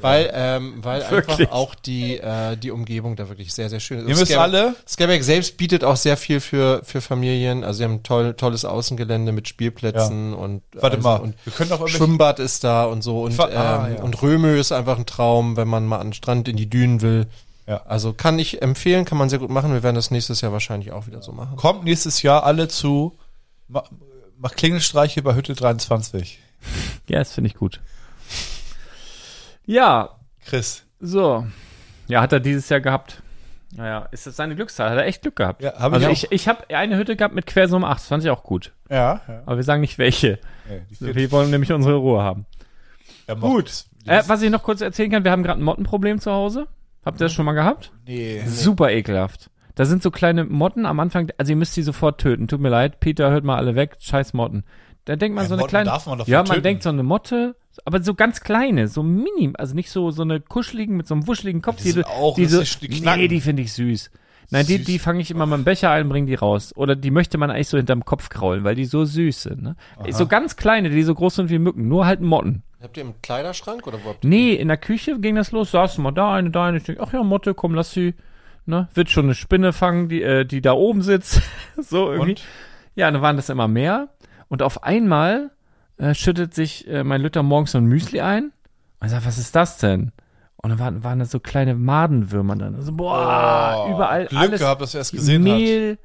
[0.00, 1.40] weil, ähm, weil Wirklich.
[1.40, 4.08] einfach auch die, äh, die Umgebung da wirklich sehr, sehr schön ist.
[4.08, 7.64] Ihr müsst alle, Scareback selbst bietet auch sehr viel für, für Familien.
[7.64, 11.52] Also sie haben ein toll, tolles Außengelände mit Spielplätzen und warte also, mal, und wir
[11.52, 14.02] können auch Schwimmbad ist da und so und, ah, ähm, ja.
[14.02, 17.00] und Römö ist einfach ein Traum, wenn man mal an den Strand in die Dünen
[17.00, 17.26] will.
[17.66, 17.82] Ja.
[17.86, 19.72] Also kann ich empfehlen, kann man sehr gut machen.
[19.72, 21.56] Wir werden das nächstes Jahr wahrscheinlich auch wieder so machen.
[21.56, 23.16] kommt nächstes Jahr alle zu,
[23.68, 23.84] ma-
[24.38, 26.38] macht Klingelstreiche bei Hütte 23.
[27.08, 27.80] Ja, das finde ich gut.
[29.66, 30.10] Ja,
[30.44, 30.84] Chris.
[31.00, 31.46] so.
[32.06, 33.22] Ja, hat er dieses Jahr gehabt.
[33.76, 34.90] Naja, ist das seine Glückszahl?
[34.90, 35.62] Hat er echt Glück gehabt.
[35.62, 36.12] Ja, hab ich also auch.
[36.12, 38.72] ich, ich habe eine Hütte gehabt mit Quersumme 8, das fand ich auch gut.
[38.88, 39.42] Ja, ja.
[39.46, 40.38] Aber wir sagen nicht welche.
[40.90, 42.46] Die vierte- Wir wollen nämlich unsere Ruhe haben.
[43.26, 43.84] macht Gut.
[44.06, 46.66] Äh, was ich noch kurz erzählen kann, wir haben gerade ein Mottenproblem zu Hause.
[47.04, 47.92] Habt ihr das schon mal gehabt?
[48.06, 48.42] Nee.
[48.46, 49.50] Super ekelhaft.
[49.74, 52.46] Da sind so kleine Motten am Anfang, also ihr müsst die sofort töten.
[52.48, 54.64] Tut mir leid, Peter, hört mal alle weg, scheiß Motten.
[55.04, 55.90] Da denkt man Ja, so eine Motten kleine.
[55.90, 56.48] darf man ja, töten.
[56.54, 60.22] man denkt so eine Motte, aber so ganz kleine, so minim, also nicht so so
[60.22, 61.82] eine kuscheligen mit so einem wuscheligen Kopf.
[61.82, 63.20] Die sind auch diese, lustig, die knacken.
[63.20, 64.10] nee, die finde ich süß.
[64.50, 64.86] Nein, die, Süß.
[64.86, 66.72] die fange ich immer mit dem Becher ein, bringe die raus.
[66.76, 69.62] Oder die möchte man eigentlich so hinterm Kopf kraulen, weil die so süß sind.
[69.62, 69.74] Ne?
[70.10, 72.62] So ganz kleine, die so groß sind wie Mücken, nur halt Motten.
[72.84, 74.28] Habt ihr im Kleiderschrank oder wo habt ihr?
[74.30, 76.76] Nee, in der Küche ging das los, saß mal da eine, da eine.
[76.76, 78.14] Ich denke, ach ja, Motte, komm, lass sie.
[78.66, 78.88] Ne?
[78.92, 81.40] Wird schon eine Spinne fangen, die, äh, die da oben sitzt.
[81.78, 82.32] so irgendwie.
[82.32, 82.44] Und?
[82.94, 84.08] Ja, dann waren das immer mehr.
[84.48, 85.50] Und auf einmal
[85.96, 88.52] äh, schüttet sich äh, mein Lütter morgens so ein Müsli ein.
[89.00, 90.12] Und ich sag, was ist das denn?
[90.56, 92.74] Und dann waren, waren da so kleine Madenwürmer dann.
[92.74, 94.60] Also, boah, Oh, überall Glück alles.
[94.60, 95.98] gehabt, dass er es gesehen hat.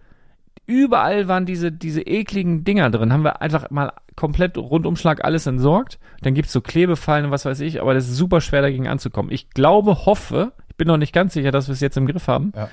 [0.69, 3.11] Überall waren diese, diese ekligen Dinger drin.
[3.11, 5.97] Haben wir einfach mal komplett Rundumschlag alles entsorgt.
[6.21, 9.31] Dann gibt's so Klebefallen und was weiß ich, aber das ist super schwer dagegen anzukommen.
[9.31, 12.27] Ich glaube, hoffe, ich bin noch nicht ganz sicher, dass wir es jetzt im Griff
[12.27, 12.53] haben.
[12.55, 12.69] Ja.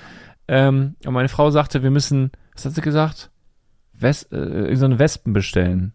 [0.47, 3.31] Ähm, und meine Frau sagte, wir müssen, was hat sie gesagt?
[3.95, 5.95] Wes äh, so eine Wespen bestellen.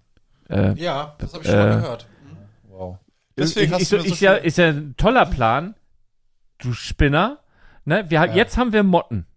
[0.50, 2.08] Äh, Ja, das habe ich schon mal Äh, gehört.
[2.68, 2.98] Wow.
[3.38, 5.76] Deswegen ich, hast du ich, so ist, ja, ist ja ein toller Plan.
[6.58, 7.42] Du Spinner.
[7.86, 8.06] Ne?
[8.10, 8.34] Wir, Ja.
[8.34, 9.28] Jetzt haben wir Motten.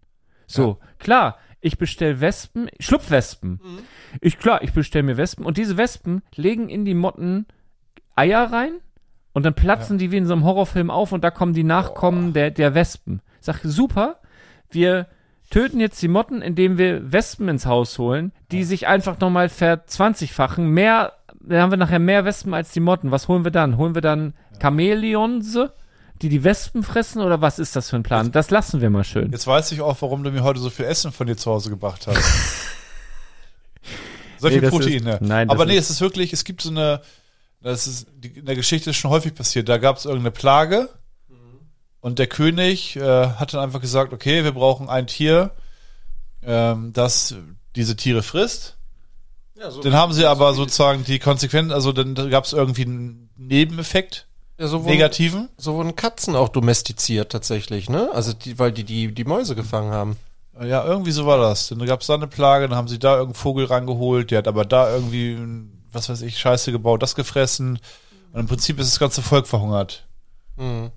[0.46, 3.52] So, klar, ich bestell Wespen, Schlupfwespen.
[3.52, 3.78] Mhm.
[4.20, 7.46] Ich, klar, ich bestell mir Wespen und diese Wespen legen in die Motten
[8.14, 8.74] Eier rein
[9.32, 12.32] und dann platzen die wie in so einem Horrorfilm auf und da kommen die Nachkommen
[12.32, 13.20] der, der Wespen.
[13.40, 14.20] Ich sag, super,
[14.70, 15.08] wir
[15.50, 20.68] töten jetzt die Motten, indem wir Wespen ins Haus holen, die sich einfach nochmal verzwanzigfachen.
[20.68, 23.10] Mehr, dann haben wir nachher mehr Wespen als die Motten.
[23.10, 23.76] Was holen wir dann?
[23.78, 25.58] Holen wir dann Chamäleons,
[26.22, 28.32] die die Wespen fressen oder was ist das für ein Plan?
[28.32, 29.30] Das lassen wir mal schön.
[29.32, 31.70] Jetzt weiß ich auch, warum du mir heute so viel Essen von dir zu Hause
[31.70, 32.18] gebracht hast.
[34.38, 35.12] Solche Nee, Proteine.
[35.14, 37.00] ist- nein, das Aber nee, ist- es ist wirklich, es gibt so eine,
[37.62, 39.68] das ist, die, in der Geschichte ist schon häufig passiert.
[39.68, 40.88] Da gab es irgendeine Plage
[42.00, 45.52] und der König äh, hat dann einfach gesagt, okay, wir brauchen ein Tier,
[46.42, 47.34] ähm, das
[47.76, 48.76] diese Tiere frisst.
[49.56, 53.30] Ja, so, Dann haben sie aber sozusagen die Konsequenzen, also dann gab es irgendwie einen
[53.36, 54.26] Nebeneffekt,
[54.58, 55.48] ja, so, wurden, negativen.
[55.56, 58.10] so wurden Katzen auch domestiziert tatsächlich, ne?
[58.12, 60.16] Also die, weil die, die die Mäuse gefangen haben.
[60.62, 61.68] Ja, irgendwie so war das.
[61.68, 64.48] Dann gab es da eine Plage, dann haben sie da irgendeinen Vogel rangeholt, der hat
[64.48, 65.36] aber da irgendwie,
[65.92, 67.80] was weiß ich, Scheiße gebaut, das gefressen.
[68.32, 70.06] Und im Prinzip ist das ganze Volk verhungert.
[70.56, 70.90] Mhm.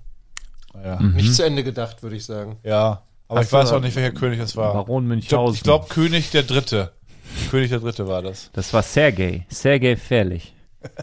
[0.74, 1.00] Naja.
[1.00, 2.58] Nicht zu Ende gedacht, würde ich sagen.
[2.62, 3.02] Ja.
[3.26, 4.72] Aber Ach ich weiß auch nicht, welcher König das war.
[4.72, 5.62] Baron Ich glaube, Münchhausen.
[5.62, 6.92] glaub, König der Dritte.
[7.50, 8.50] König der Dritte war das.
[8.52, 9.44] Das war Sergei.
[9.50, 10.54] Sergei Fährlich.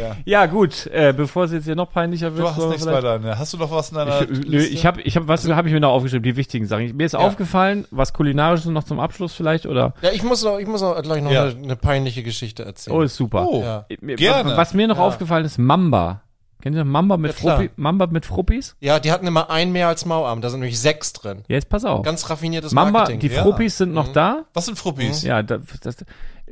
[0.00, 0.16] Ja.
[0.24, 2.46] ja, gut, äh, bevor es jetzt hier noch peinlicher wird.
[2.46, 3.18] Du hast nichts weiter.
[3.18, 3.38] Ne?
[3.38, 5.74] Hast du noch was in deiner Ich, nö, ich habe, ich hab, was habe ich
[5.74, 6.22] mir noch aufgeschrieben?
[6.22, 6.96] Die wichtigen Sachen.
[6.96, 9.94] Mir ist aufgefallen, was kulinarisches noch zum Abschluss vielleicht oder?
[10.02, 11.44] Ja, ich muss noch, ich muss noch gleich noch Ja.
[11.44, 12.96] eine, eine peinliche Geschichte erzählen.
[12.96, 13.46] Oh, ist super.
[13.48, 13.86] Oh, ja.
[14.00, 14.56] Mir- gerne.
[14.56, 15.02] Was mir noch Ja.
[15.04, 16.22] aufgefallen ist, Mamba.
[16.62, 17.56] Kennt ihr Mamba mit, Ja.
[17.56, 18.74] Fruppi, Mamba mit Fruppis?
[18.80, 20.40] Ja, die hatten immer einen mehr als Mauarm.
[20.40, 21.42] Da sind nämlich sechs drin.
[21.46, 22.02] Jetzt pass auf.
[22.02, 23.20] Ganz raffiniertes Mamba, Marketing.
[23.20, 23.42] die ja.
[23.42, 24.46] Fruppis sind noch da.
[24.52, 25.22] Was sind Fruppis?
[25.22, 25.96] Ja, das, das,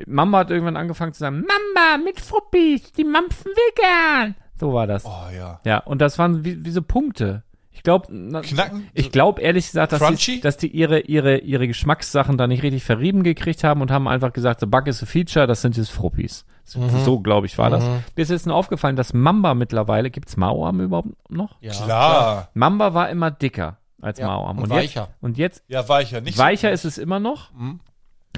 [0.07, 4.35] Mamba hat irgendwann angefangen zu sagen, Mamba mit Fruppis, die mampfen wir gern.
[4.59, 5.05] So war das.
[5.05, 5.61] Oh ja.
[5.65, 7.43] Ja, und das waren wie, wie so Punkte.
[7.71, 8.89] Ich glaube, Knacken?
[8.95, 12.85] ich glaube ehrlich gesagt, dass die, dass die ihre, ihre, ihre Geschmackssachen da nicht richtig
[12.85, 15.91] verrieben gekriegt haben und haben einfach gesagt, so Bug is a Feature, das sind jetzt
[15.91, 16.47] Fruppis.
[16.63, 17.85] So, so glaube ich, war das.
[17.85, 21.61] Mir ist jetzt nur aufgefallen, dass Mamba mittlerweile, gibt's Mauarm überhaupt noch?
[21.61, 21.73] ja.
[21.73, 22.49] Klar.
[22.55, 24.59] Mamba war immer dicker als Ja, Mauarm.
[24.59, 25.09] und jetzt, weicher.
[25.21, 26.21] Und jetzt, Ja, weicher.
[26.21, 27.51] Nicht weicher ist es immer noch,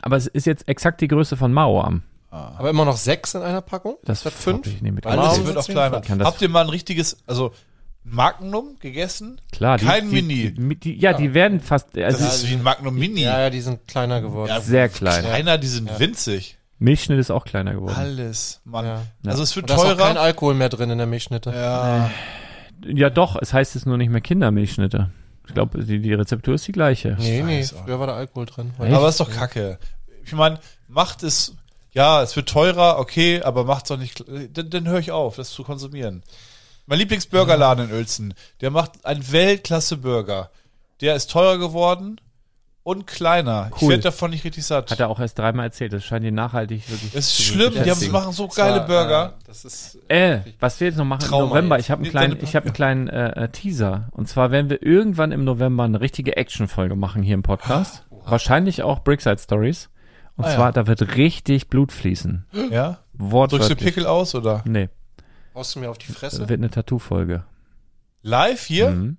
[0.02, 2.02] aber es ist jetzt exakt die Größe von Mauarm.
[2.30, 3.96] Aber immer noch sechs in einer Packung?
[4.04, 4.66] Das Statt fünf?
[4.66, 5.06] ich nicht mit.
[5.06, 6.24] Alles Mauern wird auch kleiner.
[6.24, 7.52] Habt ihr mal ein richtiges, also
[8.04, 9.40] Magnum gegessen?
[9.52, 10.52] Klar, die, Kein die, Mini.
[10.52, 13.22] Die, die, ja, die werden fast, also Das ist wie ein Magnum Mini.
[13.22, 14.50] Ja, ja, die sind kleiner geworden.
[14.50, 15.24] Ja, sehr klein.
[15.24, 16.58] Kleiner, die sind winzig.
[16.78, 17.94] Milchschnitt ist auch kleiner geworden.
[17.96, 18.84] Alles, Mann.
[18.84, 19.02] Ja.
[19.24, 20.20] Also es wird Und da ist auch kein teurer.
[20.20, 21.50] Alkohol mehr drin in der Milchschnitte.
[21.50, 22.10] Ja.
[22.84, 25.10] Ja, doch, es heißt jetzt nur nicht mehr Kindermilchschnitte.
[25.46, 27.16] Ich glaube, die, die Rezeptur ist die gleiche.
[27.18, 28.72] Nee, nee, früher war da Alkohol drin.
[28.78, 28.92] Echt?
[28.92, 29.78] Aber ist doch kacke.
[30.24, 30.58] Ich meine,
[30.88, 31.54] macht es,
[31.92, 35.50] ja, es wird teurer, okay, aber macht's doch nicht, dann, dann höre ich auf, das
[35.50, 36.22] zu konsumieren.
[36.86, 40.50] Mein Lieblingsburgerladen in Uelzen, der macht einen Weltklasse-Burger.
[41.00, 42.20] Der ist teurer geworden
[42.86, 43.70] und kleiner.
[43.74, 43.88] Ich Cool.
[43.90, 44.92] werde davon nicht richtig satt.
[44.92, 45.92] Hat er auch erst dreimal erzählt.
[45.92, 47.14] Das scheint dir nachhaltig wirklich.
[47.14, 49.34] Es ist zu schlimm, die haben, machen so geile Burger.
[49.44, 51.86] Das ist, Äh, was wir jetzt noch machen Trauma im November, jetzt.
[51.86, 54.08] ich habe einen kleinen, ich habe einen kleinen äh, äh, Teaser.
[54.12, 58.06] Und zwar werden wir irgendwann im November eine richtige Action-Folge machen hier im Podcast.
[58.24, 59.90] Wahrscheinlich auch Brickside Stories.
[60.36, 60.54] Und Ah, ja.
[60.54, 62.46] zwar, da wird richtig Blut fließen.
[62.70, 62.98] Ja?
[63.18, 63.68] Drückst Wortwörtlich.
[63.78, 64.62] du Pickel aus oder?
[64.64, 64.90] Nee,
[65.56, 66.40] haust du mir auf die das Fresse?
[66.48, 67.42] wird eine Tattoo-Folge.
[68.22, 68.90] Live hier?
[68.90, 69.16] Mhm.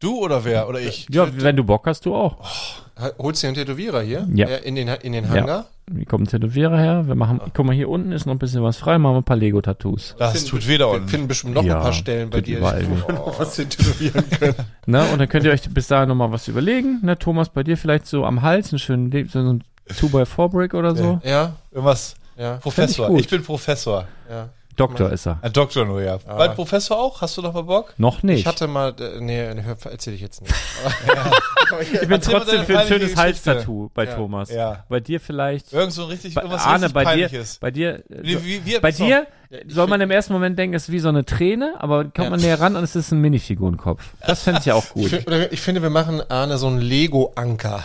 [0.00, 0.68] Du oder wer?
[0.68, 1.06] Oder ich?
[1.10, 2.38] Ja, wenn du Bock hast, du auch.
[2.40, 2.87] Ha-
[3.18, 4.26] Holst du einen Tätowierer hier?
[4.34, 4.46] Ja.
[4.48, 5.66] In den, in den Hangar?
[5.94, 7.06] Hier kommt ein Tätowierer her.
[7.06, 8.98] Wir machen, guck mal, hier unten ist noch ein bisschen was frei.
[8.98, 10.16] Machen wir ein paar Lego-Tattoos.
[10.18, 11.08] Das Finden- tut weder Wir unten.
[11.08, 14.54] finden bestimmt noch Ja, ein paar Stellen bei dir, wo wir noch was tätowieren können.
[14.86, 15.04] Ne?
[15.12, 17.00] Und dann könnt ihr euch bis dahin nochmal was überlegen.
[17.02, 17.18] Ne?
[17.18, 21.20] Thomas, bei dir vielleicht so am Hals einen schönen, so ein 2x4-Brick oder so.
[21.24, 22.16] Ja, Irgendwas.
[22.36, 23.08] ja, Professor.
[23.08, 23.20] gut.
[23.20, 24.06] Ich bin Professor.
[24.30, 24.48] ja.
[24.76, 25.38] Doktor ist er.
[25.42, 26.18] Ein Doktor nur, ja.
[26.18, 27.20] Bald Professor auch?
[27.20, 27.94] Hast du noch mal Bock?
[27.98, 28.38] Noch nicht.
[28.40, 30.54] Ich hatte mal, äh, nee, hör- erzähl ich jetzt nicht.
[31.80, 33.16] ich bin trotzdem für ein schönes.
[33.16, 34.14] Halstattoo bei Ja.
[34.14, 34.50] Thomas.
[34.50, 34.84] Ja.
[34.88, 35.72] Bei dir vielleicht.
[35.72, 37.58] Irgend so ein richtig, Bei, irgendwas Arne, richtig bei dir, Peinliches.
[37.58, 39.26] bei dir, Nee, so, wie- wie- bei dir
[39.66, 42.40] soll man im ersten Moment denken, es ist wie so eine Träne, aber kommt man
[42.40, 44.02] näher ran und es ist ein Minifigurenkopf.
[44.26, 45.26] Das fände ich ja auch Ich, gut.
[45.26, 47.82] oder ich finde, wir machen Arne so einen Lego-Anker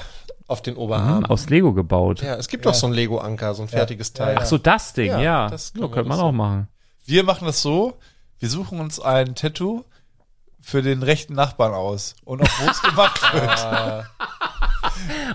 [0.47, 1.23] auf den Oberarm.
[1.23, 2.21] Hm, aus Lego gebaut.
[2.21, 4.35] Ja, es gibt doch so ein Lego-Anker, so ein fertiges Teil.
[4.37, 5.49] Ach so, das Ding, Ja, ja.
[5.49, 6.67] das so könnte man auch machen.
[7.05, 7.97] Wir machen das so,
[8.39, 9.83] wir suchen uns ein Tattoo
[10.63, 12.15] für den rechten Nachbarn aus.
[12.23, 14.05] Und auch wo es gemacht wird.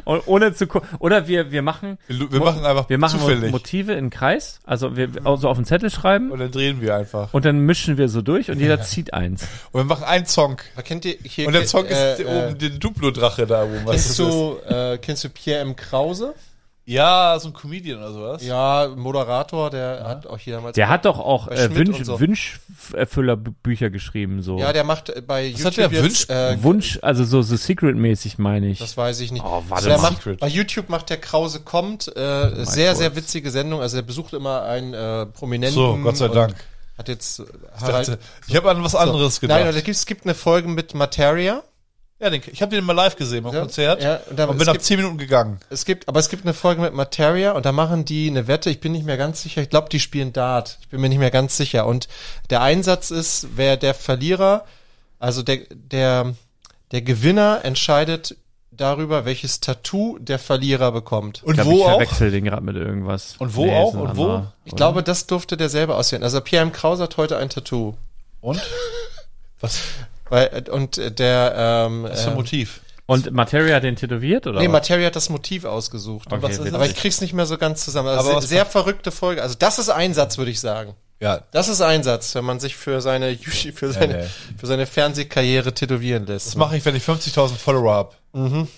[0.05, 0.67] Und ohne zu
[1.01, 3.51] Oder wir, wir machen, Wir, machen einfach wir machen zufällig.
[3.51, 7.35] Motive in Kreis, also wir also auf den Zettel schreiben Und dann drehen wir einfach.
[7.35, 9.43] und dann mischen wir so durch und jeder zieht eins.
[9.73, 10.59] Und wir machen einen Song.
[10.77, 13.81] Da kennt ihr hier Und der Song äh, ist äh, oben der Duplo-Drache da oben.
[13.85, 15.77] Was Kennst du, äh, kennst du Pierre M.
[15.77, 16.35] Krause?
[16.89, 18.43] Ja, so ein Comedian oder sowas.
[18.43, 20.75] Ja, Moderator, der hat auch hier damals.
[20.75, 22.19] Der hat doch auch äh, Wünsch, so.
[22.19, 24.59] Wünscherfüller-Bücher geschrieben, so.
[24.59, 26.03] Ja, der macht äh, bei Was hat YouTube der?
[26.03, 28.79] jetzt, äh, Wunsch, also so The Secret-mäßig meine ich.
[28.79, 29.45] Das weiß ich nicht.
[29.45, 30.03] Oh, warte also der mal.
[30.05, 30.41] macht, Secret.
[30.41, 32.97] bei YouTube macht der Krause kommt äh, sehr, Gott.
[32.99, 33.83] sehr witzige Sendung.
[33.83, 35.75] Also der besucht immer einen äh, Prominenten.
[35.75, 36.55] So, Gott sei Dank.
[36.97, 37.43] Hat jetzt äh,
[37.77, 38.09] Ich, Harald.
[38.09, 39.63] dachte, ich habe an was anderes gedacht.
[39.63, 41.63] Nein, gibt, es gibt eine Folge mit Materia.
[42.21, 44.53] Ja, den, ich habe den mal live gesehen beim Ja, Konzert ja, und da- und
[44.53, 45.61] es bin nach zehn Minuten gegangen.
[45.71, 48.71] Es gibt, aber es gibt eine Folge mit Materia und da machen die eine Wette.
[48.71, 49.63] Ich bin nicht mehr ganz sicher.
[49.63, 50.79] Ich glaube, die spielen Dart.
[50.81, 51.87] Ich bin mir nicht mehr ganz sicher.
[51.87, 52.09] Und
[52.51, 54.65] der Einsatz ist, wer der Verlierer,
[55.19, 56.35] also der, der,
[56.91, 58.37] der Gewinner entscheidet
[58.71, 61.43] darüber, welches Tattoo der Verlierer bekommt.
[61.43, 61.91] Und ich glaub, wo ich auch?
[61.91, 63.35] verwechsel den gerade mit irgendwas.
[63.39, 63.95] Und wo auch?
[63.95, 64.25] Und wo?
[64.25, 64.53] anderer.
[64.65, 66.23] Ich glaube, das durfte der selber auswählen.
[66.23, 66.73] Also Pierre M.
[66.73, 67.95] Krause hat heute ein Tattoo.
[68.41, 68.61] Und?
[69.61, 69.81] Was,
[70.31, 72.81] Weil, und der, ähm, was für ein ähm, Motiv?
[73.07, 74.61] Und Materia hat den tätowiert, oder?
[74.61, 74.73] Nee, was?
[74.73, 76.31] Materia hat das Motiv ausgesucht.
[76.31, 76.75] Okay, ist.
[76.75, 78.09] Aber ich krieg's nicht mehr so ganz zusammen.
[78.09, 79.43] Also Aber sehr, verrückte Folge.
[79.43, 80.95] Also das ist Einsatz, würde ich sagen.
[81.21, 84.27] Ja, Das ist Einsatz, wenn man sich für seine für seine, nee.
[84.57, 86.47] für seine Fernsehkarriere tätowieren lässt.
[86.47, 88.15] das mache ich, wenn ich 50.000 Follower habe.
[88.33, 88.69] Dann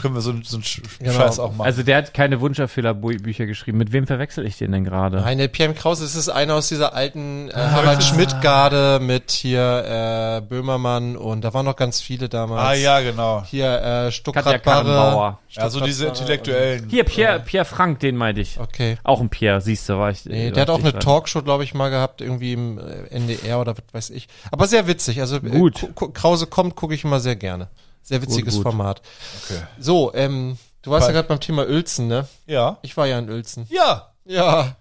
[0.00, 1.12] können wir so, so einen Sch Genau.
[1.12, 1.66] Scheiß auch machen.
[1.66, 3.76] Also der hat keine Wunscherfüller-Bücher geschrieben.
[3.76, 5.18] Mit wem verwechsel ich den denn gerade?
[5.18, 5.76] Nein, der Pierre M.
[5.76, 11.42] Krause, das ist einer aus dieser alten äh, Harald Schmidt-Garde mit hier äh, Böhmermann und
[11.42, 12.62] da waren noch ganz viele damals.
[12.62, 13.42] ah ja, genau.
[13.44, 15.38] Hier äh, Katja Stuckrad-Barre.
[15.56, 16.88] Also diese Intellektuellen.
[16.88, 18.58] Hier, Pierre, Pierre Frank, den meinte ich.
[18.60, 18.96] Okay.
[19.02, 20.24] Auch ein Pierre, siehst du, war ich.
[20.24, 20.98] Nee, war der hat auch eine.
[20.98, 24.28] Talkshow, glaube ich, mal gehabt, irgendwie im äh, NDR oder was weiß ich.
[24.50, 25.20] Aber sehr witzig.
[25.20, 25.88] Also äh, Gut.
[26.14, 27.68] Krause kommt, gucke ich immer sehr gerne.
[28.02, 28.62] Sehr witziges gut.
[28.62, 29.02] Format.
[29.44, 29.60] Okay.
[29.78, 32.26] So, ähm, du warst Bei- ja gerade beim Thema Uelzen, ne?
[32.46, 32.78] Ja.
[32.82, 33.66] Ich war ja in Uelzen.
[33.70, 34.12] Ja.
[34.24, 34.76] Ja.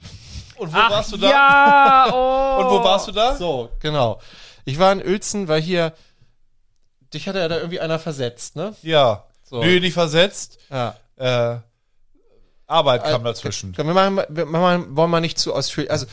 [0.58, 1.30] Und wo Ach, warst du da?
[1.30, 2.62] Ja, oh.
[2.64, 3.36] Und wo warst du da?
[3.36, 4.20] So, genau.
[4.66, 5.94] Ich war in Uelzen, weil hier,
[7.14, 8.76] dich hatte ja da irgendwie einer versetzt, ne?
[8.82, 9.24] Ja.
[9.44, 9.62] So.
[9.64, 10.60] Nö, nicht versetzt.
[10.70, 10.96] Ja.
[11.16, 11.58] Äh,
[12.68, 13.76] Arbeit kam Äh, dazwischen.
[13.76, 15.92] Wir machen, wir machen, wollen wir nicht zu ausführlich.
[15.92, 16.06] Also,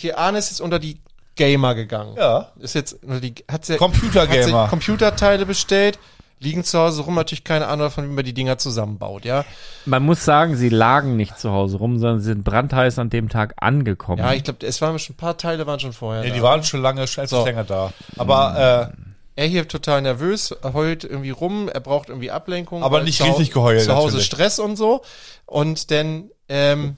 [0.00, 1.00] hier Arne ist jetzt unter die
[1.36, 2.16] Gamer gegangen.
[2.16, 2.48] Ja.
[2.58, 4.62] Ist jetzt unter die, hat sie, Computergamer.
[4.62, 5.98] Hat Computerteile bestellt,
[6.40, 9.44] liegen zu Hause rum, natürlich keine Ahnung davon, wie man die Dinger zusammenbaut, ja.
[9.86, 13.28] Man muss sagen, sie lagen nicht zu Hause rum, sondern sie sind brandheiß an dem
[13.28, 14.18] Tag angekommen.
[14.18, 16.22] Ja, ich glaube, es waren schon ein paar Teile waren schon vorher.
[16.22, 16.34] Nee, da.
[16.34, 17.44] die waren schon lange, schon etwas So.
[17.44, 17.92] länger da.
[18.16, 18.92] Aber
[19.38, 22.82] er hier total nervös, heult irgendwie rum, er braucht irgendwie Ablenkung.
[22.82, 24.26] Aber nicht richtig geheult, Zu Hause natürlich.
[24.26, 25.02] Stress und so.
[25.46, 26.96] Und dann, ähm,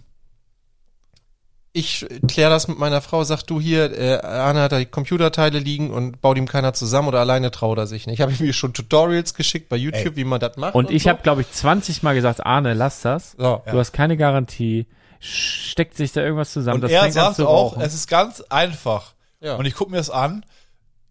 [1.73, 5.59] ich kläre das mit meiner Frau, sag du hier, äh, Arne hat da die Computerteile
[5.61, 8.19] liegen und baut ihm keiner zusammen oder alleine traut er sich nicht.
[8.19, 10.75] Ich habe ihm schon Tutorials geschickt bei YouTube, wie man das macht.
[10.75, 11.11] und ich so.
[11.11, 13.33] habe, glaube ich, 20 Mal gesagt, Arne, lass das.
[13.39, 13.63] So.
[13.71, 14.87] Du hast keine Garantie.
[15.21, 16.77] Steckt sich da irgendwas zusammen?
[16.77, 17.83] und das er sagt auch, rauchen.
[17.83, 19.13] es ist ganz einfach.
[19.41, 19.57] Ja.
[19.57, 20.45] Und ich gucke mir das an.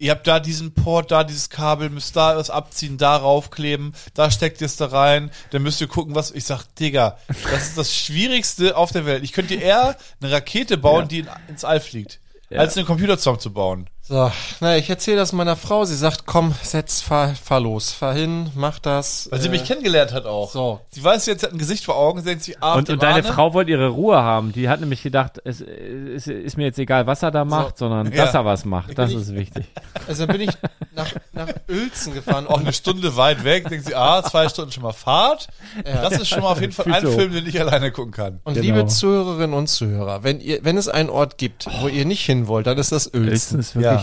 [0.00, 4.30] Ihr habt da diesen Port, da dieses Kabel, müsst da was abziehen, da raufkleben, da
[4.30, 6.30] steckt ihr es da rein, dann müsst ihr gucken, was.
[6.30, 9.22] Ich sag, Digga, das ist das Schwierigste auf der Welt.
[9.22, 11.06] Ich könnte eher eine Rakete bauen, Ja.
[11.06, 12.18] die in, ins All fliegt,
[12.48, 12.60] Ja.
[12.60, 13.90] als einen Computer zusammenzubauen.
[14.10, 14.28] So,
[14.58, 15.84] na, ich erzähle das meiner Frau.
[15.84, 19.28] Sie sagt, komm, setz, fahr, fahr los, fahr hin, mach das.
[19.30, 20.50] Weil sie äh, mich kennengelernt hat auch.
[20.50, 20.80] So.
[20.90, 23.00] Sie weiß jetzt, sie hat ein Gesicht vor Augen, sie denkt sich, ah, und, und
[23.00, 24.50] deine Arne- Frau wollte ihre Ruhe haben.
[24.50, 28.10] Die hat nämlich gedacht, es, es ist mir jetzt egal, was er da macht, sondern
[28.12, 28.24] Ja.
[28.24, 28.98] dass er was macht.
[28.98, 29.66] Das ist wichtig.
[30.08, 30.54] Also dann bin ich
[30.96, 32.48] nach, nach Uelzen gefahren.
[32.48, 35.46] auch eine Stunde weit weg, denkt sie, ah, zwei Stunden schon mal Fahrt.
[35.84, 37.06] Das ist schon mal auf jeden Fall ein.
[37.06, 38.40] Film, den ich alleine gucken kann.
[38.42, 38.64] Und Genau.
[38.78, 42.48] liebe Zuhörerinnen und Zuhörer, wenn ihr, wenn es einen Ort gibt, wo ihr nicht hin
[42.48, 43.60] wollt, dann ist das Uelzen Uelzen.
[43.60, 43.92] ist wirklich.
[43.92, 43.99] Ja.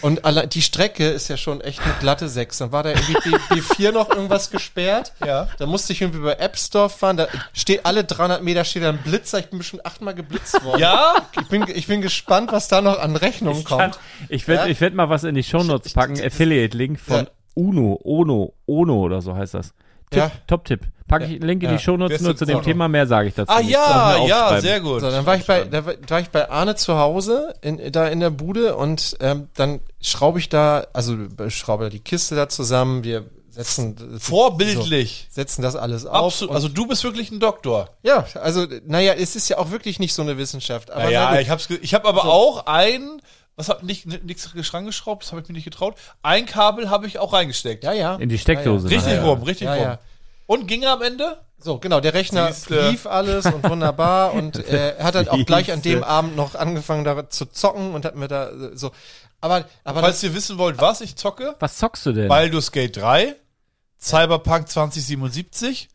[0.00, 2.58] Und allein, die Strecke ist ja schon echt eine glatte 6.
[2.58, 3.14] Dann war da irgendwie
[3.48, 5.12] B, B4 noch irgendwas gesperrt.
[5.24, 5.48] Ja.
[5.56, 7.16] Da musste ich irgendwie über App Store fahren.
[7.16, 9.38] Da steht alle 300 Meter steht da ein Blitzer.
[9.38, 10.80] Ich bin bestimmt achtmal geblitzt worden.
[10.80, 11.14] Ja?
[11.40, 13.98] Ich bin, ich bin gespannt, was da noch an Rechnungen Ich, kann, kommt.
[14.28, 14.70] ich werde Ja?
[14.70, 16.20] ich werd mal was in die Shownotes packen.
[16.22, 17.26] Affiliate-Link von Ja.
[17.54, 19.68] Uno, Ono, Ono oder so heißt das.
[20.10, 20.30] Tipp, Ja.
[20.46, 20.80] Top-Tipp.
[21.06, 21.76] Packe ich einen Link in Ja.
[21.76, 22.62] die Shownotes nur zu dem?
[22.62, 22.88] Thema.
[22.88, 23.70] Mehr sage ich dazu Ah nicht.
[23.70, 25.00] ja, ja, sehr gut.
[25.00, 27.92] So, dann war ich bei, da war, da war ich bei Arne zu Hause, in,
[27.92, 32.00] da in der Bude und ähm, dann schraube ich da, also äh, schraube da die
[32.00, 35.26] Kiste da zusammen, wir setzen Vorbildlich.
[35.30, 36.26] so, setzen das alles auf.
[36.26, 36.54] Absolut.
[36.54, 37.90] Also du bist wirklich ein Doktor.
[38.02, 40.90] ja, also naja, es ist ja auch wirklich nicht so eine Wissenschaft.
[40.90, 41.40] Aber na ja, gut.
[41.40, 43.20] ich hab's, ge- ich habe aber auch ein,
[43.56, 45.94] was hab nicht nichts geschrank das habe ich mir nicht getraut.
[46.22, 47.84] Ein Kabel habe ich auch reingesteckt.
[47.84, 48.16] ja, ja.
[48.16, 48.88] In die Steckdose.
[48.90, 49.18] Richtig ne?
[49.18, 49.24] ja.
[49.24, 49.98] rum, richtig Ja, rum.
[50.46, 51.40] Und ging er am Ende?
[51.58, 52.90] So, genau, der Rechner Siehste.
[52.90, 56.04] lief alles und wunderbar und äh, er hat halt auch gleich an dem.
[56.04, 58.92] Abend noch angefangen da zu zocken und hat mir da äh, so
[59.40, 62.28] aber aber Falls ihr wissen wollt, was ich zocke, Was zockst du denn?
[62.28, 63.36] Baldur's Gate 3,
[64.00, 65.90] Cyberpunk 2077,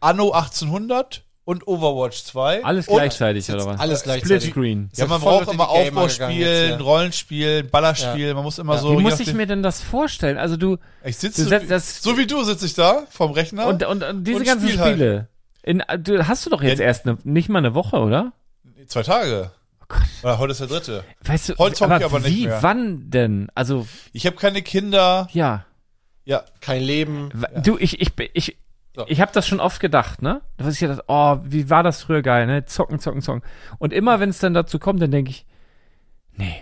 [0.00, 2.62] Anno 1800 und Overwatch 2.
[2.62, 3.80] Alles gleichzeitig, oder was?
[3.80, 4.50] alles gleichzeitig.
[4.50, 4.90] Splitscreen.
[4.94, 6.76] Ja, man braucht immer Aufbauspielen, ja.
[6.76, 8.80] Rollenspielen, Ballerspielen, man muss immer Ja.
[8.80, 8.92] so.
[8.98, 10.36] Wie muss ich mir denn das vorstellen?
[10.36, 13.04] Also du, ich sitze du so, setzt wie- das- so wie du sitze ich da
[13.08, 13.66] vom Rechner.
[13.66, 14.92] und, und, und diese Und ganzen spiel halt.
[14.96, 15.28] Spiele.
[15.62, 16.84] In, du hast du doch jetzt Ja.
[16.84, 18.32] erst ne, nicht mal eine Woche, oder?
[18.86, 19.50] Zwei Tage.
[19.90, 19.94] Oh
[20.24, 21.04] Oder heute ist der dritte.
[21.24, 22.62] Weißt du, Heute zock ich aber nicht wie, mehr.
[22.62, 23.48] wann denn?
[23.54, 25.28] Also, Ich habe keine Kinder.
[25.32, 25.64] ja.
[26.26, 27.30] Ja, kein Leben.
[27.64, 28.58] Du, ich, ich, ich,
[28.98, 29.04] So.
[29.06, 30.40] ich habe das schon oft gedacht, ne?
[30.56, 32.64] Was ich gedacht, oh, wie war das früher geil, ne?
[32.64, 33.42] Zocken, zocken, zocken.
[33.78, 35.46] Und immer, wenn es dann dazu kommt, dann denke ich,
[36.36, 36.56] nee.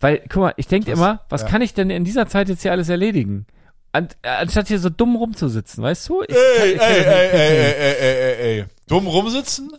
[0.00, 1.48] Weil, guck mal, ich denke immer, was ja.
[1.48, 3.46] kann ich denn in dieser Zeit jetzt hier alles erledigen?
[3.92, 6.22] An, äh, anstatt hier so dumm rumzusitzen, weißt du?
[6.22, 8.64] Ich, ey, ich- ey, ey, ey, ey, ey, ey, ey, ey.
[8.88, 9.70] Dumm rumsitzen?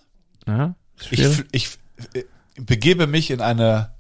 [0.48, 0.76] Ja,
[1.10, 1.77] Ich, ich
[2.14, 2.23] äh,
[2.61, 3.91] begebe mich in eine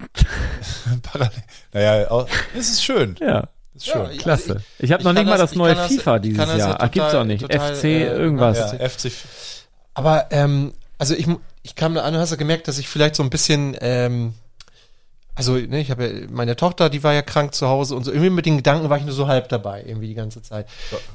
[1.02, 1.42] Parallel.
[1.72, 3.14] Naja, es ist schön.
[3.20, 4.10] ja, ist schön.
[4.12, 4.52] Ja, klasse.
[4.54, 6.38] Also Ich habe ich noch kann nicht mal das- das neue das- FIFA ich dieses
[6.38, 6.76] das ja Jahr.
[6.80, 7.40] Ach, gibt's total- auch nicht.
[7.42, 8.58] total, FC äh, irgendwas.
[8.58, 9.12] ja, FC.
[9.94, 11.26] Aber ähm, also ich
[11.62, 14.34] ich kam da an und hast ja gemerkt, dass ich vielleicht so ein bisschen ähm,
[15.34, 18.10] also ne, ich habe ja, meine Tochter, die war ja krank zu Hause und so
[18.10, 20.66] irgendwie mit den Gedanken war ich nur so halb dabei irgendwie die ganze Zeit.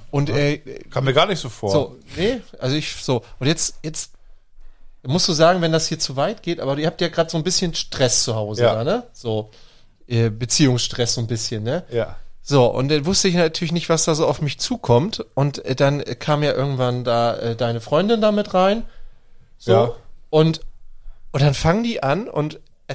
[0.09, 0.57] Und äh,
[0.89, 1.69] Kam mir gar nicht so vor.
[1.71, 3.23] So, nee, also ich so.
[3.39, 4.11] Und jetzt, jetzt
[5.03, 7.37] musst du sagen, wenn das hier zu weit geht, aber ihr habt ja gerade so
[7.37, 8.73] ein bisschen Stress zu Hause, Ja.
[8.75, 9.03] da, ne?
[9.13, 9.51] So,
[10.07, 11.83] äh, Beziehungsstress so ein bisschen, ne?
[11.91, 12.15] Ja.
[12.47, 15.25] So, und dann wusste ich natürlich nicht, was da so auf mich zukommt.
[15.33, 18.83] Und äh, dann kam ja irgendwann da äh, deine Freundin da mit rein.
[19.57, 19.71] So.
[19.71, 19.91] Ja.
[20.29, 20.61] Und,
[21.31, 22.93] und dann fangen die an und äh,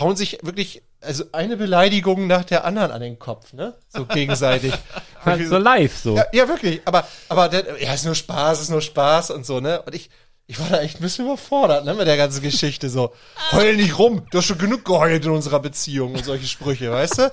[0.00, 3.74] hauen sich wirklich, also eine Beleidigung nach der anderen an den Kopf, ne?
[3.90, 4.72] So gegenseitig.
[5.46, 6.16] so live so.
[6.16, 6.80] Ja, ja, wirklich.
[6.86, 9.82] Aber, aber dann, ja, ist nur Spaß, ist nur Spaß und so, ne?
[9.82, 10.08] Und ich,
[10.48, 13.12] ich war da echt ein bisschen überfordert, ne, mit der ganzen Geschichte, so,
[13.52, 17.18] heul nicht rum, du hast schon genug geheult in unserer Beziehung und solche Sprüche, weißt
[17.18, 17.32] du?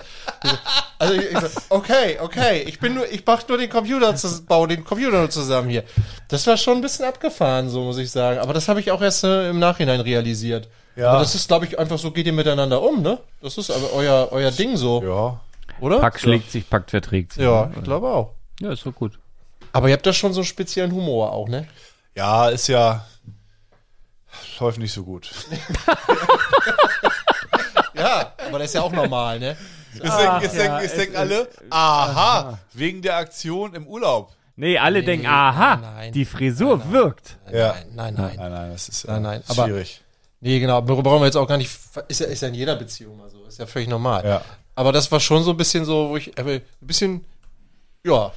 [0.97, 4.43] Also, ich, ich so, okay, okay, ich bin nur, ich mach nur den Computer, zu,
[4.45, 5.83] baue den Computer nur zusammen hier.
[6.27, 9.01] Das war schon ein bisschen abgefahren, so muss ich sagen, aber das habe ich auch
[9.01, 10.67] erst äh, im Nachhinein realisiert.
[10.95, 11.09] Ja.
[11.11, 13.19] Aber das ist, glaube ich, einfach so, geht ihr miteinander um, ne?
[13.41, 15.39] Das ist aber euer, euer Ding so, Ja.
[15.81, 15.99] oder?
[15.99, 17.43] Pack schlägt sich, Pakt verträgt sich.
[17.43, 18.31] Ja, ich glaube auch.
[18.59, 19.19] Ja, ist doch gut.
[19.71, 21.67] Aber ihr habt da schon so einen speziellen Humor auch, ne?
[22.15, 23.05] Ja, ist ja.
[24.59, 25.29] Läuft nicht so gut.
[27.95, 29.55] Ja, aber das ist ja auch normal, ne?
[29.93, 34.33] Jetzt denken, jetzt ja, denken, jetzt es denken alle, aha, wegen der Aktion im Urlaub.
[34.55, 36.11] Nee, alle denken, aha, nein.
[36.11, 37.37] die Frisur wirkt.
[37.51, 37.73] Ja.
[37.73, 38.35] Nein, nein, nein.
[38.37, 40.01] Nein, nein, das ist, äh, Nein, nein, aber- schwierig.
[40.39, 41.71] Nee, genau, brauchen wir jetzt auch gar nicht.
[42.09, 43.45] Ist ja, ist ja in jeder Beziehung mal so.
[43.45, 44.25] Ist ja völlig normal.
[44.25, 44.41] Ja.
[44.75, 47.23] Aber das war schon so ein bisschen so, wo ich äh, ein bisschen,
[48.03, 48.33] ja,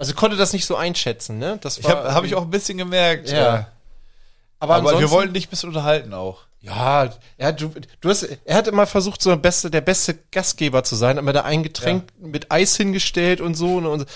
[0.00, 1.58] also konnte das nicht so einschätzen, ne?
[1.60, 3.30] Das Ich war, habe hab ich auch ein bisschen gemerkt.
[3.30, 3.56] Ja.
[3.58, 3.64] äh,
[4.58, 6.40] Aber, Aber wir wollten dich ein bisschen unterhalten auch.
[6.62, 7.08] Ja,
[7.38, 7.72] er, du,
[8.02, 11.24] du hast, er hat immer versucht, so der beste, der beste Gastgeber zu sein, hat
[11.24, 13.76] mir da ein Getränk mit Eis hingestellt und so.
[13.76, 14.06] Und, und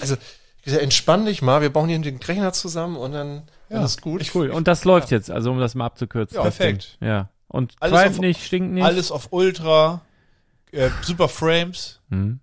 [0.00, 0.16] also,
[0.64, 4.24] ich entspann dich mal, wir bauen hier den Rechner zusammen und dann alles gut.
[4.34, 4.50] Cool.
[4.50, 6.36] Und das läuft jetzt, also um das mal abzukürzen.
[6.36, 6.98] Ja, perfekt.
[7.00, 7.28] Ja.
[7.48, 8.84] Und Alles auf- nicht, stinkt nicht.
[8.84, 10.00] Alles auf Ultra,
[10.76, 12.00] äh, super Frames,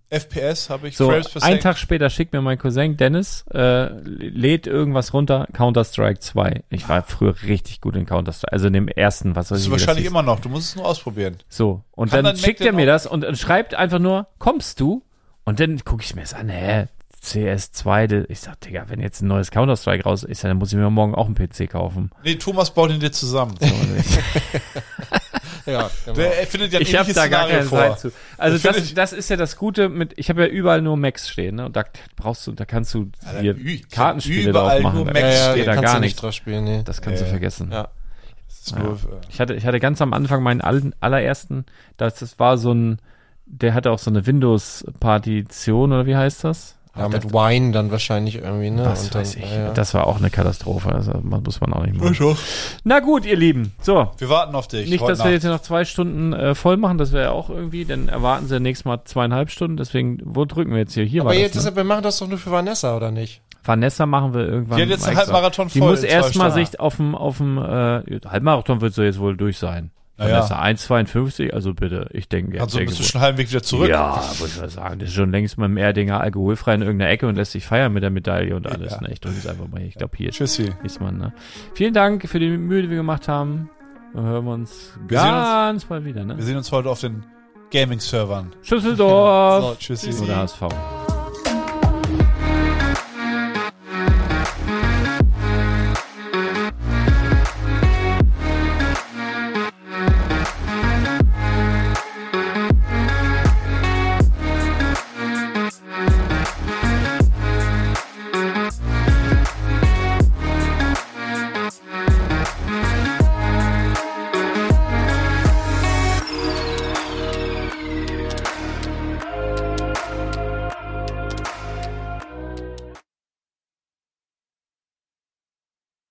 [0.10, 0.98] FPS habe ich, Mhm.
[0.98, 1.60] so, Frames einen.
[1.62, 6.64] Tag später schickt mir mein Cousin Dennis, äh, lädt irgendwas runter, Counter-Strike 2.
[6.70, 9.66] Ich war früher richtig gut in Counter-Strike, also in dem ersten, was Das ich.
[9.68, 10.12] ist das wahrscheinlich hieß.
[10.12, 11.38] immer noch, du musst es nur ausprobieren.
[11.48, 14.80] So, und Kann dann dein schickt er mir das und, und schreibt einfach nur, kommst
[14.82, 15.04] du?
[15.46, 16.88] Und dann gucke ich mir das an, hä?
[17.24, 20.78] CS2, das- ich sag, Digga, wenn jetzt ein neues Counter-Strike raus ist, dann muss ich
[20.78, 22.12] mir morgen auch einen PC kaufen.
[22.26, 23.56] Nee, Thomas baut ihn dir zusammen.
[25.72, 26.18] Ja, genau.
[26.18, 27.80] Der er findet ja ich habe da gar keine vor.
[27.80, 28.12] Zeit zu.
[28.38, 31.56] Also Das das, ist ja das Gute mit, ich habe ja überall nur Macs stehen,
[31.56, 31.66] ne?
[31.68, 31.86] Und da
[32.18, 33.10] brauchst du, da kannst du
[33.40, 34.96] hier ü- Kartenspiele überall drauf machen.
[34.98, 36.22] nur Da Macs ja, ja, steht da kannst gar du nicht nichts.
[36.22, 36.82] drauf spielen, nee.
[36.84, 37.30] Das kannst du Ja.
[37.32, 37.72] vergessen.
[37.72, 37.88] Ja.
[38.78, 38.98] Nur,
[39.30, 41.66] Ich hatte, ich hatte ganz am Anfang meinen allen, allerersten,
[41.98, 43.00] das, das war so ein,
[43.46, 46.78] der hatte auch so eine Windows-Partition oder wie heißt das?
[46.96, 48.88] Ja, mit Wine dann wahrscheinlich irgendwie, ne?
[48.88, 49.50] Und dann, weiß ich.
[49.52, 49.72] Ja, ja.
[49.74, 50.94] Das war auch eine Katastrophe.
[50.94, 52.38] Also muss man auch nicht machen.
[52.84, 53.74] Na gut, ihr Lieben.
[53.82, 54.12] So.
[54.20, 54.90] Wir warten auf dich.
[54.90, 55.34] Nicht, heute dass wir Nacht.
[55.34, 58.60] jetzt noch zwei Stunden äh, voll machen, das wäre ja auch irgendwie, dann erwarten sie
[58.60, 61.04] nächstes Mal zweieinhalb Stunden, deswegen, wo drücken wir jetzt hier?
[61.04, 61.78] Hier Aber war jetzt das, ist, ne?
[61.78, 63.42] wir machen das doch nur für Vanessa, oder nicht?
[63.64, 64.78] Vanessa machen wir irgendwann.
[64.78, 65.18] Die hat jetzt einen.
[65.18, 68.94] Halbmarathon Die voll muss in zwei erstmal sich auf dem, auf dem, äh, Halbmarathon wird
[68.94, 69.90] sie jetzt wohl durch sein.
[70.16, 70.36] Naja.
[70.48, 72.62] Vanessa 1,52, also bitte, ich denke.
[72.62, 73.90] Also denke bist du schon halben Weg wieder zurück.
[73.90, 75.00] Ja, würde ich mal sagen.
[75.00, 77.92] Das ist schon längst mit dem Erdinger alkoholfrei in irgendeiner Ecke und lässt sich feiern
[77.94, 78.92] mit der Medaille und alles.
[78.94, 79.02] Ja.
[79.02, 79.10] Ne?
[79.12, 79.88] Ich drücke es einfach mal hier.
[79.88, 80.72] Ich glaube, hier Tschüssi.
[80.84, 81.18] ist man.
[81.18, 81.34] Ne?
[81.74, 83.70] Vielen Dank für die Mühe, die wir gemacht haben.
[84.14, 86.28] Wir hören uns Wir sehen uns- ganz bald wieder.
[86.28, 86.42] Wir Ne?
[86.44, 87.24] sehen uns heute auf den
[87.72, 88.52] Gaming-Servern.
[88.62, 90.14] Schüsseldorf Tschüssi.
[90.24, 90.62] oder HSV.